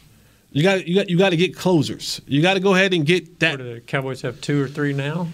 You 0.52 0.63
got 0.63 0.88
you 0.88 0.96
got 0.96 1.10
you 1.10 1.18
got 1.20 1.30
to 1.30 1.38
get 1.38 1.56
closers. 1.56 2.20
You 2.28 2.41
got 2.41 2.56
to 2.56 2.60
go 2.60 2.74
ahead 2.74 2.94
and 2.94 3.06
get 3.06 3.39
that 3.39 3.52
What 3.52 3.58
do 3.60 3.74
the 3.76 3.80
Cowboys 3.82 4.22
have 4.22 4.41
two 4.41 4.62
or 4.62 4.68
three 4.68 4.94
now? 4.94 5.28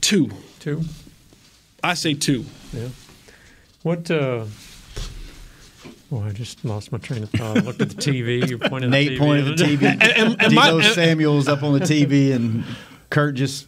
two. 0.00 0.30
Two. 0.60 0.82
I 1.84 1.94
say 1.94 2.14
two. 2.14 2.44
Yeah. 2.72 2.88
What? 3.82 4.10
uh 4.10 4.44
Oh, 6.12 6.20
I 6.22 6.30
just 6.30 6.64
lost 6.64 6.92
my 6.92 6.98
train 6.98 7.22
of 7.24 7.30
thought. 7.30 7.56
I 7.56 7.60
looked 7.60 7.80
at 7.80 7.90
the 7.90 7.96
TV. 7.96 8.48
You 8.48 8.58
pointed. 8.58 8.90
Nate 8.90 9.12
at 9.12 9.14
the 9.14 9.16
TV. 9.16 9.18
pointed 9.18 9.48
at 9.48 9.58
the 9.58 9.64
TV. 9.64 9.82
And- 9.82 10.02
and 10.40 10.52
Deebo 10.52 10.78
my- 10.78 10.82
Samuel's 10.92 11.48
up 11.48 11.62
on 11.62 11.72
the 11.72 11.80
TV, 11.84 12.32
and 12.32 12.64
Kurt 13.10 13.34
just. 13.34 13.66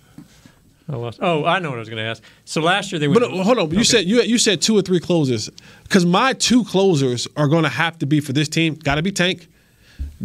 I 0.89 0.95
lost. 0.95 1.19
Oh, 1.21 1.45
I 1.45 1.59
know 1.59 1.71
what 1.71 1.77
I 1.77 1.81
was 1.81 1.89
going 1.89 2.01
to 2.03 2.09
ask. 2.09 2.23
So 2.45 2.61
last 2.61 2.93
year 2.93 3.01
they 3.01 3.09
went. 3.09 3.21
But 3.21 3.33
uh, 3.33 3.43
hold 3.43 3.59
on, 3.59 3.71
you 3.73 3.83
said 3.83 4.05
you 4.07 4.23
you 4.23 4.39
said 4.39 4.63
two 4.63 4.77
or 4.79 4.83
three 4.83 5.01
closers 5.01 5.51
because 5.83 6.07
my 6.07 6.33
two 6.35 6.63
closers 6.65 7.27
are 7.37 7.49
going 7.49 7.65
to 7.65 7.69
have 7.69 7.99
to 7.99 8.07
be 8.07 8.21
for 8.21 8.33
this 8.33 8.49
team. 8.49 8.75
Got 8.77 8.95
to 8.95 9.03
be 9.03 9.11
Tank. 9.11 9.49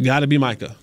Got 0.00 0.20
to 0.20 0.28
be 0.28 0.38
Micah. 0.38 0.76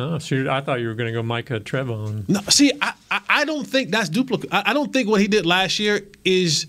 Oh, 0.00 0.18
so 0.18 0.34
you- 0.36 0.50
I 0.50 0.60
thought 0.60 0.80
you 0.80 0.86
were 0.88 0.94
going 0.94 1.08
to 1.08 1.12
go 1.12 1.22
Micah 1.22 1.60
Trevon. 1.60 2.28
No, 2.28 2.40
see, 2.48 2.72
I, 2.80 2.92
I, 3.10 3.20
I 3.28 3.44
don't 3.44 3.66
think 3.66 3.90
that's 3.90 4.08
duplicate. 4.08 4.52
I, 4.52 4.62
I 4.66 4.72
don't 4.72 4.92
think 4.92 5.08
what 5.08 5.20
he 5.20 5.26
did 5.28 5.44
last 5.44 5.78
year 5.78 6.00
is 6.24 6.66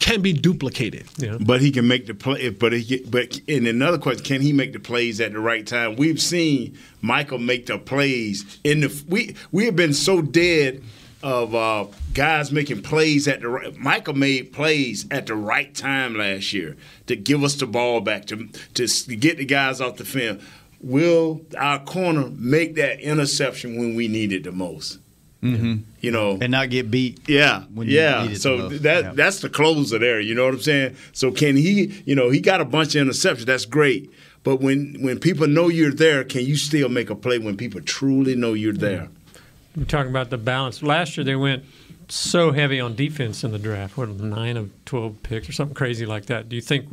can 0.00 0.20
be 0.22 0.32
duplicated. 0.32 1.06
Yeah. 1.18 1.38
But 1.40 1.60
he 1.60 1.70
can 1.70 1.88
make 1.88 2.06
the 2.06 2.14
play. 2.14 2.50
But 2.50 2.72
he, 2.72 2.98
but 2.98 3.40
in 3.46 3.66
another 3.66 3.98
question, 3.98 4.24
can 4.24 4.40
he 4.42 4.52
make 4.52 4.72
the 4.72 4.78
plays 4.80 5.20
at 5.20 5.32
the 5.32 5.38
right 5.40 5.66
time? 5.66 5.96
We've 5.96 6.20
seen 6.20 6.76
Michael 7.00 7.38
make 7.38 7.66
the 7.66 7.78
plays 7.78 8.58
in 8.64 8.80
the. 8.80 9.04
We 9.08 9.34
we 9.50 9.64
have 9.66 9.76
been 9.76 9.94
so 9.94 10.20
dead 10.20 10.82
of 11.22 11.54
uh, 11.54 11.86
guys 12.12 12.52
making 12.52 12.82
plays 12.82 13.26
at 13.28 13.40
the 13.40 13.48
right. 13.48 13.74
Michael 13.76 14.14
made 14.14 14.52
plays 14.52 15.06
at 15.10 15.26
the 15.26 15.34
right 15.36 15.74
time 15.74 16.14
last 16.16 16.52
year 16.52 16.76
to 17.06 17.16
give 17.16 17.42
us 17.42 17.54
the 17.54 17.66
ball 17.66 18.00
back 18.00 18.26
to 18.26 18.48
to, 18.74 18.86
to 18.86 19.16
get 19.16 19.38
the 19.38 19.44
guys 19.46 19.80
off 19.80 19.96
the 19.96 20.04
field. 20.04 20.42
Will 20.84 21.40
our 21.56 21.78
corner 21.82 22.28
make 22.36 22.74
that 22.74 23.00
interception 23.00 23.78
when 23.78 23.94
we 23.94 24.06
need 24.06 24.32
it 24.32 24.44
the 24.44 24.52
most? 24.52 24.98
Mm-hmm. 25.42 25.76
You 26.00 26.10
know, 26.10 26.38
and 26.40 26.50
not 26.50 26.70
get 26.70 26.90
beat. 26.90 27.26
Yeah, 27.28 27.64
when 27.72 27.88
you 27.88 27.96
yeah. 27.96 28.22
need 28.22 28.32
it 28.32 28.34
the 28.34 28.40
So 28.40 28.68
that 28.68 29.04
Yeah. 29.04 29.12
that's 29.14 29.40
the 29.40 29.48
closer 29.48 29.98
there. 29.98 30.20
You 30.20 30.34
know 30.34 30.44
what 30.44 30.54
I'm 30.54 30.60
saying? 30.60 30.96
So 31.12 31.30
can 31.32 31.56
he? 31.56 32.02
You 32.04 32.14
know, 32.14 32.28
he 32.30 32.40
got 32.40 32.60
a 32.60 32.64
bunch 32.64 32.94
of 32.94 33.06
interceptions. 33.06 33.46
That's 33.46 33.64
great. 33.64 34.10
But 34.42 34.60
when 34.60 34.98
when 35.00 35.18
people 35.18 35.46
know 35.46 35.68
you're 35.68 35.92
there, 35.92 36.22
can 36.22 36.44
you 36.44 36.56
still 36.56 36.90
make 36.90 37.08
a 37.08 37.14
play 37.14 37.38
when 37.38 37.56
people 37.56 37.80
truly 37.80 38.34
know 38.34 38.52
you're 38.52 38.72
there? 38.74 39.08
You're 39.74 39.86
talking 39.86 40.10
about 40.10 40.30
the 40.30 40.38
balance. 40.38 40.82
Last 40.82 41.16
year 41.16 41.24
they 41.24 41.36
went 41.36 41.64
so 42.08 42.52
heavy 42.52 42.78
on 42.78 42.94
defense 42.94 43.42
in 43.42 43.52
the 43.52 43.58
draft. 43.58 43.96
What 43.96 44.10
nine 44.10 44.58
of 44.58 44.70
twelve 44.84 45.22
picks 45.22 45.48
or 45.48 45.52
something 45.52 45.74
crazy 45.74 46.04
like 46.06 46.26
that? 46.26 46.48
Do 46.48 46.56
you 46.56 46.62
think 46.62 46.86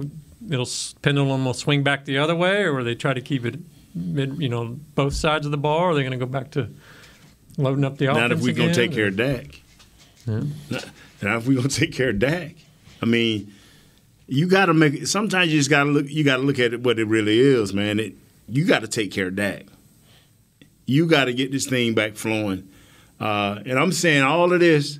it'll 0.49 0.69
pendulum 1.01 1.45
will 1.45 1.53
swing 1.53 1.83
back 1.83 2.05
the 2.05 2.17
other 2.17 2.35
way, 2.35 2.63
or 2.63 2.73
will 2.73 2.85
they 2.85 2.95
try 2.95 3.13
to 3.13 3.21
keep 3.21 3.45
it 3.45 3.59
mid? 3.95 4.41
You 4.41 4.49
know, 4.49 4.77
both 4.95 5.13
sides 5.13 5.45
of 5.45 5.51
the 5.51 5.57
ball. 5.57 5.79
Or 5.79 5.89
are 5.91 5.95
they 5.95 6.01
going 6.01 6.17
to 6.17 6.23
go 6.23 6.25
back 6.25 6.51
to 6.51 6.69
loading 7.57 7.83
up 7.83 7.97
the 7.97 8.05
offense? 8.05 8.19
Not 8.19 8.31
if 8.31 8.41
we're 8.41 8.53
going 8.53 8.69
to 8.69 8.75
take 8.75 8.93
care 8.93 9.07
of 9.07 9.17
Dak. 9.17 9.61
Yeah. 10.25 10.43
Not, 10.69 10.85
not 11.21 11.37
if 11.37 11.47
we're 11.47 11.55
going 11.55 11.69
to 11.69 11.75
take 11.75 11.93
care 11.93 12.09
of 12.09 12.19
Dak. 12.19 12.55
I 13.01 13.05
mean, 13.05 13.53
you 14.27 14.47
got 14.47 14.67
to 14.67 14.73
make. 14.73 15.07
Sometimes 15.07 15.51
you 15.51 15.59
just 15.59 15.69
got 15.69 15.83
to 15.83 15.89
look. 15.89 16.07
You 16.07 16.23
got 16.23 16.37
to 16.37 16.43
look 16.43 16.59
at 16.59 16.73
it 16.73 16.81
what 16.81 16.99
it 16.99 17.05
really 17.05 17.39
is, 17.39 17.73
man. 17.73 17.99
It, 17.99 18.15
you 18.47 18.65
got 18.65 18.79
to 18.79 18.87
take 18.87 19.11
care 19.11 19.27
of 19.27 19.35
Dak. 19.35 19.65
You 20.85 21.07
got 21.07 21.25
to 21.25 21.33
get 21.33 21.51
this 21.51 21.67
thing 21.67 21.93
back 21.93 22.15
flowing. 22.15 22.69
Uh, 23.19 23.61
and 23.65 23.77
I'm 23.77 23.91
saying 23.91 24.23
all 24.23 24.51
of 24.51 24.59
this 24.59 24.99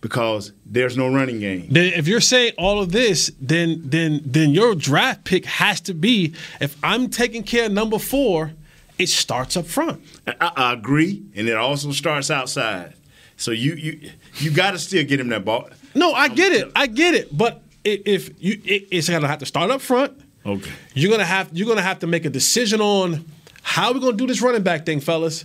because 0.00 0.52
there's 0.64 0.96
no 0.96 1.08
running 1.08 1.40
game. 1.40 1.66
Then 1.70 1.92
if 1.92 2.08
you're 2.08 2.20
saying 2.20 2.52
all 2.58 2.80
of 2.80 2.92
this, 2.92 3.30
then 3.40 3.82
then 3.84 4.22
then 4.24 4.50
your 4.50 4.74
draft 4.74 5.24
pick 5.24 5.44
has 5.44 5.80
to 5.82 5.94
be 5.94 6.34
if 6.60 6.76
I'm 6.82 7.08
taking 7.08 7.42
care 7.42 7.66
of 7.66 7.72
number 7.72 7.98
four, 7.98 8.52
it 8.98 9.08
starts 9.08 9.56
up 9.56 9.66
front. 9.66 10.02
I, 10.26 10.52
I 10.56 10.72
agree, 10.72 11.22
and 11.34 11.48
it 11.48 11.56
also 11.56 11.92
starts 11.92 12.30
outside. 12.30 12.94
So 13.36 13.50
you 13.50 13.74
you 13.74 14.10
you 14.36 14.50
got 14.50 14.72
to 14.72 14.78
still 14.78 15.04
get 15.04 15.20
him 15.20 15.28
that 15.28 15.44
ball. 15.44 15.68
No, 15.94 16.12
I 16.12 16.28
get 16.28 16.52
it. 16.52 16.70
I 16.76 16.86
get 16.86 17.14
it. 17.14 17.36
But 17.36 17.62
if 17.84 18.30
you, 18.42 18.60
it, 18.64 18.88
it's 18.90 19.08
gonna 19.08 19.28
have 19.28 19.38
to 19.40 19.46
start 19.46 19.70
up 19.70 19.80
front. 19.80 20.20
Okay. 20.44 20.70
You're 20.94 21.10
gonna 21.10 21.24
have 21.24 21.50
you're 21.52 21.68
gonna 21.68 21.82
have 21.82 22.00
to 22.00 22.06
make 22.06 22.24
a 22.24 22.30
decision 22.30 22.80
on 22.80 23.24
how 23.62 23.92
we're 23.92 24.00
gonna 24.00 24.16
do 24.16 24.26
this 24.26 24.40
running 24.40 24.62
back 24.62 24.86
thing, 24.86 25.00
fellas. 25.00 25.44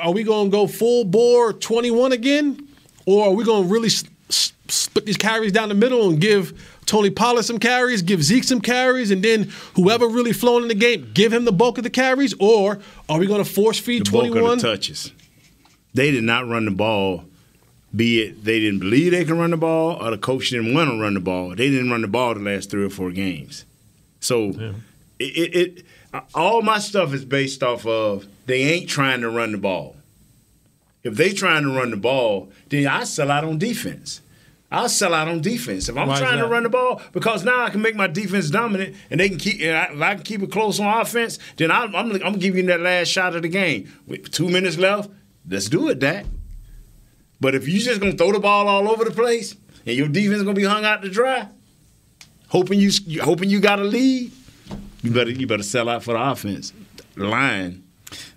Are 0.00 0.12
we 0.12 0.22
gonna 0.22 0.50
go 0.50 0.66
full 0.66 1.04
bore 1.04 1.52
21 1.52 2.12
again, 2.12 2.68
or 3.06 3.26
are 3.26 3.32
we 3.32 3.44
gonna 3.44 3.66
really 3.66 3.88
s- 3.88 4.04
s- 4.28 4.52
split 4.68 5.06
these 5.06 5.16
carries 5.16 5.52
down 5.52 5.68
the 5.68 5.74
middle 5.74 6.08
and 6.10 6.20
give 6.20 6.52
Tony 6.86 7.10
Pollard 7.10 7.44
some 7.44 7.58
carries, 7.58 8.02
give 8.02 8.22
Zeke 8.22 8.44
some 8.44 8.60
carries, 8.60 9.10
and 9.10 9.22
then 9.22 9.50
whoever 9.76 10.08
really 10.08 10.32
flowing 10.32 10.62
in 10.62 10.68
the 10.68 10.74
game, 10.74 11.10
give 11.14 11.32
him 11.32 11.44
the 11.44 11.52
bulk 11.52 11.78
of 11.78 11.84
the 11.84 11.90
carries, 11.90 12.34
or 12.38 12.78
are 13.08 13.18
we 13.18 13.26
gonna 13.26 13.44
force 13.44 13.78
feed 13.78 14.06
the 14.06 14.10
21? 14.10 14.58
the 14.58 14.62
touches. 14.68 15.12
They 15.94 16.10
did 16.10 16.24
not 16.24 16.48
run 16.48 16.64
the 16.64 16.70
ball. 16.70 17.24
Be 17.94 18.22
it 18.22 18.44
they 18.44 18.58
didn't 18.58 18.78
believe 18.78 19.12
they 19.12 19.24
could 19.24 19.36
run 19.36 19.50
the 19.50 19.56
ball, 19.58 20.02
or 20.02 20.10
the 20.10 20.18
coach 20.18 20.48
didn't 20.50 20.72
want 20.74 20.90
to 20.90 20.98
run 21.00 21.12
the 21.14 21.20
ball. 21.20 21.50
They 21.50 21.68
didn't 21.70 21.90
run 21.90 22.00
the 22.00 22.08
ball 22.08 22.32
the 22.34 22.40
last 22.40 22.70
three 22.70 22.84
or 22.84 22.90
four 22.90 23.10
games. 23.10 23.66
So 24.20 24.48
it, 25.18 25.24
it, 25.24 25.54
it 25.78 25.84
all 26.34 26.62
my 26.62 26.78
stuff 26.78 27.12
is 27.12 27.24
based 27.26 27.62
off 27.62 27.84
of 27.86 28.26
they 28.46 28.62
ain't 28.62 28.88
trying 28.88 29.20
to 29.20 29.28
run 29.30 29.52
the 29.52 29.58
ball. 29.58 29.96
If 31.02 31.16
they 31.16 31.32
trying 31.32 31.64
to 31.64 31.70
run 31.70 31.90
the 31.90 31.96
ball, 31.96 32.50
then 32.68 32.86
I 32.86 33.04
sell 33.04 33.30
out 33.30 33.44
on 33.44 33.58
defense. 33.58 34.20
I'll 34.72 34.88
sell 34.88 35.12
out 35.12 35.28
on 35.28 35.42
defense 35.42 35.90
if 35.90 35.98
I'm 35.98 36.08
Why 36.08 36.18
trying 36.18 36.38
to 36.38 36.46
run 36.46 36.62
the 36.62 36.70
ball 36.70 37.02
because 37.12 37.44
now 37.44 37.62
I 37.62 37.68
can 37.68 37.82
make 37.82 37.94
my 37.94 38.06
defense 38.06 38.48
dominant 38.48 38.96
and 39.10 39.20
they 39.20 39.28
can 39.28 39.36
keep. 39.36 39.60
And 39.60 39.76
I, 39.76 39.84
if 39.92 40.00
I 40.00 40.14
can 40.14 40.24
keep 40.24 40.42
it 40.42 40.50
close 40.50 40.80
on 40.80 41.00
offense, 41.00 41.38
then 41.56 41.70
I, 41.70 41.84
I'm, 41.84 41.94
I'm 41.94 42.18
gonna 42.18 42.38
give 42.38 42.56
you 42.56 42.62
that 42.64 42.80
last 42.80 43.08
shot 43.08 43.36
of 43.36 43.42
the 43.42 43.48
game. 43.48 43.92
With 44.06 44.30
two 44.30 44.48
minutes 44.48 44.78
left, 44.78 45.10
let's 45.46 45.68
do 45.68 45.90
it, 45.90 45.98
Dak. 45.98 46.24
But 47.38 47.54
if 47.54 47.68
you 47.68 47.80
just 47.80 48.00
gonna 48.00 48.12
throw 48.12 48.32
the 48.32 48.40
ball 48.40 48.66
all 48.66 48.88
over 48.88 49.04
the 49.04 49.10
place 49.10 49.54
and 49.84 49.94
your 49.94 50.08
defense 50.08 50.42
gonna 50.42 50.54
be 50.54 50.64
hung 50.64 50.86
out 50.86 51.02
to 51.02 51.10
dry, 51.10 51.48
hoping 52.48 52.80
you 52.80 52.90
hoping 53.22 53.50
you 53.50 53.60
got 53.60 53.78
a 53.78 53.84
lead, 53.84 54.32
you 55.02 55.10
better 55.10 55.30
you 55.30 55.46
better 55.46 55.62
sell 55.62 55.90
out 55.90 56.02
for 56.02 56.14
the 56.14 56.30
offense 56.30 56.72
line. 57.16 57.81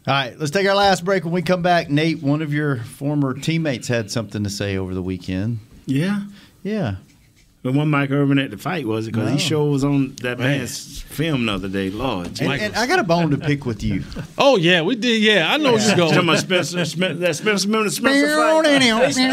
All 0.07 0.13
right, 0.13 0.38
let's 0.38 0.51
take 0.51 0.67
our 0.67 0.76
last 0.76 1.03
break. 1.05 1.23
When 1.23 1.34
we 1.34 1.41
come 1.41 1.61
back, 1.61 1.89
Nate, 1.89 2.21
one 2.21 2.41
of 2.41 2.53
your 2.53 2.78
former 2.78 3.34
teammates 3.34 3.88
had 3.88 4.11
something 4.11 4.43
to 4.43 4.49
say 4.49 4.78
over 4.78 4.93
the 4.93 5.01
weekend. 5.01 5.59
Yeah. 5.86 6.21
Yeah. 6.63 6.95
But 7.66 7.74
one 7.74 7.89
Mike 7.89 8.11
Irvin 8.11 8.38
at 8.38 8.51
the 8.51 8.57
fight 8.57 8.86
was 8.86 9.07
it 9.07 9.11
because 9.13 9.28
No. 9.30 9.34
he 9.34 9.39
sure 9.39 9.72
was 9.72 9.84
on 9.84 10.16
that 10.22 10.38
Man. 10.38 10.59
man's 10.59 11.01
film 11.01 11.47
the 11.47 11.53
other 11.53 11.68
day. 11.68 11.89
Lord, 11.89 12.28
And, 12.39 12.61
and 12.61 12.76
I 12.76 12.86
got 12.86 12.99
a 12.99 13.03
bone 13.03 13.32
to 13.32 13.38
pick 13.38 13.66
with 13.66 13.82
you. 13.82 14.03
Oh 14.38 14.57
yeah, 14.57 14.82
we 14.84 14.95
did. 14.95 15.20
Yeah, 15.24 15.51
I 15.51 15.57
know 15.57 15.72
where 15.74 15.82
you're 15.82 15.89
Talking 15.95 16.13
going. 16.16 16.30
about 16.30 16.38
Spencer, 16.39 16.86
Spencer, 16.86 17.16
that 17.22 17.36
Spencer, 17.38 17.68
remember 17.68 17.89
Spencer 17.89 18.28
fight? 18.36 18.63
Did 18.66 18.84
you 18.84 19.13
see 19.13 19.28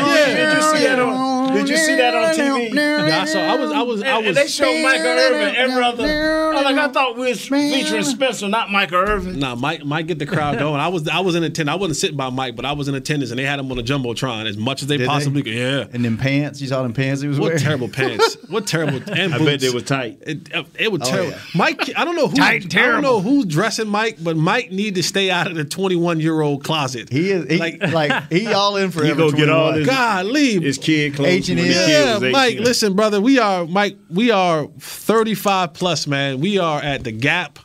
that 0.85 0.99
on? 0.99 1.53
Did 1.55 1.69
you 1.69 1.77
see 1.77 1.97
that 1.97 2.15
on 2.15 2.35
TV? 2.35 2.75
Yeah, 2.75 3.21
I 3.23 3.25
saw. 3.27 3.39
I 3.41 3.57
was. 3.57 3.71
I 3.73 3.83
was. 3.83 4.03
I 4.03 4.17
was. 4.19 4.27
and 4.29 4.37
they 4.37 4.47
showed 4.47 4.83
Michael 4.83 5.07
Irvin 5.07 5.55
every 5.57 5.83
other. 5.85 6.53
I'm 6.55 6.65
like, 6.65 6.77
I 6.77 6.89
thought 6.89 7.17
we 7.17 7.29
was 7.29 7.47
featuring 7.47 8.05
Spencer, 8.05 8.49
not 8.49 8.71
Michael 8.71 8.99
Irvin. 9.01 9.39
Nah, 9.39 9.55
Mike. 9.57 9.85
Mike 9.85 10.07
get 10.07 10.19
the 10.19 10.27
crowd 10.27 10.59
going. 10.59 10.81
I 10.81 10.89
was. 10.89 11.07
I 11.09 11.21
was 11.21 11.35
in 11.35 11.43
attendance. 11.43 11.75
I 11.75 11.79
wasn't 11.79 11.97
sitting 11.97 12.17
by 12.17 12.31
Mike, 12.31 12.57
but 12.57 12.65
I 12.65 12.73
was 12.73 12.89
in 12.89 12.95
attendance, 12.95 13.31
and 13.31 13.39
they 13.39 13.45
had 13.45 13.59
him 13.59 13.71
on 13.71 13.79
a 13.79 13.83
jumbotron 13.83 14.49
as 14.49 14.57
much 14.57 14.81
as 14.83 14.89
they 14.89 14.97
Did 14.97 15.05
they? 15.05 15.09
possibly 15.09 15.43
could. 15.43 15.53
Yeah. 15.53 15.87
And 15.93 16.05
them 16.05 16.17
pants, 16.17 16.61
you 16.63 16.69
saw 16.69 16.83
them 16.83 16.93
pants 16.95 17.21
he 17.21 17.29
was 17.29 17.39
What 17.39 17.49
wearing? 17.49 17.63
terrible 17.63 17.89
pants. 17.93 18.22
What 18.49 18.67
terrible. 18.67 19.01
And 19.13 19.35
I 19.35 19.39
boots. 19.39 19.51
bet 19.51 19.61
they 19.61 19.71
was 19.71 19.83
tight. 19.85 20.19
It, 20.27 20.49
it 20.79 20.93
was 20.93 21.01
Oh, 21.05 21.11
terrible. 21.11 21.31
yeah. 21.33 21.39
Mike, 21.55 21.91
I 21.97 22.05
don't 22.05 22.17
know 22.17 22.29
who. 22.29 22.37
Tight 22.37 22.65
and 22.65 22.75
I 22.83 22.87
don't 22.87 23.03
know 23.03 23.21
who's 23.21 23.47
dressing 23.47 23.89
Mike, 23.89 24.19
but 24.23 24.37
Mike 24.37 24.71
need 24.73 24.95
to 24.97 25.03
stay 25.03 25.31
out 25.31 25.47
of 25.47 25.55
the 25.57 25.65
21 25.65 26.21
year 26.21 26.41
old 26.41 26.65
closet. 26.65 27.09
He 27.11 27.31
is 27.31 27.49
he, 27.51 27.57
Like- 27.59 27.83
like, 27.93 28.31
he 28.33 28.47
all 28.49 28.77
in 28.77 28.91
for 28.91 29.05
He 29.05 29.13
go 29.15 29.31
get 29.31 29.49
all 29.49 29.71
21. 29.73 29.79
his- 29.79 29.87
God, 29.87 30.27
leave. 30.27 30.63
His 30.63 30.79
kid 30.79 31.15
clothes. 31.15 31.29
H&M. 31.29 31.57
when 31.59 31.69
the 31.69 31.73
kid 31.75 31.89
Yeah, 32.23 32.31
Mike. 32.31 32.59
Listen, 32.59 32.95
brother, 32.95 33.21
we 33.21 33.39
are 33.39 33.67
Mike. 33.67 33.97
We 34.11 34.31
are 34.31 34.69
35 34.79 35.73
plus, 35.75 36.07
man. 36.07 36.41
We 36.41 36.59
are 36.59 36.81
at 36.81 37.05
the 37.05 37.13
Gap. 37.13 37.59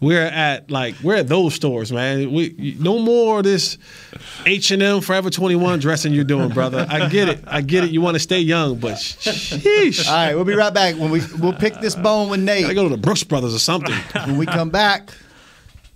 We're 0.00 0.22
at 0.22 0.70
like 0.70 0.94
we're 1.02 1.16
at 1.16 1.28
those 1.28 1.54
stores, 1.54 1.92
man. 1.92 2.32
We 2.32 2.76
no 2.80 2.98
more 2.98 3.38
of 3.38 3.44
this 3.44 3.76
H 4.46 4.70
and 4.70 4.82
M 4.82 5.02
Forever 5.02 5.28
21 5.28 5.78
dressing 5.78 6.14
you're 6.14 6.24
doing, 6.24 6.48
brother. 6.48 6.86
I 6.88 7.08
get 7.10 7.28
it. 7.28 7.44
I 7.46 7.60
get 7.60 7.84
it. 7.84 7.90
You 7.90 8.00
want 8.00 8.14
to 8.14 8.18
stay 8.18 8.40
young, 8.40 8.78
but 8.78 8.94
sheesh. 8.94 10.08
All 10.08 10.14
right, 10.14 10.34
we'll 10.34 10.46
be 10.46 10.54
right 10.54 10.72
back 10.72 10.96
when 10.96 11.10
we 11.10 11.20
we'll 11.38 11.52
pick 11.52 11.74
this 11.80 11.94
bone 11.94 12.30
with 12.30 12.40
Nate. 12.40 12.64
I 12.64 12.72
go 12.72 12.84
to 12.84 12.88
the 12.88 12.96
Brooks 13.00 13.24
Brothers 13.24 13.54
or 13.54 13.58
something. 13.58 13.94
when 14.24 14.38
we 14.38 14.46
come 14.46 14.70
back 14.70 15.10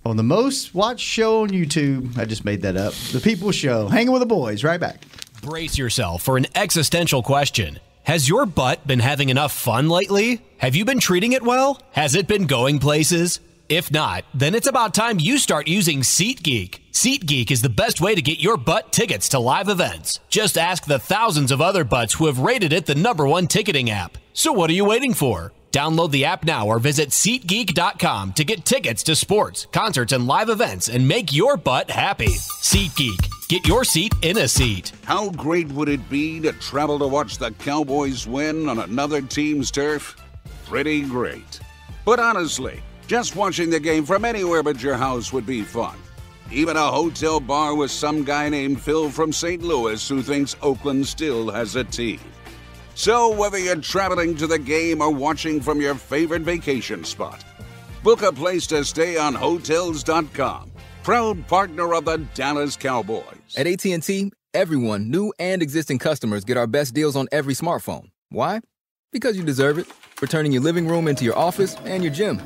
on 0.05 0.17
the 0.17 0.23
most 0.23 0.75
watched 0.75 1.05
show 1.05 1.41
on 1.41 1.49
YouTube. 1.49 2.15
I 2.15 2.25
just 2.25 2.45
made 2.45 2.61
that 2.61 2.77
up. 2.77 2.93
The 3.11 3.19
People 3.19 3.51
Show, 3.51 3.87
hanging 3.87 4.11
with 4.11 4.21
the 4.21 4.27
boys. 4.27 4.63
Right 4.63 4.79
back. 4.79 5.01
Brace 5.41 5.79
yourself 5.79 6.21
for 6.21 6.37
an 6.37 6.45
existential 6.53 7.23
question. 7.23 7.79
Has 8.03 8.29
your 8.29 8.45
butt 8.45 8.85
been 8.85 8.99
having 8.99 9.29
enough 9.29 9.51
fun 9.51 9.89
lately? 9.89 10.43
Have 10.59 10.75
you 10.75 10.85
been 10.85 10.99
treating 10.99 11.31
it 11.33 11.41
well? 11.41 11.81
Has 11.93 12.13
it 12.13 12.27
been 12.27 12.45
going 12.45 12.77
places? 12.77 13.39
If 13.67 13.91
not, 13.91 14.25
then 14.31 14.53
it's 14.53 14.67
about 14.67 14.93
time 14.93 15.19
you 15.19 15.39
start 15.39 15.67
using 15.67 16.01
SeatGeek. 16.01 16.81
SeatGeek 16.91 17.49
is 17.49 17.63
the 17.63 17.69
best 17.69 17.99
way 17.99 18.13
to 18.13 18.21
get 18.21 18.39
your 18.39 18.57
butt 18.57 18.91
tickets 18.91 19.29
to 19.29 19.39
live 19.39 19.69
events. 19.69 20.19
Just 20.29 20.55
ask 20.55 20.85
the 20.85 20.99
thousands 20.99 21.51
of 21.51 21.61
other 21.61 21.83
butts 21.83 22.13
who 22.13 22.27
have 22.27 22.37
rated 22.37 22.71
it 22.71 22.85
the 22.85 22.93
number 22.93 23.25
one 23.25 23.47
ticketing 23.47 23.89
app. 23.89 24.19
So 24.33 24.51
what 24.51 24.69
are 24.69 24.73
you 24.73 24.85
waiting 24.85 25.15
for? 25.15 25.51
Download 25.71 26.11
the 26.11 26.25
app 26.25 26.45
now 26.45 26.67
or 26.67 26.77
visit 26.77 27.09
SeatGeek.com 27.09 28.33
to 28.33 28.43
get 28.43 28.65
tickets 28.65 29.01
to 29.03 29.15
sports, 29.15 29.65
concerts, 29.71 30.13
and 30.13 30.27
live 30.27 30.49
events 30.49 30.87
and 30.87 31.07
make 31.07 31.33
your 31.33 31.57
butt 31.57 31.89
happy. 31.89 32.27
SeatGeek. 32.61 33.47
Get 33.49 33.67
your 33.67 33.83
seat 33.83 34.13
in 34.21 34.37
a 34.37 34.47
seat. 34.47 34.91
How 35.05 35.31
great 35.31 35.69
would 35.69 35.89
it 35.89 36.07
be 36.07 36.39
to 36.41 36.53
travel 36.53 36.99
to 36.99 37.07
watch 37.07 37.39
the 37.39 37.49
Cowboys 37.51 38.27
win 38.27 38.69
on 38.69 38.77
another 38.77 39.21
team's 39.21 39.71
turf? 39.71 40.15
Pretty 40.67 41.01
great. 41.01 41.59
But 42.05 42.19
honestly, 42.19 42.81
just 43.07 43.35
watching 43.35 43.69
the 43.69 43.79
game 43.79 44.05
from 44.05 44.25
anywhere 44.25 44.63
but 44.63 44.81
your 44.81 44.95
house 44.95 45.31
would 45.31 45.45
be 45.45 45.61
fun. 45.61 45.97
Even 46.51 46.77
a 46.77 46.91
hotel 46.91 47.39
bar 47.39 47.75
with 47.75 47.91
some 47.91 48.23
guy 48.23 48.49
named 48.49 48.81
Phil 48.81 49.09
from 49.09 49.31
St. 49.31 49.61
Louis 49.61 50.07
who 50.07 50.21
thinks 50.21 50.55
Oakland 50.61 51.07
still 51.07 51.49
has 51.49 51.75
a 51.75 51.83
team. 51.83 52.19
So, 52.93 53.35
whether 53.35 53.57
you're 53.59 53.75
traveling 53.75 54.37
to 54.37 54.47
the 54.47 54.57
game 54.57 55.01
or 55.01 55.11
watching 55.11 55.59
from 55.59 55.81
your 55.81 55.95
favorite 55.95 56.43
vacation 56.43 57.03
spot, 57.03 57.43
book 58.03 58.21
a 58.21 58.31
place 58.31 58.65
to 58.67 58.85
stay 58.85 59.17
on 59.17 59.33
Hotels.com, 59.33 60.71
proud 61.03 61.45
partner 61.47 61.93
of 61.93 62.05
the 62.05 62.17
Dallas 62.35 62.77
Cowboys. 62.77 63.25
At 63.57 63.67
AT&T, 63.67 64.31
everyone, 64.53 65.11
new 65.11 65.33
and 65.39 65.61
existing 65.61 65.99
customers, 65.99 66.45
get 66.45 66.55
our 66.55 66.67
best 66.67 66.93
deals 66.93 67.17
on 67.17 67.27
every 67.33 67.53
smartphone. 67.53 68.11
Why? 68.29 68.61
Because 69.11 69.35
you 69.35 69.43
deserve 69.43 69.77
it. 69.77 69.87
For 70.15 70.27
turning 70.27 70.53
your 70.53 70.61
living 70.61 70.87
room 70.87 71.09
into 71.09 71.25
your 71.25 71.37
office 71.37 71.75
and 71.83 72.01
your 72.01 72.13
gym. 72.13 72.41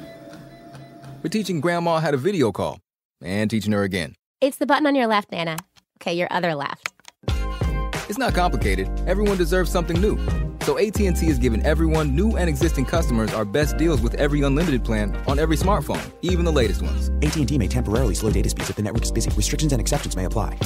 For 1.21 1.27
teaching 1.27 1.59
grandma 1.59 1.99
how 1.99 2.11
to 2.11 2.17
video 2.17 2.53
call 2.53 2.79
and 3.21 3.49
teaching 3.49 3.73
her 3.73 3.83
again. 3.83 4.15
It's 4.39 4.57
the 4.57 4.65
button 4.65 4.87
on 4.87 4.95
your 4.95 5.07
left, 5.07 5.31
Nana. 5.33 5.57
Okay, 6.01 6.13
your 6.13 6.29
other 6.31 6.55
left. 6.55 6.93
It's 8.07 8.17
not 8.17 8.33
complicated. 8.33 8.87
Everyone 9.05 9.37
deserves 9.37 9.69
something 9.69 9.99
new. 9.99 10.17
So 10.63 10.77
AT&T 10.77 11.27
is 11.27 11.39
giving 11.39 11.65
everyone, 11.65 12.15
new 12.15 12.37
and 12.37 12.49
existing 12.49 12.85
customers, 12.85 13.33
our 13.33 13.45
best 13.45 13.77
deals 13.77 14.01
with 14.01 14.13
every 14.15 14.41
unlimited 14.41 14.83
plan 14.83 15.15
on 15.27 15.39
every 15.39 15.57
smartphone, 15.57 16.11
even 16.21 16.45
the 16.45 16.51
latest 16.51 16.81
ones. 16.81 17.09
AT&T 17.21 17.57
may 17.57 17.67
temporarily 17.67 18.13
slow 18.15 18.31
data 18.31 18.49
speeds 18.49 18.69
if 18.69 18.75
the 18.75 18.81
network 18.81 19.03
is 19.03 19.11
busy. 19.11 19.31
Restrictions 19.31 19.71
and 19.71 19.81
exceptions 19.81 20.15
may 20.15 20.25
apply. 20.25 20.57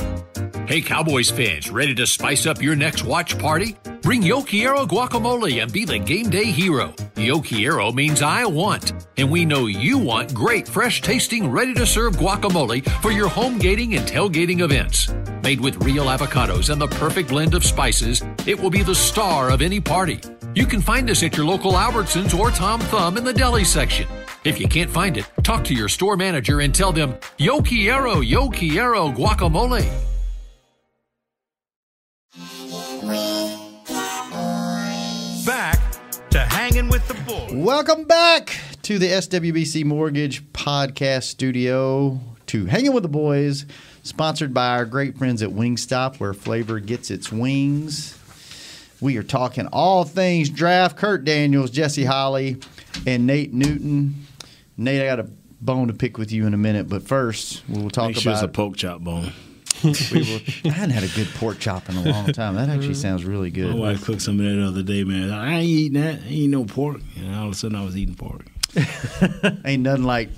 Hey, 0.68 0.82
Cowboys 0.82 1.30
fans, 1.30 1.70
ready 1.70 1.94
to 1.96 2.08
spice 2.08 2.46
up 2.46 2.62
your 2.62 2.76
next 2.76 3.04
watch 3.04 3.38
party? 3.38 3.78
Bring 4.02 4.22
Yo 4.22 4.42
Quiero 4.42 4.86
guacamole 4.86 5.62
and 5.62 5.72
be 5.72 5.86
the 5.86 5.98
game 5.98 6.30
day 6.30 6.46
hero. 6.46 6.94
Yo 7.16 7.40
Quiero 7.40 7.92
means 7.92 8.22
I 8.22 8.46
want, 8.46 8.92
and 9.16 9.32
we 9.32 9.46
know 9.46 9.68
you 9.68 9.98
want 9.98 10.34
great, 10.34 10.68
fresh 10.68 11.02
tasting, 11.02 11.50
ready 11.50 11.74
to 11.76 11.86
serve 11.86 12.18
guacamole 12.18 12.86
for 13.02 13.12
your 13.12 13.30
home 13.30 13.58
gating 13.58 13.96
and 13.96 14.06
tailgating 14.06 14.60
events. 14.60 15.10
Made 15.42 15.62
with 15.62 15.78
real 15.84 16.06
avocados 16.06 16.70
and 16.70 16.82
the 16.82 16.88
perfect 16.88 17.30
blend 17.30 17.54
of 17.54 17.64
spices, 17.64 18.22
it 18.46 18.60
will 18.60 18.70
be 18.70 18.84
the 18.84 18.96
star 18.96 19.50
of 19.52 19.62
any 19.62 19.80
party. 19.84 20.20
You 20.56 20.66
can 20.66 20.82
find 20.82 21.10
us 21.10 21.24
at 21.24 21.36
your 21.36 21.46
local 21.46 21.74
Albertsons 21.74 22.38
or 22.38 22.52
Tom 22.52 22.80
Thumb 22.82 23.18
in 23.18 23.24
the 23.24 23.34
deli 23.34 23.64
section. 23.64 24.08
If 24.44 24.60
you 24.60 24.68
can't 24.68 24.90
find 24.90 25.18
it, 25.18 25.26
talk 25.44 25.64
to 25.66 25.74
your 25.74 25.88
store 25.88 26.18
manager 26.18 26.60
and 26.62 26.74
tell 26.74 26.92
them, 26.92 27.16
Yo 27.38 27.62
quiero, 27.62 28.20
yo 28.22 28.50
quiero 28.50 29.10
guacamole. 29.10 29.90
Back 35.46 35.80
to 36.30 36.40
hanging 36.40 36.90
with 36.90 37.08
the 37.08 37.14
boys. 37.26 37.54
Welcome 37.54 38.06
back 38.06 38.58
to 38.84 38.98
the 38.98 39.08
SWBC 39.08 39.86
Mortgage 39.86 40.44
Podcast 40.54 41.24
Studio 41.24 42.20
to 42.48 42.66
Hanging 42.66 42.94
with 42.94 43.04
the 43.04 43.10
Boys, 43.10 43.66
sponsored 44.04 44.54
by 44.54 44.70
our 44.70 44.86
great 44.86 45.18
friends 45.18 45.42
at 45.42 45.50
Wingstop, 45.50 46.20
where 46.20 46.34
flavor 46.34 46.80
gets 46.80 47.10
its 47.12 47.32
wings. 47.32 48.18
We 49.04 49.18
are 49.18 49.24
talking 49.24 49.68
all 49.68 50.06
things 50.06 50.50
draft. 50.50 50.96
Kurt 50.96 51.26
Daniels, 51.26 51.70
Jesse 51.70 52.06
Holley, 52.06 52.56
and 53.06 53.28
Nate 53.28 53.54
Newton. 53.54 54.26
Nate, 54.78 55.02
I 55.02 55.06
got 55.06 55.20
a 55.20 55.30
bone 55.60 55.90
to 55.90 55.94
pick 55.94 56.18
with 56.18 56.32
you 56.32 56.48
in 56.48 56.54
a 56.54 56.58
minute, 56.58 56.88
but 56.88 57.04
first 57.04 57.64
we'll 57.68 57.90
talk 57.90 58.08
Make 58.08 58.16
sure 58.16 58.32
it's 58.32 58.42
a 58.42 58.46
about. 58.46 58.54
pork 58.54 58.78
chop 58.78 59.02
bone. 59.02 59.34
we 59.84 59.92
will, 59.92 60.40
I 60.64 60.74
hadn't 60.74 60.92
had 60.92 61.04
a 61.04 61.10
good 61.10 61.28
pork 61.36 61.60
chop 61.60 61.90
in 61.90 61.98
a 61.98 62.12
long 62.14 62.28
time. 62.32 62.56
That 62.56 62.70
actually 62.70 62.94
sounds 62.94 63.26
really 63.26 63.52
good. 63.52 63.76
My 63.76 63.92
wife 63.92 64.06
cooked 64.06 64.22
some 64.22 64.40
of 64.40 64.46
that 64.46 64.56
the 64.56 64.68
other 64.68 64.84
day, 64.84 65.04
man. 65.04 65.34
I 65.34 65.56
ain't 65.56 65.66
eating 65.66 66.02
that. 66.02 66.22
I 66.22 66.28
ain't 66.30 66.52
no 66.52 66.64
pork. 66.64 67.02
And 67.18 67.36
all 67.36 67.48
of 67.48 67.52
a 67.52 67.56
sudden, 67.56 67.76
I 67.76 67.84
was 67.84 67.98
eating 67.98 68.16
pork. 68.16 68.46
Ain't 69.66 69.84
nothing 69.84 70.06
like 70.06 70.30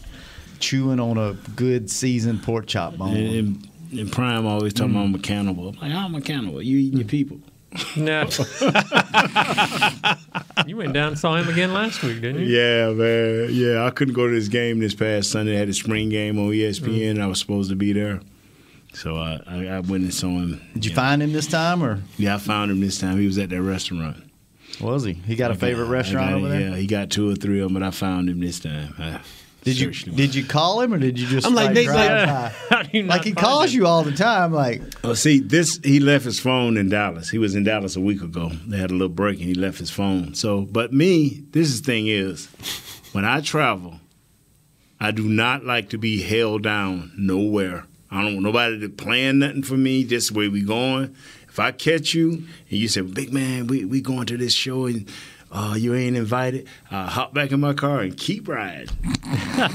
chewing 0.59 0.99
on 0.99 1.18
a 1.18 1.34
good 1.55 1.89
seasoned 1.91 2.41
pork 2.41 2.66
chop 2.66 2.97
bone. 2.97 3.16
And, 3.16 3.70
and, 3.91 4.11
Prime 4.11 4.45
always 4.45 4.74
talking 4.74 4.91
about 4.91 5.05
mm-hmm. 5.05 5.16
I'm 5.16 5.20
a 5.20 5.24
cannibal. 5.24 5.70
I'm 5.70 5.76
like, 5.76 5.91
oh, 5.91 6.05
I'm 6.05 6.16
a 6.16 6.22
cannibal. 6.22 6.61
You 6.61 6.78
eating 6.78 6.97
your 6.97 7.07
mm-hmm. 7.07 7.11
people. 7.11 7.39
No. 7.97 8.21
you 10.67 10.78
went 10.78 10.93
down 10.93 11.09
and 11.09 11.19
saw 11.19 11.36
him 11.36 11.47
again 11.49 11.73
last 11.73 12.01
week, 12.03 12.21
didn't 12.21 12.41
you? 12.41 12.47
Yeah, 12.47 12.91
man. 12.91 13.49
Yeah, 13.51 13.86
I 13.86 13.89
couldn't 13.91 14.13
go 14.13 14.28
to 14.28 14.34
this 14.34 14.47
game 14.47 14.80
this 14.80 14.93
past 14.93 15.32
Sunday. 15.32 15.55
I 15.55 15.59
had 15.59 15.69
a 15.69 15.73
spring 15.73 16.09
game 16.09 16.39
on 16.39 16.49
ESPN. 16.51 17.09
and 17.11 17.19
mm. 17.19 17.23
I 17.23 17.28
was 17.28 17.39
supposed 17.39 17.69
to 17.69 17.76
be 17.76 17.93
there. 17.93 18.21
So 18.93 19.17
I, 19.17 19.41
I, 19.45 19.65
I 19.67 19.80
went 19.82 20.03
and 20.03 20.13
saw 20.13 20.30
him. 20.30 20.61
Did 20.73 20.86
you 20.86 20.95
find 20.95 21.21
him 21.21 21.34
this 21.34 21.47
time, 21.47 21.84
or 21.84 22.01
Yeah, 22.17 22.36
I 22.36 22.38
found 22.38 22.71
him 22.71 22.80
this 22.80 22.99
time. 22.99 23.19
He 23.19 23.26
was 23.26 23.38
at 23.38 23.49
that 23.49 23.61
restaurant. 23.61 24.17
was 24.80 25.03
he? 25.03 25.13
He 25.13 25.36
got 25.36 25.51
a 25.51 25.55
I 25.55 25.57
favorite 25.57 25.88
I 25.88 25.91
restaurant 25.91 26.30
got- 26.32 26.38
over 26.38 26.49
there. 26.49 26.61
Yeah, 26.69 26.76
he 26.78 26.88
got 26.88 27.09
two 27.09 27.30
or 27.30 27.36
three 27.36 27.59
of 27.59 27.65
them, 27.65 27.73
but 27.73 27.84
I 27.84 27.91
found 27.91 28.30
him 28.30 28.39
this 28.39 28.59
time. 28.59 28.93
I 28.97 29.19
Did 29.66 29.80
you 29.80 29.88
searched 29.88 30.07
him. 30.07 30.16
did 30.16 30.34
you 30.36 30.45
call 30.45 30.80
him 30.82 30.93
or 30.93 30.97
did 30.99 31.20
you 31.20 31.28
just 31.28 31.45
I'm 31.45 31.53
like, 31.53 31.66
like, 31.68 31.74
Nate, 31.76 31.86
drive 31.88 32.30
like- 32.30 32.70
by? 32.70 32.89
You 32.93 33.03
like 33.03 33.24
he 33.26 33.32
find 33.34 33.45
calls 33.45 33.72
him? 33.74 33.82
you 33.82 33.88
all 33.88 34.03
the 34.03 34.11
time. 34.13 34.53
Like 34.53 34.82
Well, 35.03 35.16
see, 35.16 35.39
this 35.39 35.80
he 35.84 35.99
left 35.99 36.24
his 36.24 36.39
phone 36.39 36.78
in 36.78 36.88
Dallas. 36.88 37.30
He 37.30 37.38
was 37.38 37.55
in 37.55 37.63
Dallas 37.66 37.95
a 37.97 38.01
week 38.01 38.22
ago. 38.22 38.51
They 38.68 38.78
had 38.78 38.91
a 38.91 38.93
little 38.93 39.09
break, 39.09 39.39
and 39.39 39.47
he 39.47 39.53
left 39.55 39.80
his 39.80 39.89
phone. 39.91 40.34
So, 40.36 40.61
but 40.61 40.93
me, 40.93 41.43
this 41.51 41.70
is 41.74 41.82
thing 41.82 42.07
is, 42.07 42.45
when 43.11 43.26
I 43.26 43.41
travel, 43.41 43.99
I 44.99 45.11
do 45.11 45.24
not 45.28 45.66
like 45.66 45.89
to 45.89 45.97
be 45.97 46.22
held 46.22 46.63
down 46.63 47.11
nowhere. 47.18 47.86
I 48.11 48.22
don't 48.22 48.34
want 48.36 48.43
nobody 48.45 48.80
to 48.80 48.89
plan 48.89 49.39
nothing 49.39 49.63
for 49.63 49.76
me. 49.76 50.03
This 50.03 50.32
way 50.32 50.47
we 50.47 50.61
going. 50.61 51.16
If 51.49 51.59
I 51.59 51.72
catch 51.72 52.13
you 52.13 52.30
and 52.30 52.45
you 52.70 52.88
say, 52.88 53.01
"Big 53.01 53.34
man, 53.34 53.68
we 53.68 53.84
we 53.84 53.99
going 53.99 54.28
to 54.28 54.38
this 54.38 54.53
show 54.53 54.86
and." 54.86 55.09
Uh, 55.51 55.75
you 55.77 55.95
ain't 55.95 56.17
invited. 56.17 56.67
I 56.91 57.05
hop 57.05 57.33
back 57.33 57.51
in 57.51 57.59
my 57.59 57.73
car 57.73 58.01
and 58.01 58.17
keep 58.17 58.47
riding. 58.47 58.89
I 59.23 59.69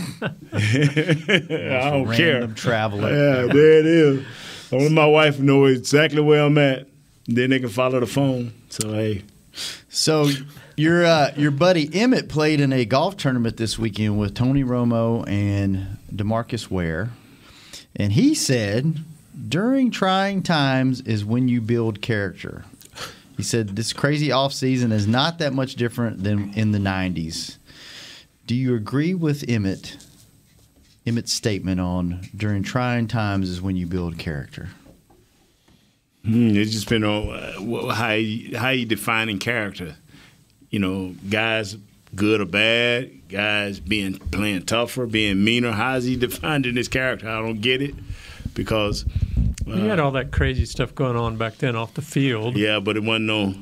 don't 1.90 2.12
care. 2.12 2.40
random 2.40 2.54
traveler. 2.54 3.10
Yeah, 3.10 3.52
there 3.52 3.78
it 3.78 3.86
is. 3.86 4.26
I 4.72 4.76
want 4.76 4.92
my 4.92 5.06
wife 5.06 5.36
to 5.36 5.42
know 5.42 5.64
exactly 5.64 6.20
where 6.20 6.44
I'm 6.44 6.58
at. 6.58 6.86
Then 7.26 7.50
they 7.50 7.60
can 7.60 7.68
follow 7.68 8.00
the 8.00 8.06
phone. 8.06 8.52
So 8.68 8.92
hey, 8.92 9.22
so. 9.88 10.28
Your 10.76 11.04
uh, 11.04 11.32
your 11.36 11.50
buddy 11.50 11.90
Emmett 11.92 12.30
played 12.30 12.58
in 12.58 12.72
a 12.72 12.86
golf 12.86 13.18
tournament 13.18 13.58
this 13.58 13.78
weekend 13.78 14.18
with 14.18 14.34
Tony 14.34 14.64
Romo 14.64 15.28
and 15.28 15.98
DeMarcus 16.10 16.70
Ware, 16.70 17.10
and 17.94 18.12
he 18.12 18.34
said 18.34 19.00
during 19.48 19.90
trying 19.90 20.42
times 20.42 21.02
is 21.02 21.22
when 21.22 21.48
you 21.48 21.60
build 21.60 22.00
character. 22.00 22.64
He 23.40 23.44
said 23.44 23.68
this 23.68 23.94
crazy 23.94 24.30
off 24.30 24.52
season 24.52 24.92
is 24.92 25.06
not 25.06 25.38
that 25.38 25.54
much 25.54 25.74
different 25.74 26.24
than 26.24 26.52
in 26.52 26.72
the 26.72 26.78
'90s. 26.78 27.56
Do 28.46 28.54
you 28.54 28.74
agree 28.74 29.14
with 29.14 29.48
Emmett? 29.48 29.96
Emmett's 31.06 31.32
statement 31.32 31.80
on 31.80 32.20
during 32.36 32.62
trying 32.62 33.06
times 33.06 33.48
is 33.48 33.62
when 33.62 33.76
you 33.76 33.86
build 33.86 34.18
character. 34.18 34.68
hmm, 36.22 36.50
it's 36.54 36.72
just 36.72 36.90
been 36.90 37.02
uh, 37.02 37.94
how 37.94 38.20
how 38.58 38.68
you 38.68 38.84
defining 38.84 39.38
character. 39.38 39.96
You 40.68 40.80
know, 40.80 41.14
guys 41.30 41.78
good 42.14 42.42
or 42.42 42.44
bad, 42.44 43.26
guys 43.30 43.80
being 43.80 44.18
playing 44.18 44.66
tougher, 44.66 45.06
being 45.06 45.42
meaner. 45.42 45.72
How 45.72 45.96
is 45.96 46.04
he 46.04 46.14
defining 46.16 46.76
his 46.76 46.88
character? 46.88 47.26
I 47.26 47.40
don't 47.40 47.62
get 47.62 47.80
it 47.80 47.94
because 48.52 49.06
uh, 49.72 49.76
You 49.76 49.84
had 49.88 50.00
all 50.00 50.10
that 50.12 50.30
crazy 50.32 50.64
stuff 50.66 50.94
going 50.94 51.16
on 51.16 51.36
back 51.36 51.58
then 51.58 51.76
off 51.76 51.94
the 51.94 52.02
field. 52.02 52.56
yeah, 52.56 52.80
but 52.80 52.96
it 52.96 53.02
wasn't 53.02 53.26
no 53.26 53.54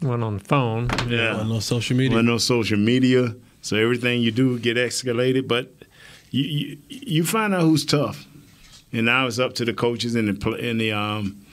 Went 0.00 0.22
on 0.22 0.38
the 0.38 0.44
phone. 0.44 0.88
yeah. 1.08 1.34
On 1.36 1.48
no 1.48 1.58
social 1.58 1.96
media. 1.96 2.14
Well, 2.14 2.22
no 2.22 2.38
social 2.38 2.78
media, 2.78 3.34
so 3.62 3.76
everything 3.76 4.22
you 4.22 4.30
do 4.30 4.56
get 4.58 4.76
escalated. 4.76 5.48
But 5.48 5.72
you 6.30 6.44
you, 6.44 6.78
you 6.88 7.24
find 7.24 7.52
out 7.52 7.62
who's 7.62 7.84
tough, 7.84 8.24
and 8.92 9.06
now 9.06 9.26
it's 9.26 9.40
up 9.40 9.54
to 9.54 9.64
the 9.64 9.72
coaches 9.74 10.14
and 10.14 10.28
the 10.40 10.50
and 10.52 10.80
the 10.80 10.92
um 10.92 11.44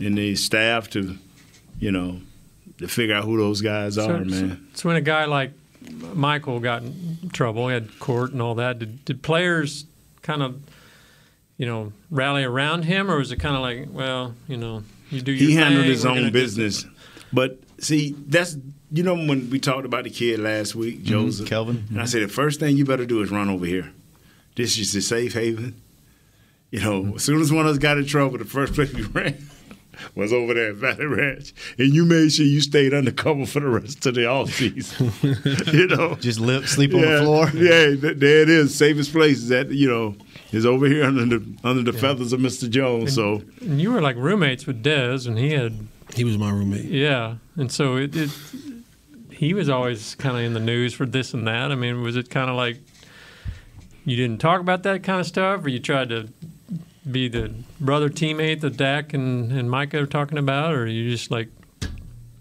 and 0.00 0.16
the 0.16 0.36
staff 0.36 0.88
to, 0.90 1.16
you 1.80 1.90
know, 1.90 2.20
to 2.78 2.86
figure 2.86 3.14
out 3.14 3.24
who 3.24 3.36
those 3.36 3.60
guys 3.60 3.96
So, 3.96 4.08
are, 4.08 4.24
man. 4.24 4.68
so 4.74 4.88
when 4.88 4.96
a 4.96 5.00
guy 5.00 5.24
like 5.24 5.50
Michael 6.14 6.60
got 6.60 6.82
in 6.82 7.30
trouble, 7.32 7.66
he 7.68 7.74
had 7.74 7.98
court 7.98 8.30
and 8.32 8.40
all 8.40 8.54
that. 8.56 8.78
Did, 8.78 9.04
did 9.04 9.22
players 9.22 9.84
kind 10.22 10.42
of, 10.44 10.60
you 11.60 11.66
know, 11.66 11.92
rally 12.10 12.42
around 12.42 12.86
him, 12.86 13.10
or 13.10 13.18
was 13.18 13.32
it 13.32 13.36
kind 13.36 13.54
of 13.54 13.60
like, 13.60 13.88
well, 13.90 14.34
you 14.48 14.56
know, 14.56 14.82
you 15.10 15.20
do 15.20 15.30
your 15.30 15.46
He 15.46 15.54
handled 15.54 15.82
thing, 15.82 15.90
his 15.90 16.04
we're 16.06 16.12
own 16.12 16.32
business, 16.32 16.86
but 17.34 17.58
see, 17.78 18.14
that's 18.28 18.56
you 18.90 19.02
know 19.02 19.12
when 19.12 19.50
we 19.50 19.60
talked 19.60 19.84
about 19.84 20.04
the 20.04 20.10
kid 20.10 20.40
last 20.40 20.74
week, 20.74 20.96
mm-hmm. 20.96 21.04
Joseph 21.04 21.46
Kelvin. 21.46 21.84
and 21.90 22.00
I 22.00 22.06
said 22.06 22.22
the 22.22 22.28
first 22.28 22.60
thing 22.60 22.78
you 22.78 22.86
better 22.86 23.04
do 23.04 23.20
is 23.20 23.30
run 23.30 23.50
over 23.50 23.66
here. 23.66 23.92
This 24.56 24.78
is 24.78 24.94
a 24.94 25.02
safe 25.02 25.34
haven. 25.34 25.78
You 26.70 26.80
know, 26.80 27.16
as 27.16 27.24
soon 27.24 27.42
as 27.42 27.52
one 27.52 27.66
of 27.66 27.72
us 27.72 27.78
got 27.78 27.98
in 27.98 28.06
trouble, 28.06 28.38
the 28.38 28.46
first 28.46 28.72
place 28.72 28.94
we 28.94 29.02
ran 29.12 29.49
was 30.14 30.32
over 30.32 30.54
there 30.54 30.70
at 30.70 30.76
Valley 30.76 31.06
Ranch, 31.06 31.52
and 31.78 31.92
you 31.94 32.04
made 32.04 32.32
sure 32.32 32.44
you 32.46 32.60
stayed 32.60 32.92
undercover 32.94 33.46
for 33.46 33.60
the 33.60 33.68
rest 33.68 34.04
of 34.06 34.14
the 34.14 34.26
off 34.26 34.50
season. 34.50 35.12
you 35.72 35.86
know, 35.86 36.14
Just 36.16 36.40
live, 36.40 36.68
sleep 36.68 36.92
on 36.94 37.00
yeah, 37.00 37.16
the 37.16 37.22
floor. 37.22 37.48
Yeah, 37.54 37.86
th- 37.96 38.16
there 38.18 38.42
it 38.42 38.48
is. 38.48 38.74
Safest 38.74 39.12
place 39.12 39.38
is 39.38 39.48
that 39.48 39.70
you 39.70 39.88
know 39.88 40.14
is 40.52 40.66
over 40.66 40.86
here 40.86 41.04
under 41.04 41.24
the 41.38 41.44
under 41.64 41.82
the 41.90 41.96
feathers 41.98 42.32
of 42.32 42.40
Mr. 42.40 42.68
Jones. 42.68 43.14
So 43.14 43.42
And 43.60 43.80
you 43.80 43.92
were 43.92 44.00
like 44.00 44.16
roommates 44.16 44.66
with 44.66 44.82
Dez, 44.82 45.26
and 45.26 45.38
he 45.38 45.50
had, 45.52 45.74
He 46.14 46.24
was 46.24 46.36
my 46.38 46.50
roommate. 46.50 46.84
yeah, 46.86 47.36
and 47.56 47.70
so 47.70 47.96
it, 47.96 48.14
it 48.16 48.30
he 49.30 49.54
was 49.54 49.68
always 49.68 50.14
kind 50.16 50.36
of 50.36 50.42
in 50.42 50.52
the 50.54 50.60
news 50.60 50.92
for 50.92 51.06
this 51.06 51.32
and 51.32 51.46
that. 51.46 51.72
I 51.72 51.74
mean, 51.74 52.02
was 52.02 52.16
it 52.16 52.28
kind 52.30 52.50
of 52.50 52.56
like 52.56 52.78
you 54.04 54.16
didn't 54.16 54.38
talk 54.40 54.60
about 54.60 54.82
that 54.82 55.02
kind 55.02 55.20
of 55.20 55.26
stuff, 55.26 55.64
or 55.64 55.68
you 55.68 55.78
tried 55.78 56.08
to 56.10 56.28
be 57.10 57.28
the 57.28 57.52
brother 57.80 58.08
teammate 58.08 58.60
that 58.60 58.76
Dak 58.76 59.12
and, 59.12 59.52
and 59.52 59.70
Micah 59.70 60.02
are 60.02 60.06
talking 60.06 60.38
about, 60.38 60.72
or 60.72 60.86
you 60.86 61.10
just 61.10 61.30
like, 61.30 61.48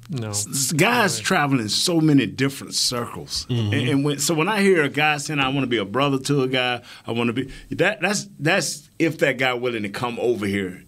no? 0.10 0.30
s- 0.30 0.72
guys 0.72 1.20
travel 1.20 1.60
in 1.60 1.70
so 1.70 2.00
many 2.02 2.26
different 2.26 2.74
circles, 2.74 3.46
mm-hmm. 3.50 3.74
and, 3.74 3.90
and 3.90 4.06
when, 4.06 4.20
so 4.20 4.34
when 4.34 4.48
I 4.48 4.62
hear 4.62 4.84
a 4.84 4.90
guy 4.90 5.18
saying 5.18 5.40
I 5.40 5.50
want 5.50 5.62
to 5.62 5.68
be 5.68 5.78
a 5.78 5.86
brother 5.86 6.20
to 6.20 6.44
a 6.44 6.48
guy, 6.48 6.82
I 7.06 7.12
want 7.12 7.28
to 7.28 7.34
be 7.34 7.52
that 7.72 8.02
that's 8.02 8.28
that's 8.40 8.90
if 8.98 9.18
that 9.20 9.38
guy 9.38 9.54
willing 9.54 9.84
to 9.84 9.90
come 9.90 10.18
over 10.20 10.46
here 10.46 10.84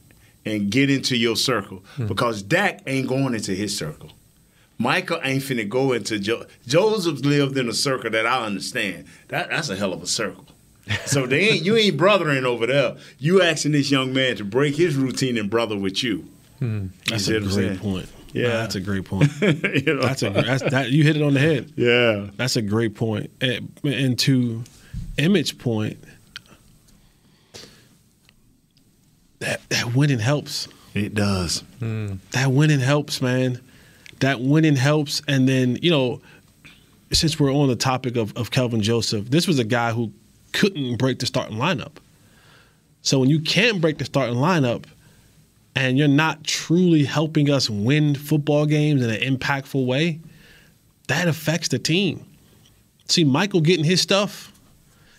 and 0.46 0.72
get 0.72 0.90
into 0.90 1.16
your 1.16 1.36
circle 1.36 1.84
hmm. 1.96 2.08
because 2.08 2.42
Dak 2.42 2.82
ain't 2.88 3.08
going 3.08 3.36
into 3.36 3.54
his 3.54 3.78
circle. 3.78 4.12
Michael 4.78 5.20
ain't 5.24 5.44
finna 5.44 5.70
go 5.70 5.94
into 5.94 6.18
jo- 6.18 6.46
Joseph 6.66 7.20
lived 7.20 7.56
in 7.56 7.70
a 7.70 7.74
circle 7.74 8.10
that 8.10 8.26
I 8.26 8.44
understand. 8.46 9.06
That 9.28 9.50
that's 9.50 9.70
a 9.70 9.76
hell 9.76 9.94
of 9.94 10.02
a 10.02 10.08
circle. 10.08 10.48
So 11.06 11.26
they 11.26 11.50
ain't 11.50 11.64
you 11.64 11.76
ain't 11.76 11.98
brothering 11.98 12.46
over 12.46 12.66
there. 12.68 12.98
You 13.20 13.42
asking 13.42 13.72
this 13.74 13.92
young 13.92 14.14
man 14.14 14.36
to 14.38 14.44
break 14.46 14.76
his 14.76 14.96
routine 14.96 15.38
and 15.38 15.50
brother 15.50 15.78
with 15.78 16.04
you. 16.04 16.26
Hmm. 16.60 16.66
You 16.84 16.90
That's 17.08 17.26
see 17.26 17.32
a 17.36 17.40
what 17.40 17.44
I'm 17.44 17.50
great 17.56 17.68
saying? 17.68 17.80
point. 17.80 18.10
Yeah. 18.34 18.48
Nah, 18.48 18.54
that's 18.62 18.76
a 18.76 18.80
great 18.80 19.06
point. 19.06 19.30
You 19.42 19.94
know? 19.96 20.02
That's 20.02 20.24
a 20.24 20.30
that's, 20.30 20.64
that 20.72 20.92
you 20.92 21.04
hit 21.04 21.18
it 21.18 21.22
on 21.22 21.34
the 21.34 21.40
head. 21.40 21.74
yeah. 21.76 22.28
That's 22.38 22.56
a 22.56 22.62
great 22.62 22.96
point. 22.96 23.30
And, 23.42 23.72
and 23.84 24.18
to 24.20 24.64
Emmett's 25.18 25.52
point, 25.52 25.98
that 29.40 29.62
that 29.70 29.96
winning 29.96 30.20
helps. 30.20 30.68
It 30.94 31.14
does. 31.14 31.64
Hmm. 31.80 32.16
That 32.32 32.52
winning 32.52 32.80
helps, 32.80 33.22
man. 33.22 33.60
That 34.20 34.40
winning 34.42 34.76
helps, 34.76 35.22
and 35.28 35.48
then 35.48 35.78
you 35.82 35.90
know, 35.90 36.22
since 37.12 37.40
we're 37.40 37.52
on 37.54 37.68
the 37.70 37.76
topic 37.76 38.18
of, 38.18 38.36
of 38.38 38.52
Kelvin 38.52 38.82
Joseph, 38.82 39.30
this 39.30 39.48
was 39.48 39.58
a 39.60 39.64
guy 39.64 39.92
who 39.92 40.12
couldn't 40.52 40.98
break 40.98 41.20
the 41.20 41.26
starting 41.26 41.58
lineup. 41.58 41.94
So 43.02 43.20
when 43.20 43.30
you 43.30 43.40
can't 43.40 43.82
break 43.82 43.98
the 43.98 44.06
starting 44.06 44.36
lineup 44.36 44.86
and 45.76 45.98
you're 45.98 46.08
not 46.08 46.44
truly 46.44 47.04
helping 47.04 47.50
us 47.50 47.70
win 47.70 48.16
football 48.16 48.66
games 48.66 49.04
in 49.04 49.10
an 49.10 49.22
impactful 49.22 49.86
way, 49.86 50.20
that 51.08 51.28
affects 51.28 51.68
the 51.70 51.80
team. 51.80 52.26
See 53.08 53.24
Michael 53.24 53.62
getting 53.62 53.86
his 53.86 54.02
stuff 54.02 54.52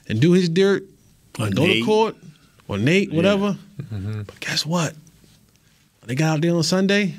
and 0.08 0.20
do 0.20 0.32
his 0.32 0.48
dirt 0.48 0.84
Or 1.38 1.46
and 1.46 1.56
go 1.56 1.66
to 1.66 1.84
court 1.84 2.16
or 2.68 2.78
Nate, 2.78 3.12
whatever. 3.12 3.56
Mm-hmm. 3.80 4.22
But 4.22 4.40
guess 4.40 4.64
what? 4.64 4.94
When 6.00 6.08
they 6.08 6.14
got 6.14 6.36
out 6.36 6.40
there 6.40 6.54
on 6.54 6.62
Sunday, 6.62 7.14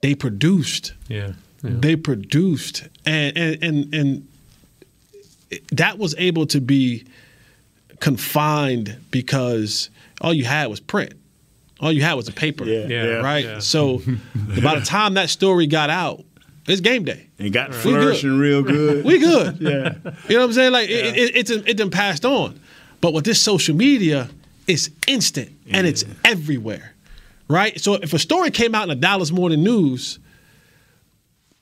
they 0.00 0.14
produced. 0.14 0.92
Yeah. 1.08 1.32
They 1.62 1.94
produced, 1.94 2.88
and 3.04 3.36
and 3.36 3.62
and 3.62 3.94
and 3.94 4.28
that 5.72 5.98
was 5.98 6.14
able 6.18 6.46
to 6.46 6.60
be 6.60 7.04
confined 7.98 8.96
because 9.10 9.90
all 10.20 10.32
you 10.32 10.44
had 10.44 10.66
was 10.68 10.80
print. 10.80 11.12
All 11.80 11.92
you 11.92 12.02
had 12.02 12.14
was 12.14 12.28
a 12.28 12.32
paper. 12.32 12.64
Yeah, 12.64 12.86
Yeah. 12.86 13.04
yeah, 13.04 13.10
right. 13.16 13.44
yeah. 13.44 13.58
So 13.58 13.98
by 14.62 14.78
the 14.78 14.82
time 14.84 15.14
that 15.14 15.30
story 15.30 15.66
got 15.66 15.90
out, 15.90 16.24
it's 16.66 16.80
game 16.80 17.04
day. 17.04 17.26
And 17.38 17.52
got 17.52 17.70
We 17.70 17.74
good. 17.76 17.82
flourishing 17.82 18.38
real 18.38 18.62
good. 18.62 19.04
We 19.04 19.18
good. 19.18 19.58
Yeah. 19.60 19.94
You 20.28 20.36
know 20.36 20.40
what 20.40 20.44
I'm 20.44 20.52
saying? 20.52 20.72
Like 20.72 20.88
it, 20.90 21.16
it, 21.16 21.36
it's 21.36 21.50
it 21.50 21.76
done 21.76 21.90
passed 21.90 22.24
on, 22.24 22.60
but 23.00 23.12
with 23.14 23.24
this 23.24 23.40
social 23.40 23.74
media, 23.74 24.28
it's 24.66 24.90
instant 25.08 25.50
and 25.70 25.86
it's 25.86 26.04
everywhere, 26.24 26.94
right? 27.48 27.80
So 27.80 27.94
if 27.94 28.12
a 28.12 28.18
story 28.18 28.50
came 28.50 28.74
out 28.74 28.84
in 28.84 28.88
the 28.90 28.94
Dallas 28.94 29.32
Morning 29.32 29.64
News 29.64 30.18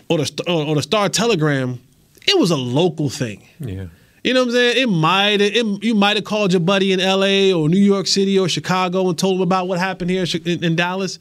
or 0.09 0.19
the 0.19 0.45
or, 0.49 0.67
or 0.67 0.75
the 0.75 0.83
Star 0.83 1.09
Telegram, 1.09 1.81
it 2.29 2.39
was 2.39 2.51
a 2.51 2.57
local 2.57 3.09
thing. 3.09 3.47
Yeah. 3.59 3.87
You 4.25 4.35
know 4.35 4.41
what 4.41 4.49
I'm 4.49 4.53
saying? 4.53 4.83
It 4.83 4.89
might 4.89 5.41
it, 5.41 5.85
you 5.85 5.95
might 5.95 6.17
have 6.17 6.25
called 6.25 6.53
your 6.53 6.61
buddy 6.61 6.93
in 6.93 7.01
L.A. 7.01 7.53
or 7.53 7.69
New 7.69 7.79
York 7.79 8.07
City 8.07 8.39
or 8.39 8.49
Chicago 8.49 9.09
and 9.09 9.19
told 9.19 9.37
him 9.37 9.43
about 9.43 9.69
what 9.69 9.79
happened 9.79 10.11
here 10.11 10.25
in 10.45 10.65
in, 10.65 10.77
Dallas. 10.77 11.19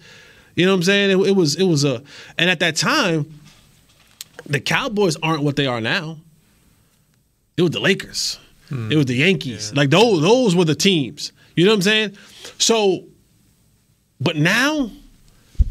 You 0.56 0.66
know 0.66 0.72
what 0.72 0.78
I'm 0.78 0.84
saying? 0.84 1.12
It, 1.12 1.28
it 1.28 1.36
was 1.36 1.56
it 1.56 1.64
was 1.64 1.84
a 1.84 2.04
and 2.38 2.50
at 2.50 2.60
that 2.60 2.76
time, 2.76 3.40
the 4.46 4.60
Cowboys 4.60 5.16
aren't 5.18 5.44
what 5.44 5.56
they 5.56 5.68
are 5.68 5.80
now. 5.80 6.18
It 7.56 7.62
was 7.62 7.72
the 7.72 7.80
Lakers. 7.80 8.40
Hmm. 8.70 8.92
It 8.92 8.96
was 8.96 9.06
the 9.06 9.16
Yankees. 9.16 9.74
Like 9.74 9.90
those 9.90 10.22
those 10.22 10.56
were 10.56 10.66
the 10.66 10.76
teams. 10.76 11.32
You 11.56 11.66
know 11.66 11.72
what 11.72 11.78
I'm 11.78 11.82
saying? 11.84 12.18
So, 12.58 13.06
but 14.20 14.36
now, 14.36 14.92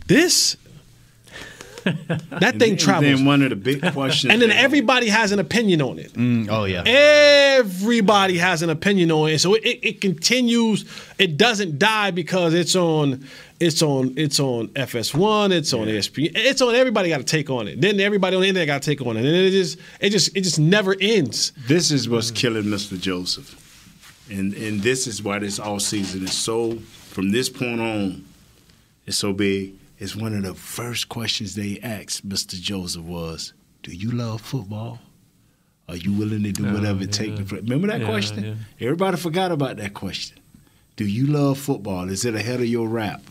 this 0.06 0.56
that 2.40 2.56
thing 2.58 2.72
And 2.72 2.80
travels. 2.80 3.18
Then 3.18 3.24
one 3.24 3.42
of 3.42 3.50
the 3.50 3.56
big 3.56 3.80
questions. 3.92 4.32
And 4.32 4.42
then 4.42 4.50
everybody 4.50 5.08
has 5.08 5.30
an 5.30 5.38
opinion 5.38 5.80
on 5.82 5.98
it. 5.98 6.12
Mm, 6.14 6.48
oh 6.50 6.64
yeah. 6.64 6.82
Everybody 6.84 8.38
has 8.38 8.62
an 8.62 8.70
opinion 8.70 9.12
on 9.12 9.30
it. 9.30 9.38
So 9.38 9.54
it, 9.54 9.64
it, 9.64 9.86
it 9.86 10.00
continues. 10.00 10.84
It 11.18 11.36
doesn't 11.36 11.78
die 11.78 12.10
because 12.10 12.54
it's 12.54 12.74
on 12.74 13.24
it's 13.60 13.82
on 13.82 14.14
it's 14.16 14.40
on 14.40 14.68
FS1, 14.68 15.52
it's 15.52 15.72
on 15.72 15.86
ESPN. 15.86 16.32
It's 16.34 16.60
on 16.60 16.74
everybody 16.74 17.08
got 17.08 17.18
to 17.18 17.24
take 17.24 17.48
on 17.50 17.68
it. 17.68 17.80
Then 17.80 18.00
everybody 18.00 18.34
on 18.34 18.42
the 18.42 18.48
internet 18.48 18.66
got 18.66 18.82
to 18.82 18.90
take 18.90 19.06
on 19.06 19.16
it. 19.16 19.24
And 19.24 19.28
it 19.28 19.50
just 19.50 19.78
it 20.00 20.10
just 20.10 20.36
it 20.36 20.40
just 20.42 20.58
never 20.58 20.96
ends. 21.00 21.52
This 21.68 21.92
is 21.92 22.08
what's 22.08 22.32
killing 22.32 22.64
Mr. 22.64 23.00
Joseph. 23.00 23.62
And 24.28 24.54
and 24.54 24.82
this 24.82 25.06
is 25.06 25.22
why 25.22 25.38
this 25.38 25.60
all 25.60 25.78
season 25.78 26.24
is 26.24 26.32
so 26.32 26.78
from 26.78 27.30
this 27.30 27.48
point 27.48 27.80
on, 27.80 28.24
it's 29.06 29.16
so 29.16 29.32
big. 29.32 29.74
It's 29.98 30.14
one 30.14 30.34
of 30.34 30.42
the 30.42 30.54
first 30.54 31.08
questions 31.08 31.54
they 31.54 31.80
asked 31.82 32.28
Mr. 32.28 32.60
Joseph 32.60 33.02
was, 33.02 33.52
Do 33.82 33.92
you 33.92 34.10
love 34.10 34.40
football? 34.42 34.98
Are 35.88 35.96
you 35.96 36.12
willing 36.12 36.42
to 36.42 36.52
do 36.52 36.66
Oh, 36.68 36.74
whatever 36.74 37.04
it 37.04 37.12
takes? 37.12 37.50
Remember 37.52 37.86
that 37.88 38.00
Yeah, 38.00 38.06
question? 38.06 38.44
yeah. 38.44 38.54
Everybody 38.86 39.16
forgot 39.16 39.52
about 39.52 39.76
that 39.76 39.94
question. 39.94 40.38
Do 40.96 41.06
you 41.06 41.26
love 41.28 41.58
football? 41.58 42.08
Is 42.10 42.24
it 42.24 42.34
ahead 42.34 42.60
of 42.60 42.66
your 42.66 42.88
rap? 42.88 43.22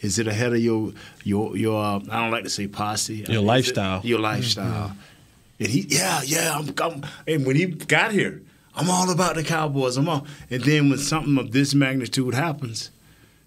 Is 0.00 0.18
it 0.18 0.26
ahead 0.28 0.52
of 0.52 0.58
your 0.60 0.92
your 1.24 1.56
your? 1.56 1.82
Uh, 1.84 1.96
I 2.10 2.20
don't 2.22 2.30
like 2.30 2.44
to 2.44 2.50
say 2.50 2.66
posse. 2.68 3.16
Your 3.16 3.30
Is 3.30 3.36
it 3.36 3.40
lifestyle. 3.40 4.00
Your 4.04 4.20
lifestyle. 4.20 4.96
And 5.58 5.68
he, 5.68 5.80
yeah, 5.88 6.22
yeah, 6.24 6.56
I'm, 6.56 6.72
I'm. 6.80 7.02
And 7.26 7.44
when 7.44 7.56
he 7.56 7.66
got 7.66 8.12
here, 8.12 8.40
I'm 8.76 8.88
all 8.88 9.10
about 9.10 9.34
the 9.34 9.42
Cowboys. 9.42 9.96
I'm 9.96 10.08
all. 10.08 10.24
And 10.50 10.62
then 10.62 10.88
when 10.88 10.98
something 11.00 11.36
of 11.36 11.50
this 11.50 11.74
magnitude 11.74 12.32
happens, 12.34 12.90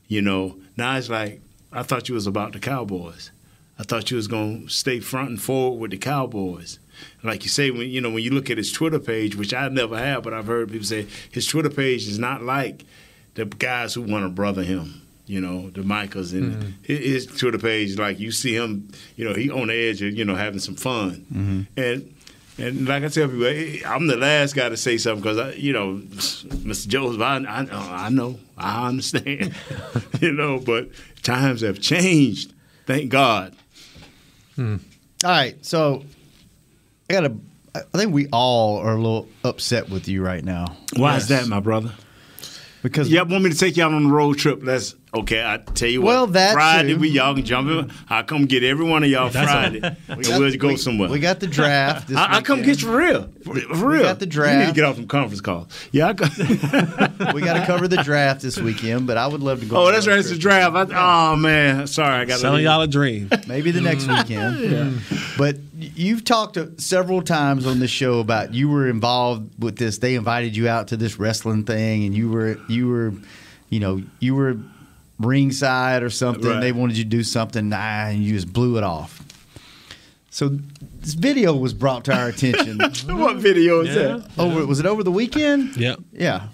you 0.09 0.21
know, 0.21 0.57
now 0.75 0.97
it's 0.97 1.09
like 1.09 1.39
I 1.71 1.83
thought 1.83 2.09
you 2.09 2.15
was 2.15 2.27
about 2.27 2.53
the 2.53 2.59
Cowboys. 2.59 3.31
I 3.79 3.83
thought 3.83 4.11
you 4.11 4.17
was 4.17 4.27
gonna 4.27 4.69
stay 4.69 4.99
front 4.99 5.29
and 5.29 5.41
forward 5.41 5.79
with 5.79 5.91
the 5.91 5.97
Cowboys. 5.97 6.79
Like 7.23 7.43
you 7.43 7.49
say, 7.49 7.71
when 7.71 7.89
you 7.89 8.01
know 8.01 8.09
when 8.11 8.23
you 8.23 8.31
look 8.31 8.49
at 8.49 8.57
his 8.57 8.71
Twitter 8.71 8.99
page, 8.99 9.35
which 9.35 9.53
I 9.53 9.69
never 9.69 9.97
have, 9.97 10.23
but 10.23 10.33
I've 10.33 10.47
heard 10.47 10.69
people 10.71 10.85
say 10.85 11.07
his 11.31 11.47
Twitter 11.47 11.69
page 11.69 12.07
is 12.07 12.19
not 12.19 12.43
like 12.43 12.85
the 13.35 13.45
guys 13.45 13.93
who 13.93 14.01
want 14.03 14.25
to 14.25 14.29
brother 14.29 14.63
him. 14.63 15.01
You 15.25 15.39
know, 15.39 15.69
the 15.69 15.81
Micahs 15.81 16.33
and 16.33 16.75
his, 16.83 16.99
his 17.25 17.25
Twitter 17.39 17.57
page, 17.57 17.97
like 17.97 18.19
you 18.19 18.31
see 18.31 18.53
him, 18.53 18.91
you 19.15 19.23
know, 19.23 19.33
he 19.33 19.49
on 19.49 19.67
the 19.69 19.73
edge 19.73 20.01
of 20.01 20.13
you 20.13 20.25
know 20.25 20.35
having 20.35 20.59
some 20.59 20.75
fun. 20.75 21.67
And 21.77 22.13
and 22.57 22.85
like 22.87 23.03
I 23.03 23.07
tell 23.07 23.29
people, 23.29 23.45
eh, 23.45 23.77
I'm 23.85 24.07
the 24.07 24.17
last 24.17 24.55
guy 24.55 24.67
to 24.69 24.77
say 24.77 24.97
something 24.97 25.21
because 25.23 25.37
I, 25.37 25.53
you 25.53 25.71
know, 25.73 25.95
Mr. 25.95 26.87
Joseph, 26.87 27.21
I, 27.21 27.37
I, 27.37 28.05
I 28.05 28.09
know, 28.09 28.37
I 28.57 28.89
understand, 28.89 29.55
you 30.27 30.31
know, 30.31 30.59
but 30.59 30.89
times 31.23 31.61
have 31.61 31.81
changed. 31.81 32.53
Thank 32.85 33.09
God. 33.09 33.55
Hmm. 34.55 34.77
All 35.23 35.31
right, 35.31 35.63
so 35.65 36.03
I 37.09 37.13
got 37.13 37.21
to. 37.21 37.35
I 37.73 37.97
think 37.97 38.13
we 38.13 38.27
all 38.33 38.79
are 38.79 38.93
a 38.93 38.97
little 38.97 39.29
upset 39.45 39.89
with 39.89 40.09
you 40.09 40.21
right 40.21 40.43
now. 40.43 40.75
Why 40.97 41.15
is 41.15 41.29
that, 41.29 41.47
my 41.47 41.61
brother? 41.61 41.93
Because 42.83 43.09
y'all 43.09 43.25
want 43.25 43.45
me 43.45 43.49
to 43.49 43.57
take 43.57 43.77
y'all 43.77 43.93
on 43.93 44.03
the 44.03 44.13
road 44.13 44.37
trip. 44.39 44.59
Let's 44.61 44.93
okay. 45.13 45.43
I 45.43 45.57
tell 45.57 45.89
you 45.89 46.01
what. 46.01 46.07
Well, 46.07 46.27
that 46.27 46.53
Friday 46.53 46.93
too. 46.93 46.99
we 46.99 47.09
y'all 47.09 47.35
can 47.35 47.45
jump 47.45 47.69
in. 47.69 47.91
I 48.09 48.23
come 48.23 48.45
get 48.45 48.63
every 48.63 48.85
one 48.85 49.03
of 49.03 49.09
y'all 49.09 49.29
Friday, 49.29 49.81
and 49.81 50.23
got- 50.23 50.39
we'll 50.39 50.55
go 50.57 50.67
we- 50.69 50.77
somewhere. 50.77 51.09
we 51.09 51.19
got 51.19 51.39
the 51.39 51.47
draft 51.47 52.07
this 52.07 52.17
I, 52.17 52.37
I 52.37 52.41
come 52.41 52.61
get 52.61 52.81
you 52.81 52.87
for 52.87 52.97
real. 52.97 53.29
For, 53.43 53.59
for 53.59 53.89
real. 53.89 54.03
got 54.03 54.19
the 54.19 54.25
draft. 54.25 54.53
You 54.53 54.59
need 54.59 54.67
to 54.67 54.73
get 54.73 54.83
off 54.83 54.95
some 54.95 55.07
conference 55.07 55.41
calls. 55.41 55.67
Yeah. 55.91 56.07
I 56.07 56.13
come. 56.13 56.29
we 57.33 57.41
got 57.41 57.59
to 57.59 57.65
cover 57.65 57.87
the 57.87 58.01
draft 58.03 58.41
this 58.41 58.57
weekend, 58.57 59.07
but 59.07 59.17
I 59.17 59.27
would 59.27 59.41
love 59.41 59.59
to 59.61 59.65
go. 59.65 59.77
oh, 59.77 59.91
that's 59.91 60.07
right. 60.07 60.19
It's 60.19 60.29
the 60.29 60.37
draft. 60.37 60.75
I, 60.91 61.31
oh 61.33 61.35
man, 61.35 61.87
sorry. 61.87 62.21
I 62.21 62.25
got 62.25 62.39
Selling 62.39 62.63
y'all 62.63 62.81
a 62.81 62.87
dream. 62.87 63.29
Maybe 63.47 63.71
the 63.71 63.81
next 63.81 64.05
mm. 64.05 64.17
weekend. 64.17 65.01
But 65.37 65.57
you've 65.77 66.23
talked 66.23 66.57
several 66.79 67.21
times 67.21 67.65
on 67.65 67.79
this 67.79 67.91
show 67.91 68.19
about 68.19 68.53
you 68.53 68.69
were 68.69 68.87
involved 68.87 69.61
with 69.61 69.77
this. 69.77 69.97
They 69.97 70.15
invited 70.15 70.55
you 70.55 70.67
out 70.67 70.89
to 70.89 70.97
this 70.97 71.19
wrestling 71.19 71.63
thing, 71.63 72.05
and 72.05 72.15
you 72.15 72.29
were 72.29 72.57
you 72.67 72.87
were, 72.87 73.13
you 73.69 73.79
know, 73.79 74.01
you 74.19 74.35
were 74.35 74.57
ringside 75.25 76.03
or 76.03 76.09
something. 76.09 76.49
Right. 76.49 76.59
They 76.59 76.71
wanted 76.71 76.97
you 76.97 77.03
to 77.03 77.09
do 77.09 77.23
something, 77.23 77.69
nah, 77.69 78.07
and 78.07 78.23
you 78.23 78.33
just 78.33 78.51
blew 78.51 78.77
it 78.77 78.83
off. 78.83 79.23
So 80.29 80.57
this 80.99 81.13
video 81.13 81.55
was 81.55 81.73
brought 81.73 82.05
to 82.05 82.15
our 82.15 82.29
attention. 82.29 82.79
what 83.17 83.37
video 83.37 83.81
is 83.81 83.93
that? 83.95 84.29
Over 84.37 84.61
oh, 84.61 84.65
was 84.65 84.79
it 84.79 84.85
over 84.85 85.03
the 85.03 85.11
weekend? 85.11 85.75
Yeah. 85.75 85.95
Yeah. 86.13 86.47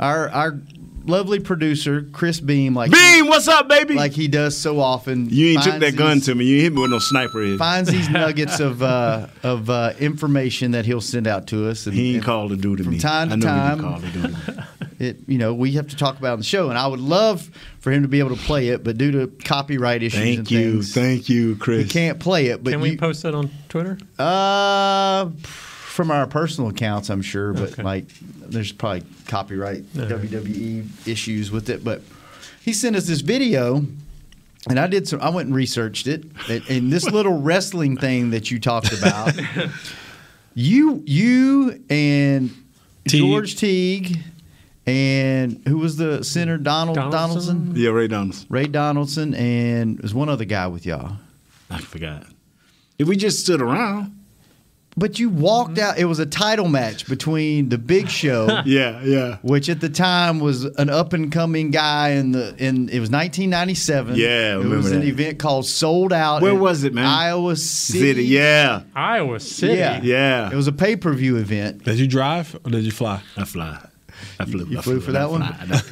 Our 0.00 0.28
our 0.30 0.58
lovely 1.04 1.40
producer 1.40 2.06
Chris 2.12 2.40
Beam, 2.40 2.74
like 2.74 2.90
Beam, 2.90 3.26
what's 3.26 3.48
up, 3.48 3.68
baby? 3.68 3.94
like 3.94 4.12
he 4.12 4.28
does 4.28 4.56
so 4.56 4.80
often. 4.80 5.28
You 5.30 5.48
ain't 5.52 5.62
took 5.62 5.72
finds 5.74 5.86
that 5.86 5.96
gun 5.96 6.20
to 6.22 6.34
me. 6.34 6.44
You 6.44 6.60
hit 6.60 6.72
me 6.72 6.82
with 6.82 6.90
no 6.90 6.98
sniper. 6.98 7.44
Head. 7.44 7.58
finds 7.58 7.90
these 7.90 8.08
nuggets 8.10 8.60
of 8.60 8.82
uh, 8.82 9.26
of 9.42 9.68
uh, 9.70 9.92
information 9.98 10.72
that 10.72 10.84
he'll 10.86 11.00
send 11.00 11.26
out 11.26 11.46
to 11.48 11.68
us. 11.68 11.86
And, 11.86 11.94
He 11.94 12.08
ain't 12.08 12.16
and 12.16 12.24
called 12.24 12.50
to 12.50 12.56
do 12.56 12.76
to 12.76 12.82
from 12.84 12.92
me. 12.92 12.98
time 12.98 13.28
I 13.28 13.30
to 13.32 13.36
know 13.38 13.46
time. 13.46 13.78
he 13.78 13.82
didn't 13.82 13.90
call 13.90 14.00
to 14.00 14.10
do 14.10 14.28
me. 14.58 14.64
it 14.98 15.16
you 15.26 15.38
know 15.38 15.52
we 15.54 15.72
have 15.72 15.88
to 15.88 15.96
talk 15.96 16.18
about 16.18 16.28
it 16.28 16.32
on 16.32 16.38
the 16.38 16.44
show, 16.44 16.68
and 16.68 16.78
I 16.78 16.86
would 16.86 17.00
love 17.00 17.50
for 17.80 17.90
him 17.90 18.02
to 18.02 18.08
be 18.08 18.20
able 18.20 18.36
to 18.36 18.42
play 18.42 18.68
it, 18.68 18.84
but 18.84 18.96
due 18.96 19.10
to 19.12 19.26
copyright 19.44 20.02
issues 20.04 20.20
and 20.20 20.36
Thank 20.36 20.50
you, 20.52 20.72
things, 20.74 20.94
thank 20.94 21.28
you, 21.28 21.54
he 21.54 21.58
Chris. 21.58 21.90
can't 21.92 22.20
play 22.20 22.46
it. 22.46 22.62
But 22.62 22.70
Can 22.70 22.80
we 22.80 22.90
you- 22.90 22.96
post 22.98 23.22
that 23.24 23.34
on 23.34 23.50
Twitter? 23.68 23.98
uh, 24.20 25.30
from 25.40 26.10
our 26.10 26.26
personal 26.26 26.70
accounts, 26.70 27.10
I'm 27.10 27.20
sure, 27.22 27.52
but 27.52 27.76
like 27.78 28.06
there's 28.52 28.72
probably 28.72 29.04
copyright 29.26 29.84
WWE 29.94 31.06
issues 31.06 31.50
with 31.50 31.68
it. 31.70 31.82
But 31.84 32.02
he 32.62 32.72
sent 32.72 32.96
us 32.96 33.06
this 33.06 33.20
video, 33.20 33.84
and 34.68 34.78
I 34.78 34.86
did 34.86 35.08
some. 35.08 35.20
I 35.20 35.30
went 35.30 35.46
and 35.46 35.56
researched 35.56 36.06
it, 36.06 36.24
and, 36.48 36.62
and 36.68 36.92
this 36.92 37.04
little 37.10 37.40
wrestling 37.40 37.96
thing 37.96 38.30
that 38.30 38.50
you 38.50 38.60
talked 38.60 38.92
about. 38.92 39.34
you, 40.54 41.02
you, 41.06 41.82
and 41.90 42.50
Teague. 43.08 43.20
George 43.20 43.56
Teague, 43.56 44.18
and 44.86 45.60
who 45.66 45.78
was 45.78 45.96
the 45.96 46.22
center? 46.22 46.58
Donald 46.58 46.96
Donaldson? 46.96 47.56
Donaldson. 47.56 47.72
Yeah, 47.76 47.90
Ray 47.90 48.08
Donaldson. 48.08 48.46
Ray 48.48 48.66
Donaldson, 48.66 49.34
and 49.34 49.98
there's 49.98 50.14
one 50.14 50.28
other 50.28 50.44
guy 50.44 50.66
with 50.66 50.86
y'all. 50.86 51.16
I 51.70 51.78
forgot. 51.78 52.26
If 52.98 53.08
we 53.08 53.16
just 53.16 53.40
stood 53.40 53.60
around, 53.60 54.16
But 54.94 55.18
you 55.18 55.30
walked 55.30 55.72
mm-hmm. 55.72 55.90
out. 55.90 55.98
It 55.98 56.04
was 56.04 56.18
a 56.18 56.26
title 56.26 56.68
match 56.68 57.06
between 57.06 57.70
the 57.70 57.78
Big 57.78 58.10
Show, 58.10 58.62
Yeah, 58.66 59.02
yeah. 59.02 59.38
which 59.42 59.68
at 59.70 59.80
the 59.80 59.88
time 59.88 60.38
was 60.38 60.64
an 60.64 60.90
up 60.90 61.14
and 61.14 61.32
coming 61.32 61.70
guy 61.70 62.10
in 62.10 62.32
the 62.32 62.54
in. 62.58 62.90
It 62.90 63.00
was 63.00 63.10
1997. 63.10 64.16
Yeah, 64.16 64.26
I 64.26 64.30
it 64.30 64.56
remember 64.56 64.76
was 64.76 64.92
an 64.92 65.00
that. 65.00 65.06
event 65.06 65.38
called 65.38 65.66
Souled 65.66 66.12
Out. 66.12 66.42
Where 66.42 66.52
in 66.52 66.60
was 66.60 66.84
it, 66.84 66.92
man? 66.92 67.06
Iowa 67.06 67.56
City. 67.56 68.00
City, 68.00 68.24
yeah. 68.24 68.82
Iowa 68.94 69.40
City. 69.40 69.74
Yeah, 69.78 70.00
Yeah. 70.02 70.50
It 70.50 70.56
was 70.56 70.68
a 70.68 70.72
pay 70.72 70.96
per 70.96 71.14
view 71.14 71.36
event. 71.36 71.84
Did 71.84 71.98
you 71.98 72.06
drive 72.06 72.54
or 72.64 72.70
did 72.70 72.84
you 72.84 72.92
fly? 72.92 73.22
I 73.36 73.44
fly. 73.44 73.88
I 74.38 74.44
flew. 74.44 74.66
You 74.66 74.78
I 74.78 74.82
flew 74.82 75.00
for 75.00 75.12
that 75.12 75.22
I 75.22 75.26
one. 75.26 75.42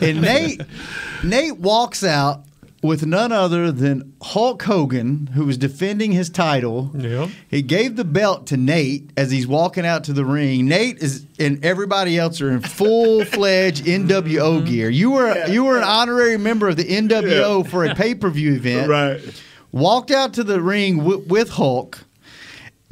And 0.01 0.21
Nate, 0.21 0.63
Nate 1.25 1.57
walks 1.57 2.05
out 2.05 2.45
with 2.83 3.05
none 3.05 3.31
other 3.31 3.71
than 3.71 4.15
Hulk 4.23 4.63
Hogan, 4.63 5.29
who 5.35 5.45
was 5.45 5.59
defending 5.59 6.13
his 6.13 6.31
title. 6.31 6.91
Yep. 6.95 7.29
He 7.49 7.63
gave 7.63 7.97
the 7.97 8.05
belt 8.05 8.47
to 8.49 8.57
Nate 8.57 9.11
as 9.17 9.31
he's 9.31 9.47
walking 9.47 9.85
out 9.85 10.05
to 10.05 10.13
the 10.13 10.25
ring. 10.25 10.67
Nate 10.67 10.99
is 10.99 11.27
and 11.39 11.63
everybody 11.65 12.19
else 12.19 12.41
are 12.41 12.51
in 12.51 12.61
full 12.61 13.25
fledged 13.27 13.85
NWO 13.85 14.09
mm-hmm. 14.09 14.67
gear. 14.67 14.89
You 14.89 15.11
were 15.11 15.47
you 15.47 15.65
were 15.65 15.77
an 15.77 15.85
honorary 15.85 16.39
member 16.39 16.69
of 16.69 16.77
the 16.77 16.85
NWO 16.85 17.69
for 17.69 17.85
a 17.85 17.95
pay 17.95 18.15
per 18.15 18.31
view 18.31 18.55
event. 18.55 18.89
Right. 18.89 19.43
Walked 19.73 20.11
out 20.11 20.35
to 20.35 20.45
the 20.45 20.61
ring 20.61 20.99
wi- 20.99 21.23
with 21.27 21.51
Hulk. 21.51 22.05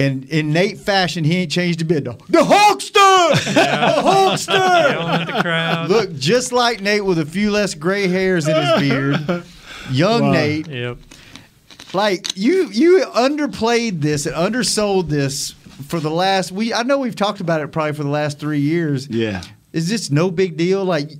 And 0.01 0.23
in 0.29 0.53
Nate 0.53 0.77
fashion, 0.77 1.25
he 1.25 1.35
ain't 1.35 1.51
changed 1.51 1.81
a 1.81 1.85
bit. 1.85 2.05
The 2.05 2.11
Hulkster! 2.11 3.53
The 3.53 4.01
Hulkster! 4.01 4.91
Yelling 4.91 5.21
at 5.21 5.25
the 5.25 5.41
crowd. 5.41 5.89
Look 5.89 6.15
just 6.15 6.53
like 6.53 6.79
Nate 6.79 7.03
with 7.03 7.19
a 7.19 7.25
few 7.25 7.51
less 7.51 7.73
gray 7.73 8.07
hairs 8.07 8.47
in 8.47 8.55
his 8.55 8.79
beard. 8.79 9.43
Young 9.91 10.21
Wow. 10.21 10.31
Nate. 10.31 10.67
Yep. 10.67 10.97
Like 11.93 12.37
you 12.37 12.69
you 12.69 13.05
underplayed 13.15 14.01
this 14.01 14.25
and 14.25 14.35
undersold 14.35 15.09
this 15.09 15.51
for 15.87 15.99
the 15.99 16.11
last 16.11 16.51
we 16.51 16.73
I 16.73 16.83
know 16.83 16.99
we've 16.99 17.15
talked 17.15 17.39
about 17.39 17.61
it 17.61 17.69
probably 17.69 17.93
for 17.93 18.03
the 18.03 18.09
last 18.09 18.39
3 18.39 18.59
years. 18.59 19.07
Yeah. 19.09 19.41
Is 19.73 19.89
this 19.89 20.11
no 20.11 20.29
big 20.31 20.57
deal 20.57 20.83
like 20.83 21.11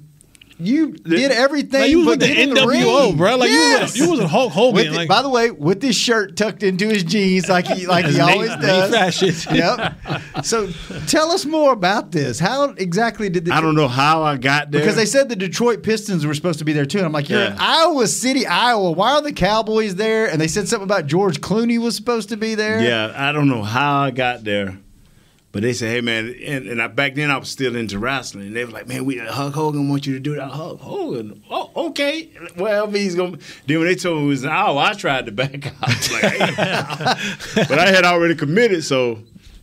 you 0.60 0.92
did 0.94 1.32
everything 1.32 1.82
Like 1.82 1.90
you 1.90 2.00
was 2.00 2.06
but 2.06 2.10
with 2.12 2.20
the 2.22 2.28
get 2.28 2.38
in 2.40 2.54
the 2.54 2.62
NWO, 2.62 3.08
ring. 3.08 3.18
bro. 3.18 3.36
Like 3.38 3.50
Yes. 3.50 3.96
you, 3.96 4.02
was, 4.04 4.10
you 4.10 4.12
was 4.12 4.20
a 4.20 4.28
Hulk 4.28 4.52
Hogan. 4.52 4.76
With 4.76 4.86
the- 4.92 4.98
like, 4.98 5.08
by 5.08 5.22
the 5.22 5.30
way, 5.30 5.52
with 5.52 5.80
this 5.82 5.96
shirt 5.96 6.36
tucked 6.36 6.64
into 6.64 6.88
his 6.88 7.04
jeans, 7.04 7.48
like 7.50 7.66
he 7.68 7.88
like 7.88 8.06
he 8.06 8.20
always 8.20 8.50
Nate 8.50 8.62
does. 8.62 8.92
fashion. 8.94 9.56
Yep. 9.56 10.46
So 10.46 10.70
tell 11.08 11.32
us 11.32 11.46
more 11.46 11.72
about 11.74 12.12
this. 12.12 12.40
How 12.40 12.66
exactly 12.72 13.30
did 13.30 13.46
the 13.46 13.54
I 13.54 13.62
don't 13.62 13.76
know 13.76 13.88
how 13.88 14.24
I 14.24 14.38
got 14.38 14.72
there 14.72 14.82
because 14.82 14.96
they 14.96 15.06
said 15.06 15.30
the 15.30 15.36
Detroit 15.36 15.82
Pistons 15.84 16.26
were 16.26 16.34
supposed 16.34 16.60
to 16.60 16.66
be 16.66 16.74
there 16.74 16.86
too. 16.86 16.98
And 17.00 17.06
I'm 17.08 17.12
like, 17.14 17.30
you're 17.30 17.42
in 17.42 17.54
Yeah. 17.54 17.58
Iowa 17.60 18.08
City, 18.08 18.46
Iowa. 18.46 18.92
Why 18.92 19.14
are 19.14 19.22
the 19.22 19.34
Cowboys 19.34 19.96
there? 19.96 20.30
And 20.30 20.40
they 20.42 20.48
said 20.48 20.68
something 20.68 20.84
about 20.86 21.06
George 21.08 21.42
Clooney 21.42 21.78
was 21.80 21.96
supposed 21.96 22.30
to 22.30 22.38
be 22.38 22.56
there. 22.56 22.82
Yeah, 22.82 23.14
I 23.16 23.32
don't 23.32 23.48
know 23.50 23.64
how 23.64 24.02
I 24.02 24.12
got 24.12 24.44
there, 24.44 24.78
but 25.52 25.62
they 25.64 25.74
said, 25.74 25.90
"Hey, 25.90 26.02
man," 26.02 26.36
and, 26.46 26.68
and 26.68 26.82
I, 26.82 26.88
back 26.88 27.16
then 27.16 27.32
I 27.32 27.38
was 27.38 27.50
still 27.50 27.76
into 27.76 27.98
wrestling. 27.98 28.48
And 28.48 28.56
they 28.56 28.66
were 28.66 28.72
like, 28.72 28.88
"Man, 28.88 29.06
we 29.06 29.18
Hulk 29.18 29.54
Hogan 29.54 29.90
want 29.90 30.06
you 30.06 30.14
to 30.14 30.20
do 30.20 30.36
that." 30.36 30.50
Hulk 30.50 30.80
Hogan, 30.80 31.44
oh, 31.50 31.72
okay. 31.88 32.30
Well, 32.56 32.90
he's 32.92 33.16
gonna. 33.16 33.38
Then 33.66 33.80
when 33.80 33.88
they 33.88 33.96
told 33.96 34.20
me 34.20 34.26
it 34.26 34.28
was 34.28 34.44
an 34.44 34.52
hour, 34.52 34.78
I 34.78 34.94
tried 34.94 35.26
to 35.26 35.32
back 35.32 35.66
out. 35.68 35.74
I 35.82 35.88
like, 36.14 36.24
hey. 36.24 37.64
but 37.68 37.80
I 37.80 37.90
had 37.92 38.06
already 38.06 38.36
committed, 38.36 38.84
so 38.84 39.20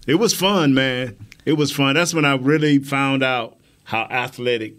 it 0.06 0.16
was 0.16 0.34
fun, 0.34 0.74
man. 0.74 1.16
It 1.44 1.52
was 1.54 1.70
fun. 1.70 1.94
That's 1.94 2.12
when 2.12 2.24
I 2.24 2.34
really 2.34 2.78
found 2.80 3.22
out 3.22 3.56
how 3.84 4.02
athletic 4.10 4.74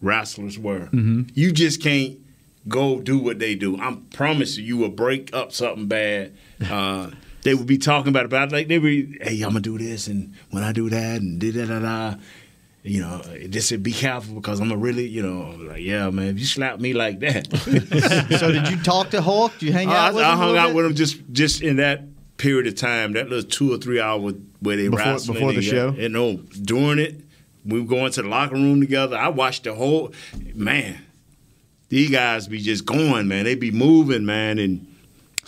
wrestlers 0.00 0.58
were. 0.58 0.88
You 0.92 1.52
just 1.52 1.82
can't 1.82 2.18
go 2.66 3.00
do 3.00 3.18
what 3.18 3.38
they 3.38 3.54
do. 3.54 3.78
I 3.78 3.98
promise 4.14 4.56
you, 4.56 4.64
you 4.64 4.76
will 4.78 4.88
break 4.88 5.34
up 5.34 5.52
something 5.52 5.86
bad. 5.86 6.34
Uh, 6.70 7.10
they 7.42 7.54
would 7.54 7.66
be 7.66 7.78
talking 7.78 8.08
about 8.08 8.24
it, 8.24 8.30
but 8.30 8.52
like 8.52 8.68
they 8.68 8.78
be, 8.78 9.18
hey, 9.20 9.40
I'm 9.42 9.50
gonna 9.50 9.60
do 9.60 9.78
this, 9.78 10.06
and 10.06 10.34
when 10.50 10.62
I 10.62 10.72
do 10.72 10.88
that, 10.90 11.20
and 11.20 11.40
da 11.40 11.52
da 11.52 11.64
da 11.66 11.78
da. 11.80 12.14
You 12.84 13.02
know, 13.02 13.20
just 13.50 13.68
said 13.68 13.82
be 13.82 13.92
careful 13.92 14.36
because 14.36 14.60
I'm 14.60 14.70
a 14.70 14.76
really, 14.76 15.06
you 15.06 15.20
know, 15.20 15.50
like 15.68 15.82
yeah, 15.82 16.08
man. 16.10 16.28
If 16.28 16.38
you 16.38 16.46
slap 16.46 16.78
me 16.80 16.94
like 16.94 17.18
that, 17.20 17.46
so 18.38 18.50
did 18.52 18.68
you 18.68 18.82
talk 18.82 19.10
to 19.10 19.20
Hulk? 19.20 19.52
Did 19.58 19.62
you 19.62 19.72
hang 19.72 19.88
uh, 19.88 19.92
out 19.92 20.12
I, 20.12 20.14
with 20.14 20.24
I 20.24 20.28
him? 20.28 20.34
a 20.34 20.36
hung 20.36 20.46
little 20.52 20.60
out 20.60 20.66
bit? 20.68 20.76
with 20.76 20.86
him 20.86 20.94
just 20.94 21.20
just 21.32 21.60
in 21.60 21.76
that 21.76 22.04
period 22.38 22.66
of 22.68 22.76
time, 22.76 23.12
that 23.12 23.28
little 23.28 23.48
two 23.48 23.74
or 23.74 23.78
three 23.78 24.00
hours 24.00 24.34
where 24.60 24.76
they 24.76 24.88
Before- 24.88 25.04
wrestled. 25.04 25.34
before 25.34 25.52
the 25.52 25.58
and, 25.58 25.66
show? 25.66 25.88
And 25.98 26.14
no, 26.14 26.36
during 26.36 26.98
it, 27.00 27.20
we 27.66 27.80
were 27.80 27.86
going 27.86 28.12
to 28.12 28.22
the 28.22 28.28
locker 28.28 28.54
room 28.54 28.80
together. 28.80 29.16
I 29.16 29.28
watched 29.28 29.64
the 29.64 29.74
whole 29.74 30.12
man. 30.54 31.04
These 31.90 32.10
guys 32.10 32.46
be 32.46 32.58
just 32.60 32.86
going, 32.86 33.28
man. 33.28 33.44
They 33.44 33.54
be 33.56 33.70
moving, 33.70 34.24
man, 34.24 34.58
and 34.58 34.86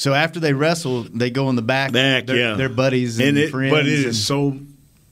So 0.00 0.14
after 0.14 0.40
they 0.40 0.54
wrestle, 0.54 1.02
they 1.02 1.28
go 1.28 1.50
in 1.50 1.56
the 1.56 1.62
back. 1.62 1.92
back, 1.92 2.24
they're, 2.24 2.36
yeah, 2.36 2.54
they're 2.54 2.70
buddies 2.70 3.20
and, 3.20 3.36
it, 3.36 3.50
friends. 3.50 3.70
But 3.70 3.86
it 3.86 3.98
and- 3.98 4.06
is 4.06 4.26
so, 4.26 4.58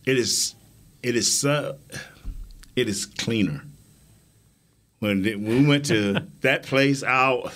it 0.06 0.16
is, 0.16 0.54
it 1.02 1.14
is 1.14 1.38
so, 1.38 1.76
it 2.74 2.88
is 2.88 3.04
cleaner. 3.04 3.62
When, 5.00 5.20
they- 5.20 5.34
when 5.36 5.64
we 5.64 5.66
went 5.66 5.84
to 5.86 6.24
that 6.40 6.62
place 6.62 7.02
out, 7.02 7.52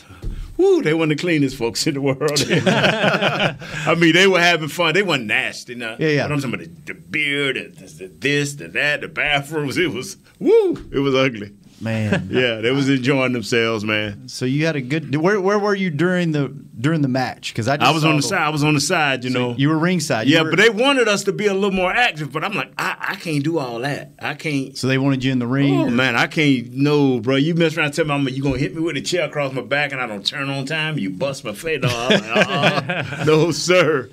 whoo, 0.59 0.83
they 0.83 0.93
were 0.93 1.07
the 1.07 1.17
cleanest 1.17 1.57
folks 1.57 1.87
in 1.87 1.95
the 1.95 2.03
world. 2.03 2.21
I 2.51 3.95
mean, 3.99 4.13
they 4.13 4.27
were 4.27 4.39
having 4.39 4.69
fun. 4.69 4.93
They 4.93 5.03
weren't 5.03 5.25
nasty. 5.25 5.75
Now. 5.75 5.97
Yeah, 5.99 6.09
yeah. 6.09 6.29
But 6.29 6.33
I'm 6.35 6.41
talking 6.43 6.55
about 6.67 6.85
the, 6.85 6.93
the 6.93 7.01
beard, 7.01 7.57
the, 7.79 7.87
the 7.87 8.07
this, 8.09 8.53
the 8.57 8.69
that, 8.69 9.01
the 9.01 9.09
bathrooms. 9.09 9.79
It 9.79 9.91
was, 9.91 10.19
woo, 10.39 10.87
it 10.93 10.99
was 10.99 11.15
ugly. 11.15 11.53
Man. 11.83 12.29
Yeah, 12.33 12.57
they 12.63 12.71
was 12.71 12.89
enjoying 12.89 13.33
themselves, 13.33 13.85
man. 13.85 14.29
So 14.29 14.45
you 14.47 14.65
had 14.67 14.77
a 14.77 14.81
good. 14.81 15.15
Where 15.17 15.41
where 15.41 15.59
were 15.59 15.75
you 15.75 15.91
during 15.91 16.33
the 16.33 16.49
during 16.49 17.03
the 17.03 17.09
match? 17.09 17.53
Because 17.53 17.69
I 17.69 17.77
I 17.77 17.91
was 17.91 18.05
on 18.05 18.17
the 18.17 18.23
side. 18.23 18.41
I 18.43 18.49
was 18.49 18.65
on 18.65 18.75
the 18.75 18.81
side, 18.81 19.25
you 19.25 19.31
know. 19.31 19.55
You 19.57 19.69
were 19.69 19.79
ringside. 19.79 20.27
You 20.29 20.37
Yeah, 20.37 20.43
were- 20.43 20.51
but 20.51 20.59
they 20.59 20.71
wanted 20.71 21.09
us 21.09 21.25
to 21.25 21.33
be 21.33 21.47
a 21.47 21.55
little 21.55 21.71
more 21.73 21.93
active. 21.93 22.33
But 22.33 22.45
I'm 22.45 22.53
like, 22.55 22.73
I, 22.79 22.97
I 23.11 23.15
can't 23.17 23.45
do 23.45 23.59
all 23.59 23.81
that. 23.81 24.13
I 24.21 24.35
can't. 24.35 24.77
So 24.77 24.87
they 24.87 24.99
wanted 24.99 25.25
you 25.25 25.33
in 25.33 25.39
the 25.41 25.47
ring. 25.47 25.75
Oh 25.75 25.91
man, 25.91 26.17
I 26.17 26.27
can't. 26.27 26.73
No, 26.73 27.21
bro. 27.21 27.37
You 27.37 27.55
mess 27.55 27.77
around, 27.77 27.93
tell 27.93 28.05
me 28.07 28.13
I'm, 28.15 28.29
you 28.29 28.43
gonna 28.43 28.59
hit 28.59 28.75
me 28.75 28.81
with 28.81 28.97
a 28.97 29.01
chair 29.03 29.27
across 29.27 29.53
my 29.53 29.63
back, 29.63 29.93
and 29.93 30.01
I 30.01 30.07
don't 30.07 30.25
turn 30.25 30.49
on 30.49 30.65
time. 30.67 30.99
You 30.99 31.11
bust 31.11 31.45
my 31.45 31.53
face. 31.55 31.81
I'm 31.85 32.11
like, 32.11 32.37
uh-uh. 32.49 33.25
no, 33.27 33.51
sir. 33.51 34.09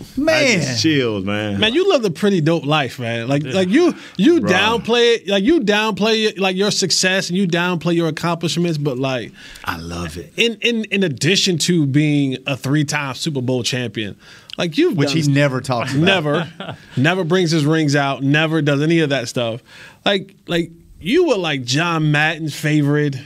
I 0.00 0.20
Man. 0.20 0.60
just 0.60 0.82
chilled, 0.82 1.24
man. 1.26 1.60
Man, 1.60 1.74
you 1.74 1.88
live 1.88 2.04
a 2.04 2.10
pretty 2.10 2.40
dope 2.40 2.64
life, 2.64 2.98
man. 2.98 3.28
Like, 3.28 3.42
like 3.44 3.68
you, 3.68 3.94
you 4.16 4.40
Bro. 4.40 4.50
downplay 4.50 5.16
it, 5.16 5.28
like 5.28 5.44
you 5.44 5.60
downplay 5.60 6.38
like 6.38 6.56
your 6.56 6.70
success 6.70 7.28
and 7.28 7.38
you 7.38 7.46
downplay 7.46 7.94
your 7.94 8.08
accomplishments, 8.08 8.78
but 8.78 8.98
like, 8.98 9.32
I 9.64 9.76
love 9.76 10.16
it. 10.16 10.32
in 10.36 10.56
in 10.60 10.84
in 10.86 11.02
addition 11.04 11.58
to 11.58 11.86
being 11.86 12.38
a 12.46 12.56
three 12.56 12.84
time 12.84 13.14
Super 13.14 13.40
Bowl 13.40 13.62
champion, 13.62 14.16
like 14.56 14.78
you, 14.78 14.92
which 14.92 15.12
he 15.12 15.22
never 15.22 15.60
talks 15.60 15.92
about. 15.92 16.04
never, 16.04 16.76
never 16.96 17.24
brings 17.24 17.50
his 17.50 17.64
rings 17.64 17.94
out, 17.96 18.22
never 18.22 18.62
does 18.62 18.82
any 18.82 19.00
of 19.00 19.10
that 19.10 19.28
stuff. 19.28 19.62
Like, 20.04 20.34
like 20.46 20.70
you 21.00 21.26
were 21.28 21.36
like 21.36 21.64
John 21.64 22.10
Madden's 22.12 22.54
favorite. 22.58 23.16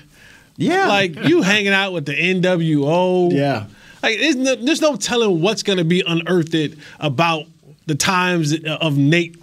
Yeah. 0.57 0.89
Like 0.89 1.17
you 1.25 1.43
hanging 1.43 1.73
out 1.73 1.93
with 1.93 2.05
the 2.07 2.13
NWO. 2.13 3.33
Yeah. 3.33 3.67
Like 4.03 4.19
there's 4.19 4.37
no, 4.37 4.55
there's 4.57 4.81
no 4.81 4.97
telling 4.97 5.41
what's 5.41 5.63
going 5.63 5.79
to 5.79 5.85
be 5.85 6.03
unearthed 6.07 6.77
about 7.01 7.45
the 7.87 7.95
times 7.95 8.53
of 8.65 8.97
Nate 8.99 9.37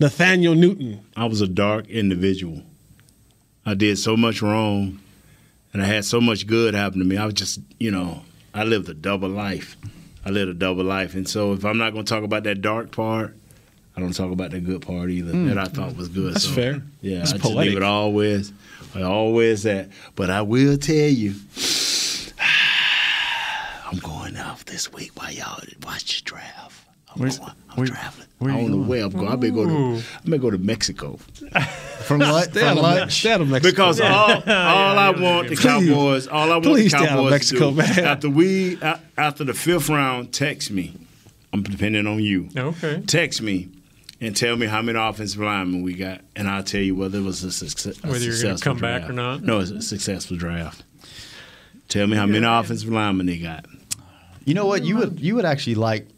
Nathaniel 0.00 0.54
Newton. 0.54 1.00
I 1.16 1.26
was 1.26 1.40
a 1.40 1.48
dark 1.48 1.88
individual. 1.88 2.62
I 3.66 3.74
did 3.74 3.98
so 3.98 4.16
much 4.16 4.42
wrong, 4.42 5.00
and 5.72 5.82
I 5.82 5.86
had 5.86 6.04
so 6.04 6.20
much 6.20 6.46
good 6.46 6.74
happen 6.74 6.98
to 6.98 7.04
me. 7.04 7.16
I 7.16 7.24
was 7.24 7.34
just, 7.34 7.60
you 7.80 7.90
know, 7.90 8.22
I 8.52 8.64
lived 8.64 8.88
a 8.90 8.94
double 8.94 9.28
life. 9.30 9.76
I 10.26 10.30
lived 10.30 10.50
a 10.50 10.54
double 10.54 10.84
life, 10.84 11.14
and 11.14 11.28
so 11.28 11.52
if 11.54 11.64
I'm 11.64 11.78
not 11.78 11.92
going 11.92 12.04
to 12.04 12.08
talk 12.14 12.24
about 12.24 12.44
that 12.44 12.60
dark 12.60 12.90
part, 12.92 13.34
I 13.96 14.00
don't 14.00 14.12
talk 14.12 14.32
about 14.32 14.50
the 14.50 14.60
good 14.60 14.82
part 14.82 15.08
either. 15.10 15.32
Mm. 15.32 15.48
That 15.48 15.58
I 15.58 15.64
thought 15.66 15.96
was 15.96 16.08
good. 16.08 16.34
That's 16.34 16.44
So, 16.44 16.50
fair. 16.52 16.82
Yeah, 17.00 17.18
That's 17.18 17.32
I 17.32 17.36
just 17.36 17.44
poetic. 17.44 17.68
leave 17.70 17.76
it 17.78 17.82
always, 17.82 18.52
I 18.94 19.02
always 19.02 19.62
that. 19.62 19.88
But 20.16 20.30
I 20.30 20.42
will 20.42 20.76
tell 20.76 20.94
you, 21.08 21.34
I'm 23.84 23.98
going 23.98 24.36
off 24.36 24.64
this 24.64 24.92
week 24.92 25.12
while 25.20 25.30
y'all 25.32 25.62
watch 25.84 26.20
the 26.22 26.24
draft. 26.30 26.86
I'm, 27.14 27.20
Where's- 27.20 27.38
going, 27.38 27.52
I'm 27.70 27.76
where- 27.76 27.86
traveling. 27.86 28.26
where 28.38 28.52
I 28.52 28.56
don't 28.60 28.70
know 28.70 28.88
where 28.88 29.04
I'm 29.04 29.10
going. 29.10 29.28
I 29.28 29.36
may 29.36 29.50
go 29.50 29.64
to 29.66 30.02
I 30.24 30.28
may 30.28 30.38
go 30.38 30.50
to 30.50 30.58
Mexico. 30.58 31.16
From 32.04 32.20
lunch. 32.20 32.50
Stay 32.50 32.60
From 32.60 32.68
out 32.78 32.82
lunch. 32.82 33.20
stay 33.20 33.32
out 33.32 33.40
of 33.40 33.48
Mexico. 33.48 33.70
Because 33.70 34.00
all, 34.00 34.30
all 34.46 34.98
I 34.98 35.10
want 35.10 35.48
the 35.48 35.54
Please. 35.56 35.60
Cowboys, 35.62 36.26
all 36.26 36.48
I 36.50 36.54
want 36.54 36.64
the 36.64 36.70
Please 36.70 36.88
stay 36.90 36.98
out 36.98 37.02
of 37.04 37.08
Cowboys 37.10 37.30
Mexico, 37.30 37.70
to 37.70 37.70
do, 37.70 37.76
man. 37.76 37.98
after 38.04 38.30
we 38.30 38.78
after 39.16 39.44
the 39.44 39.54
fifth 39.54 39.88
round, 39.88 40.32
text 40.32 40.70
me. 40.70 40.94
I'm 41.52 41.62
depending 41.62 42.06
on 42.08 42.20
you. 42.20 42.48
Okay. 42.56 43.02
Text 43.06 43.40
me 43.40 43.68
and 44.20 44.34
tell 44.36 44.56
me 44.56 44.66
how 44.66 44.82
many 44.82 44.98
offensive 44.98 45.40
linemen 45.40 45.82
we 45.84 45.94
got, 45.94 46.20
and 46.34 46.48
I'll 46.48 46.64
tell 46.64 46.80
you 46.80 46.96
whether 46.96 47.18
it 47.18 47.22
was 47.22 47.44
a, 47.44 47.52
success, 47.52 47.96
a 48.02 48.08
Whether 48.08 48.18
you're 48.24 48.30
gonna 48.32 48.36
successful 48.58 48.72
come 48.72 48.80
back 48.80 49.00
draft. 49.02 49.10
or 49.10 49.14
not? 49.14 49.42
No, 49.42 49.60
it's 49.60 49.70
a 49.70 49.80
successful 49.82 50.36
draft. 50.36 50.82
Tell 51.88 52.06
me 52.08 52.16
how 52.16 52.26
many 52.26 52.44
offensive 52.44 52.88
linemen 52.88 53.26
they 53.26 53.38
got. 53.38 53.66
You 54.44 54.54
know 54.54 54.66
what? 54.66 54.84
You 54.84 54.96
would 54.96 55.10
mm-hmm. 55.10 55.24
you 55.24 55.34
would 55.36 55.44
actually 55.44 55.76
like. 55.76 56.08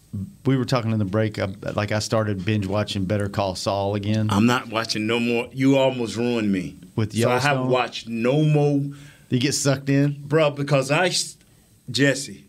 We 0.47 0.57
were 0.57 0.65
talking 0.65 0.93
in 0.93 0.99
the 0.99 1.05
break. 1.05 1.39
I, 1.39 1.49
like 1.75 1.93
I 1.93 1.99
started 1.99 2.43
binge 2.45 2.67
watching 2.67 3.05
Better 3.05 3.29
Call 3.29 3.55
Saul 3.55 3.97
again. 3.97 4.29
I'm 4.31 4.47
not 4.47 4.69
watching 4.69 5.07
no 5.07 5.21
more. 5.21 5.49
You 5.53 5.77
almost 5.77 6.17
ruined 6.17 6.51
me. 6.51 6.77
With 6.95 7.15
so 7.19 7.31
I 7.31 7.39
haven't 7.39 7.69
watched 7.69 8.09
no 8.09 8.43
more. 8.43 8.83
You 9.29 9.41
get 9.41 9.53
sucked 9.53 9.91
in, 9.91 10.23
bro. 10.27 10.51
Because 10.51 10.91
I, 10.91 11.13
Jesse, 11.91 12.45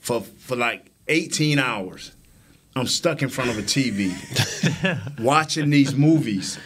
for 0.00 0.22
for 0.22 0.56
like 0.56 0.90
18 1.08 1.58
hours, 1.58 2.12
I'm 2.74 2.86
stuck 2.86 3.20
in 3.20 3.28
front 3.28 3.50
of 3.50 3.58
a 3.58 3.62
TV 3.62 4.14
watching 5.20 5.70
these 5.70 5.94
movies. 5.94 6.58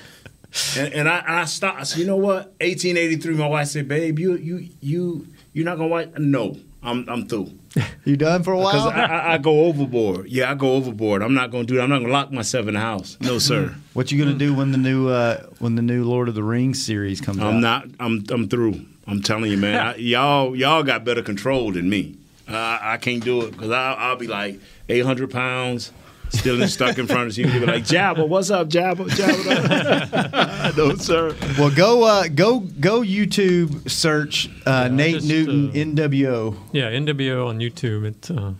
And, 0.77 0.95
and 0.95 1.09
I, 1.09 1.25
I 1.27 1.45
stopped. 1.47 1.81
I 1.81 1.83
said, 1.83 1.99
you 1.99 2.07
know 2.07 2.17
what? 2.17 2.55
1883. 2.61 3.35
My 3.35 3.49
wife 3.49 3.69
said, 3.69 3.89
babe, 3.89 4.19
you 4.19 4.37
you 4.37 4.69
you 4.81 5.27
you're 5.53 5.65
not 5.65 5.79
gonna 5.79 5.89
watch? 5.89 6.11
No, 6.19 6.57
I'm 6.83 7.09
I'm 7.09 7.27
through. 7.27 7.51
You 8.05 8.17
done 8.17 8.43
for 8.43 8.53
a 8.53 8.59
Because 8.59 8.85
while? 8.85 8.91
I, 8.91 9.03
I, 9.05 9.35
I 9.35 9.39
go 9.39 9.65
overboard. 9.65 10.29
Yeah, 10.29 10.51
I 10.51 10.55
go 10.55 10.75
overboard. 10.75 11.23
I'm 11.23 11.35
not 11.35 11.51
gonna 11.51 11.65
do 11.65 11.77
that. 11.77 11.83
I'm 11.83 11.89
not 11.91 12.01
gonna 12.01 12.13
lock 12.13 12.31
myself 12.31 12.69
in 12.69 12.75
the 12.75 12.81
house. 12.81 13.17
No, 13.21 13.39
sir. 13.39 13.75
what 13.95 14.13
you 14.13 14.23
gonna 14.23 14.37
do 14.39 14.55
when 14.55 14.71
the 14.73 14.79
new 14.79 15.09
uh, 15.09 15.45
when 15.59 15.75
the 15.75 15.83
new 15.83 16.05
Lord 16.05 16.29
of 16.29 16.35
the 16.35 16.43
Rings 16.43 16.85
series 16.85 17.21
comes 17.21 17.41
out? 17.41 17.53
I'm 17.55 17.61
not. 17.61 17.87
I'm 17.99 18.25
I'm 18.31 18.49
through. 18.49 18.85
I'm 19.07 19.23
telling 19.23 19.51
you, 19.51 19.57
man. 19.57 19.81
I, 19.81 19.97
y'all 20.13 20.55
y'all 20.55 20.83
got 20.83 21.05
better 21.05 21.23
control 21.23 21.73
than 21.73 21.89
me. 21.89 22.17
I, 22.47 22.79
I 22.83 22.97
can't 22.99 23.25
do 23.25 23.43
it 23.47 23.53
because 23.53 23.71
I'll 23.71 24.17
be 24.17 24.27
like 24.27 24.61
800 24.89 25.31
pounds, 25.31 25.93
still 26.35 26.67
stuck 26.69 26.99
in 26.99 27.07
front 27.07 27.31
of 27.31 27.39
you. 27.39 27.47
You'll 27.47 27.61
be 27.61 27.67
like, 27.67 27.85
Jabba, 27.85 28.29
what's 28.29 28.51
up, 28.51 28.69
Jabba? 28.69 29.07
Jabba. 29.09 30.77
no, 30.77 30.95
sir. 30.97 31.35
Well, 31.59 31.71
go 31.71 32.05
uh, 32.05 32.29
go 32.29 32.61
go 32.61 33.01
YouTube 33.01 33.91
search 33.91 34.51
uh, 34.67 34.89
Nate 34.89 35.17
just, 35.17 35.29
Newton 35.29 35.71
uh, 35.71 35.73
NWO. 35.73 36.57
Yeah, 36.73 36.91
NWO 36.91 37.49
on 37.49 37.59
YouTube. 37.59 38.05
It's 38.05 38.31
uh, 38.31 38.55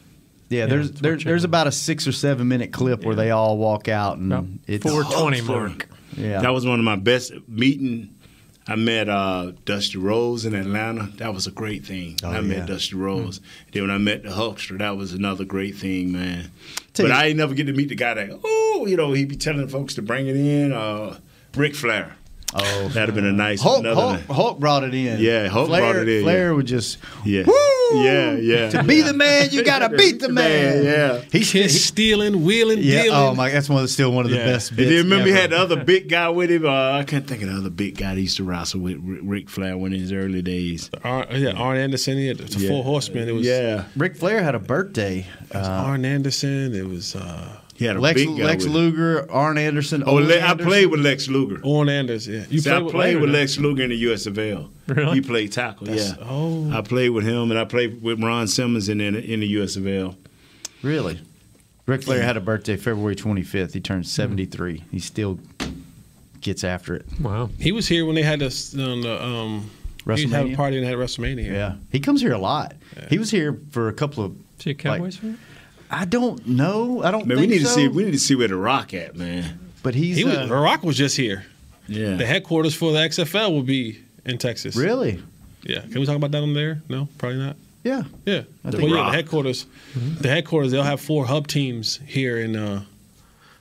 Yeah, 0.49 0.67
there's 0.67 0.91
it's 0.91 1.01
there, 1.01 1.17
there's 1.17 1.45
about 1.45 1.67
a 1.67 1.73
six 1.73 2.07
or 2.07 2.13
seven 2.13 2.49
minute 2.49 2.73
clip 2.73 3.05
where 3.05 3.15
they 3.15 3.31
all 3.31 3.59
walk 3.59 3.89
out 3.89 4.19
and 4.19 4.61
it's 4.67 4.83
420 4.85 5.41
mark. 5.43 5.89
Yeah, 6.17 6.41
That 6.41 6.51
was 6.51 6.65
one 6.65 6.79
of 6.79 6.85
my 6.85 6.97
best 6.97 7.33
meeting. 7.49 8.15
I 8.67 8.77
met 8.77 9.09
uh, 9.11 9.53
Dusty 9.67 9.99
Rhodes 9.99 10.47
in 10.47 10.55
Atlanta. 10.55 11.11
That 11.17 11.35
was 11.35 11.47
a 11.47 11.51
great 11.51 11.85
thing. 11.85 12.17
Oh, 12.23 12.31
I 12.31 12.37
yeah. 12.37 12.41
met 12.41 12.67
Dusty 12.67 12.97
Rhodes. 12.97 13.41
Then 13.73 13.83
when 13.83 13.91
I 13.91 13.99
met 13.99 14.23
the 14.23 14.31
Hulkster, 14.31 14.79
that 14.79 14.97
was 14.97 15.13
another 15.13 15.45
great 15.45 15.77
thing, 15.77 16.13
man. 16.13 16.51
Tell 16.95 17.05
but 17.07 17.13
you- 17.13 17.19
I 17.19 17.25
ain't 17.27 17.37
never 17.37 17.55
get 17.55 17.67
to 17.67 17.73
meet 17.75 17.91
the 17.91 17.95
guy 17.95 18.15
that, 18.15 18.41
oh, 18.43 18.87
you 18.89 18.97
know, 18.97 19.13
he 19.13 19.27
be 19.27 19.37
telling 19.37 19.69
folks 19.69 19.95
to 19.95 20.03
bring 20.03 20.27
it 20.29 20.37
in. 20.37 20.73
Uh, 20.73 21.19
Ric 21.55 21.75
Flair. 21.75 22.17
Oh, 22.57 22.89
that'd 22.89 23.09
have 23.09 23.15
been 23.17 23.27
a 23.27 23.33
nice 23.33 23.61
Hulk, 23.63 23.81
another. 23.81 24.01
Hulk, 24.01 24.21
Hulk 24.27 24.61
brought 24.61 24.85
it 24.85 24.95
in. 24.95 25.19
Yeah, 25.21 25.49
Hulk 25.49 25.67
Flair, 25.69 25.81
brought 25.81 25.97
it 25.97 26.09
in, 26.09 26.23
Flair 26.23 26.51
yeah. 26.51 26.53
would 26.55 26.67
just 26.67 26.99
Yeah. 27.25 27.43
Woo! 27.47 27.55
Yeah, 28.05 28.35
yeah. 28.37 28.71
To 28.71 28.83
be 28.85 29.03
the 29.03 29.13
man, 29.13 29.49
you 29.51 29.65
gotta 29.65 29.89
beat 29.97 30.21
the 30.21 30.29
man. 30.29 30.85
yeah. 30.85 31.21
He's 31.33 31.51
Kiss 31.51 31.85
stealing, 31.85 32.45
wheeling, 32.45 32.79
yeah. 32.81 33.03
dealing. 33.05 33.19
Oh 33.19 33.35
my, 33.35 33.51
that's 33.51 33.69
one 33.69 33.79
of 33.79 33.83
the, 33.83 33.89
still 33.89 34.13
one 34.13 34.25
of 34.25 34.31
the 34.31 34.37
Yeah. 34.37 34.45
best. 34.47 34.71
And 34.71 34.77
Bits 34.79 34.91
then 34.91 34.99
remember 35.05 35.23
ever. 35.23 35.35
he 35.35 35.41
had 35.41 35.51
the 35.51 35.59
other 35.59 35.85
big 35.85 36.09
guy 36.09 36.29
with 36.29 36.51
him. 36.51 36.65
Uh, 36.65 36.93
I 36.93 37.03
can't 37.05 37.27
think 37.27 37.43
of 37.43 37.49
the 37.49 37.57
other 37.57 37.71
big 37.71 37.99
guy 37.99 38.15
that 38.15 38.21
used 38.21 38.37
to 38.37 38.45
wrestle 38.45 38.81
with 38.81 38.99
Ric 39.03 39.21
Ric 39.23 39.51
Flair 39.51 39.77
when 39.77 39.93
in 39.93 39.99
his 40.01 40.13
early 40.13 40.41
days. 40.43 40.91
Ar- 41.03 41.27
yeah, 41.33 41.51
Arn 41.53 41.77
Anderson. 41.77 42.17
He 42.19 42.29
had 42.29 42.39
the 42.39 42.59
Yeah. 42.59 42.69
Four 42.69 42.85
Horsemen. 42.85 43.29
It 43.29 43.33
was 43.33 43.47
Yeah. 43.47 43.85
Ric 43.97 44.17
Flair 44.17 44.43
had 44.43 44.55
a 44.55 44.61
birthday. 44.61 45.27
it 45.51 45.55
was 45.57 45.67
Uh, 45.67 45.71
Arn 45.71 46.05
Anderson. 46.05 46.75
It 46.75 46.87
was 46.89 47.17
uh, 47.17 47.49
He 47.77 47.85
had 47.87 47.97
a 47.97 48.01
Lex, 48.01 48.21
big 48.21 48.29
guy 48.39 48.45
Lex 48.45 48.65
with 48.65 48.73
him. 48.75 48.81
Luger, 48.81 49.31
Arn 49.33 49.59
Anderson. 49.59 50.05
Oh, 50.07 50.13
Ole 50.13 50.23
Le- 50.23 50.35
I 50.37 50.51
Anderson. 50.51 50.67
played 50.71 50.87
with 50.87 51.01
Lex 51.01 51.29
Luger. 51.29 51.61
Arn 51.67 51.89
Anderson. 51.89 52.35
Yeah, 52.35 52.45
you 52.49 52.61
See, 52.61 52.71
I 52.71 52.79
played 52.81 52.91
played 52.93 53.15
with 53.21 53.31
Larry, 53.31 53.41
Lex 53.43 53.59
Luger 53.59 53.83
in 53.83 53.91
the 53.91 54.05
USFL. 54.05 54.69
Really? 54.87 55.15
He 55.15 55.21
played 55.21 55.51
tackle. 55.53 55.87
That's- 55.87 56.11
yeah. 56.17 56.25
oh. 56.29 56.71
I 56.73 56.83
played 56.83 57.09
with 57.11 57.25
him, 57.25 57.51
and 57.51 57.59
I 57.59 57.65
played 57.65 58.01
with 58.03 58.23
Ron 58.23 58.47
Simmons 58.49 58.89
in 58.89 59.01
in, 59.01 59.17
in 59.17 59.41
the 59.41 59.55
USFL. 59.57 60.15
Really? 60.83 61.21
Ric 61.87 62.03
Flair 62.03 62.23
had 62.23 62.37
a 62.37 62.41
birthday 62.41 62.77
February 62.77 63.15
25th. 63.17 63.73
He 63.75 63.81
turned 63.81 64.07
73. 64.07 64.85
He 64.91 64.99
still 65.01 65.39
gets 66.41 66.65
after 66.65 66.95
it. 66.95 67.05
Wow. 67.21 67.51
He 67.59 67.73
was 67.73 67.89
here 67.89 68.07
when 68.07 68.15
they 68.15 68.23
had 68.23 68.39
this 68.41 68.75
on 68.79 69.01
the 69.03 69.23
um. 69.23 69.71
He 70.15 70.27
had 70.29 70.47
a 70.51 70.55
party 70.57 70.77
and 70.77 70.87
had 70.87 70.97
WrestleMania. 70.97 71.51
Yeah. 71.51 71.77
He 71.91 71.99
comes 71.99 72.21
here 72.21 72.33
a 72.35 72.39
lot. 72.39 72.75
He 73.09 73.19
was 73.19 73.31
here 73.31 73.59
for 73.71 73.89
a 73.89 73.93
couple 73.93 74.23
of. 74.25 74.33
Is 74.59 74.65
he 74.65 74.71
a 74.71 74.75
Cowboys 74.75 75.17
fan? 75.17 75.39
I 76.01 76.05
don't 76.05 76.47
know. 76.47 77.03
I 77.03 77.11
don't 77.11 77.27
Man, 77.27 77.39
think 77.39 77.51
we 77.51 77.57
need 77.59 77.63
so. 77.63 77.69
to 77.69 77.75
see 77.75 77.89
we 77.89 78.05
need 78.05 78.13
to 78.13 78.19
see 78.19 78.35
where 78.35 78.49
the 78.49 78.57
Rock 78.57 78.93
at, 78.95 79.17
man. 79.17 79.59
But 79.83 79.95
he's. 79.95 80.17
He 80.17 80.25
was, 80.25 80.35
uh, 80.35 80.47
Barack 80.49 80.83
was 80.83 80.97
just 80.97 81.17
here. 81.17 81.45
Yeah. 81.87 82.15
The 82.17 82.25
headquarters 82.27 82.75
for 82.75 82.93
the 82.93 82.99
XFL 82.99 83.51
will 83.53 83.63
be 83.63 84.01
in 84.25 84.39
Texas. 84.39 84.75
really? 84.77 85.23
Yeah. 85.63 85.81
Can 85.81 86.01
we 86.01 86.07
talk 86.07 86.17
about 86.17 86.31
that 86.33 86.43
on 86.43 86.55
there? 86.55 86.83
No, 86.89 87.09
probably 87.19 87.39
not. 87.39 87.57
Yeah. 87.83 88.03
Yeah. 88.25 88.43
I 88.65 88.71
Well, 88.71 88.73
think- 88.73 88.91
yeah, 88.91 89.05
the 89.07 89.11
headquarters. 89.13 89.67
The 89.95 90.29
headquarters. 90.29 90.73
They'll 90.73 90.83
have 90.83 91.01
four 91.03 91.27
hub 91.27 91.47
teams 91.47 92.01
here, 92.07 92.39
and 92.39 92.57
uh, 92.57 92.81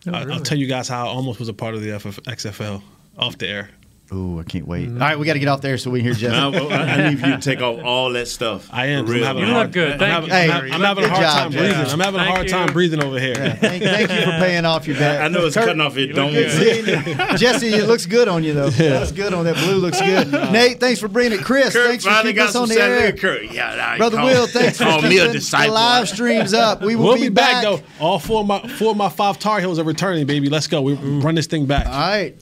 Oh, 0.07 0.11
I, 0.11 0.19
I'll 0.19 0.25
really? 0.25 0.39
tell 0.43 0.57
you 0.57 0.67
guys 0.67 0.87
how 0.87 1.05
I 1.05 1.09
almost 1.09 1.39
was 1.39 1.49
a 1.49 1.53
part 1.53 1.75
of 1.75 1.81
the 1.81 1.97
FF, 1.99 2.19
XFL 2.23 2.81
off 3.17 3.37
the 3.37 3.47
air. 3.47 3.69
Ooh, 4.11 4.39
I 4.39 4.43
can't 4.43 4.67
wait. 4.67 4.89
Mm. 4.89 4.93
All 5.01 5.07
right, 5.07 5.17
we 5.17 5.25
got 5.25 5.33
to 5.33 5.39
get 5.39 5.47
off 5.47 5.61
there 5.61 5.75
so 5.77 5.89
we 5.89 5.99
can 5.99 6.05
hear 6.07 6.13
Jeff. 6.13 6.33
I, 6.33 6.47
I- 6.49 6.83
I 6.83 7.09
need 7.09 7.19
you 7.19 7.31
to 7.31 7.37
take 7.39 7.61
off 7.61 7.79
all 7.83 8.11
that 8.11 8.27
stuff. 8.27 8.69
I 8.71 8.87
am. 8.87 9.07
For 9.07 9.13
I'm 9.15 9.21
having 9.23 9.43
You 9.47 9.53
hard- 9.53 9.65
look 9.67 9.71
good. 9.73 9.91
I'm 9.93 9.99
Thank 9.99 10.11
having, 10.11 10.29
you. 10.29 10.35
I'm, 10.35 10.65
Hey, 10.67 10.71
I'm 10.71 10.81
having 10.81 11.03
a 11.05 11.09
hard 11.09 11.21
job, 11.21 11.33
time 11.37 11.51
Jeff. 11.51 11.61
breathing. 11.61 11.91
I'm 11.93 11.99
having 11.99 12.19
a 12.21 12.23
hard 12.25 12.43
you. 12.45 12.49
time 12.51 12.73
breathing 12.73 13.01
over 13.03 13.19
here. 13.19 13.33
thank, 13.59 13.81
thank 13.81 14.11
you 14.11 14.17
for 14.19 14.31
paying 14.39 14.65
off 14.65 14.85
your 14.87 14.97
back. 14.97 15.21
I 15.21 15.29
know 15.29 15.45
it's 15.47 15.55
Kurt- 15.55 15.65
cutting 15.65 15.81
off 15.81 15.95
your 15.97 16.13
dome. 16.13 16.31
Good. 16.33 17.37
Jesse, 17.39 17.67
it 17.69 17.87
looks 17.87 18.05
good 18.05 18.27
on 18.27 18.43
you 18.43 18.53
though. 18.53 18.69
That's 18.69 19.11
good 19.13 19.33
on 19.33 19.45
that 19.45 19.55
blue. 19.55 19.77
Looks 19.77 19.99
good. 20.01 20.31
Nate, 20.51 20.79
thanks 20.79 20.99
for 20.99 21.07
bringing 21.07 21.39
it. 21.39 21.43
Chris, 21.45 21.73
Kurt 21.73 21.87
thanks 21.87 22.03
for 22.05 22.11
keeping 22.21 22.39
us 22.39 22.55
on 22.55 22.67
the 22.69 22.79
air. 22.79 23.13
Kurt. 23.13 23.51
Yeah, 23.51 23.73
nah, 23.75 23.97
Brother 23.97 24.17
called- 24.17 24.29
Will, 24.31 24.47
thanks 24.47 24.77
for 24.77 24.83
called 24.83 25.03
keeping 25.03 25.31
the 25.31 25.69
live 25.71 26.07
streams 26.09 26.53
up. 26.53 26.81
We 26.81 26.95
will 26.95 27.05
We'll 27.05 27.15
be, 27.15 27.21
be 27.23 27.29
back, 27.29 27.63
though. 27.63 27.79
All 27.99 28.19
four 28.19 28.41
of 28.41 28.47
my 28.47 28.67
four 28.67 28.91
of 28.91 28.97
my 28.97 29.09
five 29.09 29.39
Tar 29.39 29.59
Heels 29.59 29.79
are 29.79 29.83
returning, 29.83 30.27
baby. 30.27 30.49
Let's 30.49 30.67
go. 30.67 30.81
We 30.83 30.93
run 30.93 31.33
this 31.35 31.47
thing 31.47 31.65
back. 31.65 31.87
All 31.87 31.93
right. 31.93 32.35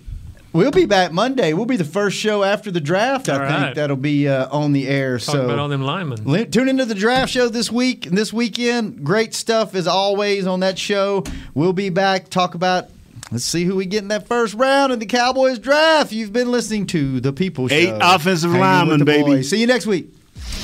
We'll 0.53 0.71
be 0.71 0.85
back 0.85 1.13
Monday. 1.13 1.53
We'll 1.53 1.65
be 1.65 1.77
the 1.77 1.85
first 1.85 2.17
show 2.17 2.43
after 2.43 2.71
the 2.71 2.81
draft. 2.81 3.29
I 3.29 3.33
All 3.33 3.39
think 3.39 3.51
right. 3.51 3.75
that'll 3.75 3.95
be 3.95 4.27
uh, 4.27 4.49
on 4.51 4.73
the 4.73 4.87
air. 4.87 5.17
Talk 5.17 5.35
so 5.35 5.45
about 5.45 5.59
all 5.59 5.69
them 5.69 5.81
linemen. 5.83 6.25
Li- 6.25 6.45
Tune 6.45 6.67
into 6.67 6.83
the 6.85 6.93
draft 6.95 7.31
show 7.31 7.47
this 7.47 7.71
week 7.71 8.05
and 8.05 8.17
this 8.17 8.33
weekend. 8.33 9.03
Great 9.03 9.33
stuff 9.33 9.75
as 9.75 9.87
always 9.87 10.45
on 10.45 10.59
that 10.59 10.77
show. 10.77 11.23
We'll 11.53 11.71
be 11.73 11.89
back 11.89 12.27
talk 12.29 12.53
about. 12.53 12.89
Let's 13.31 13.45
see 13.45 13.63
who 13.63 13.77
we 13.77 13.85
get 13.85 14.01
in 14.01 14.09
that 14.09 14.27
first 14.27 14.53
round 14.55 14.91
in 14.91 14.99
the 14.99 15.05
Cowboys 15.05 15.57
draft. 15.57 16.11
You've 16.11 16.33
been 16.33 16.51
listening 16.51 16.85
to 16.87 17.21
the 17.21 17.31
People 17.31 17.69
Show. 17.69 17.75
Eight 17.75 17.93
offensive 18.01 18.51
Hanging 18.51 18.61
linemen, 18.89 19.05
baby. 19.05 19.23
boys. 19.23 19.49
See 19.49 19.61
you 19.61 19.67
next 19.67 19.87
week. 19.87 20.09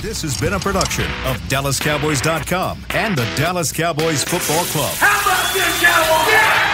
This 0.01 0.21
has 0.23 0.39
been 0.39 0.51
a 0.51 0.59
production 0.59 1.05
of 1.25 1.37
DallasCowboys.com 1.47 2.85
and 2.89 3.17
the 3.17 3.23
Dallas 3.37 3.71
Cowboys 3.71 4.23
Football 4.25 4.65
Club. 4.65 4.93
How 4.97 5.21
about 5.21 5.53
this, 5.53 5.81
Cowboys? 5.81 6.66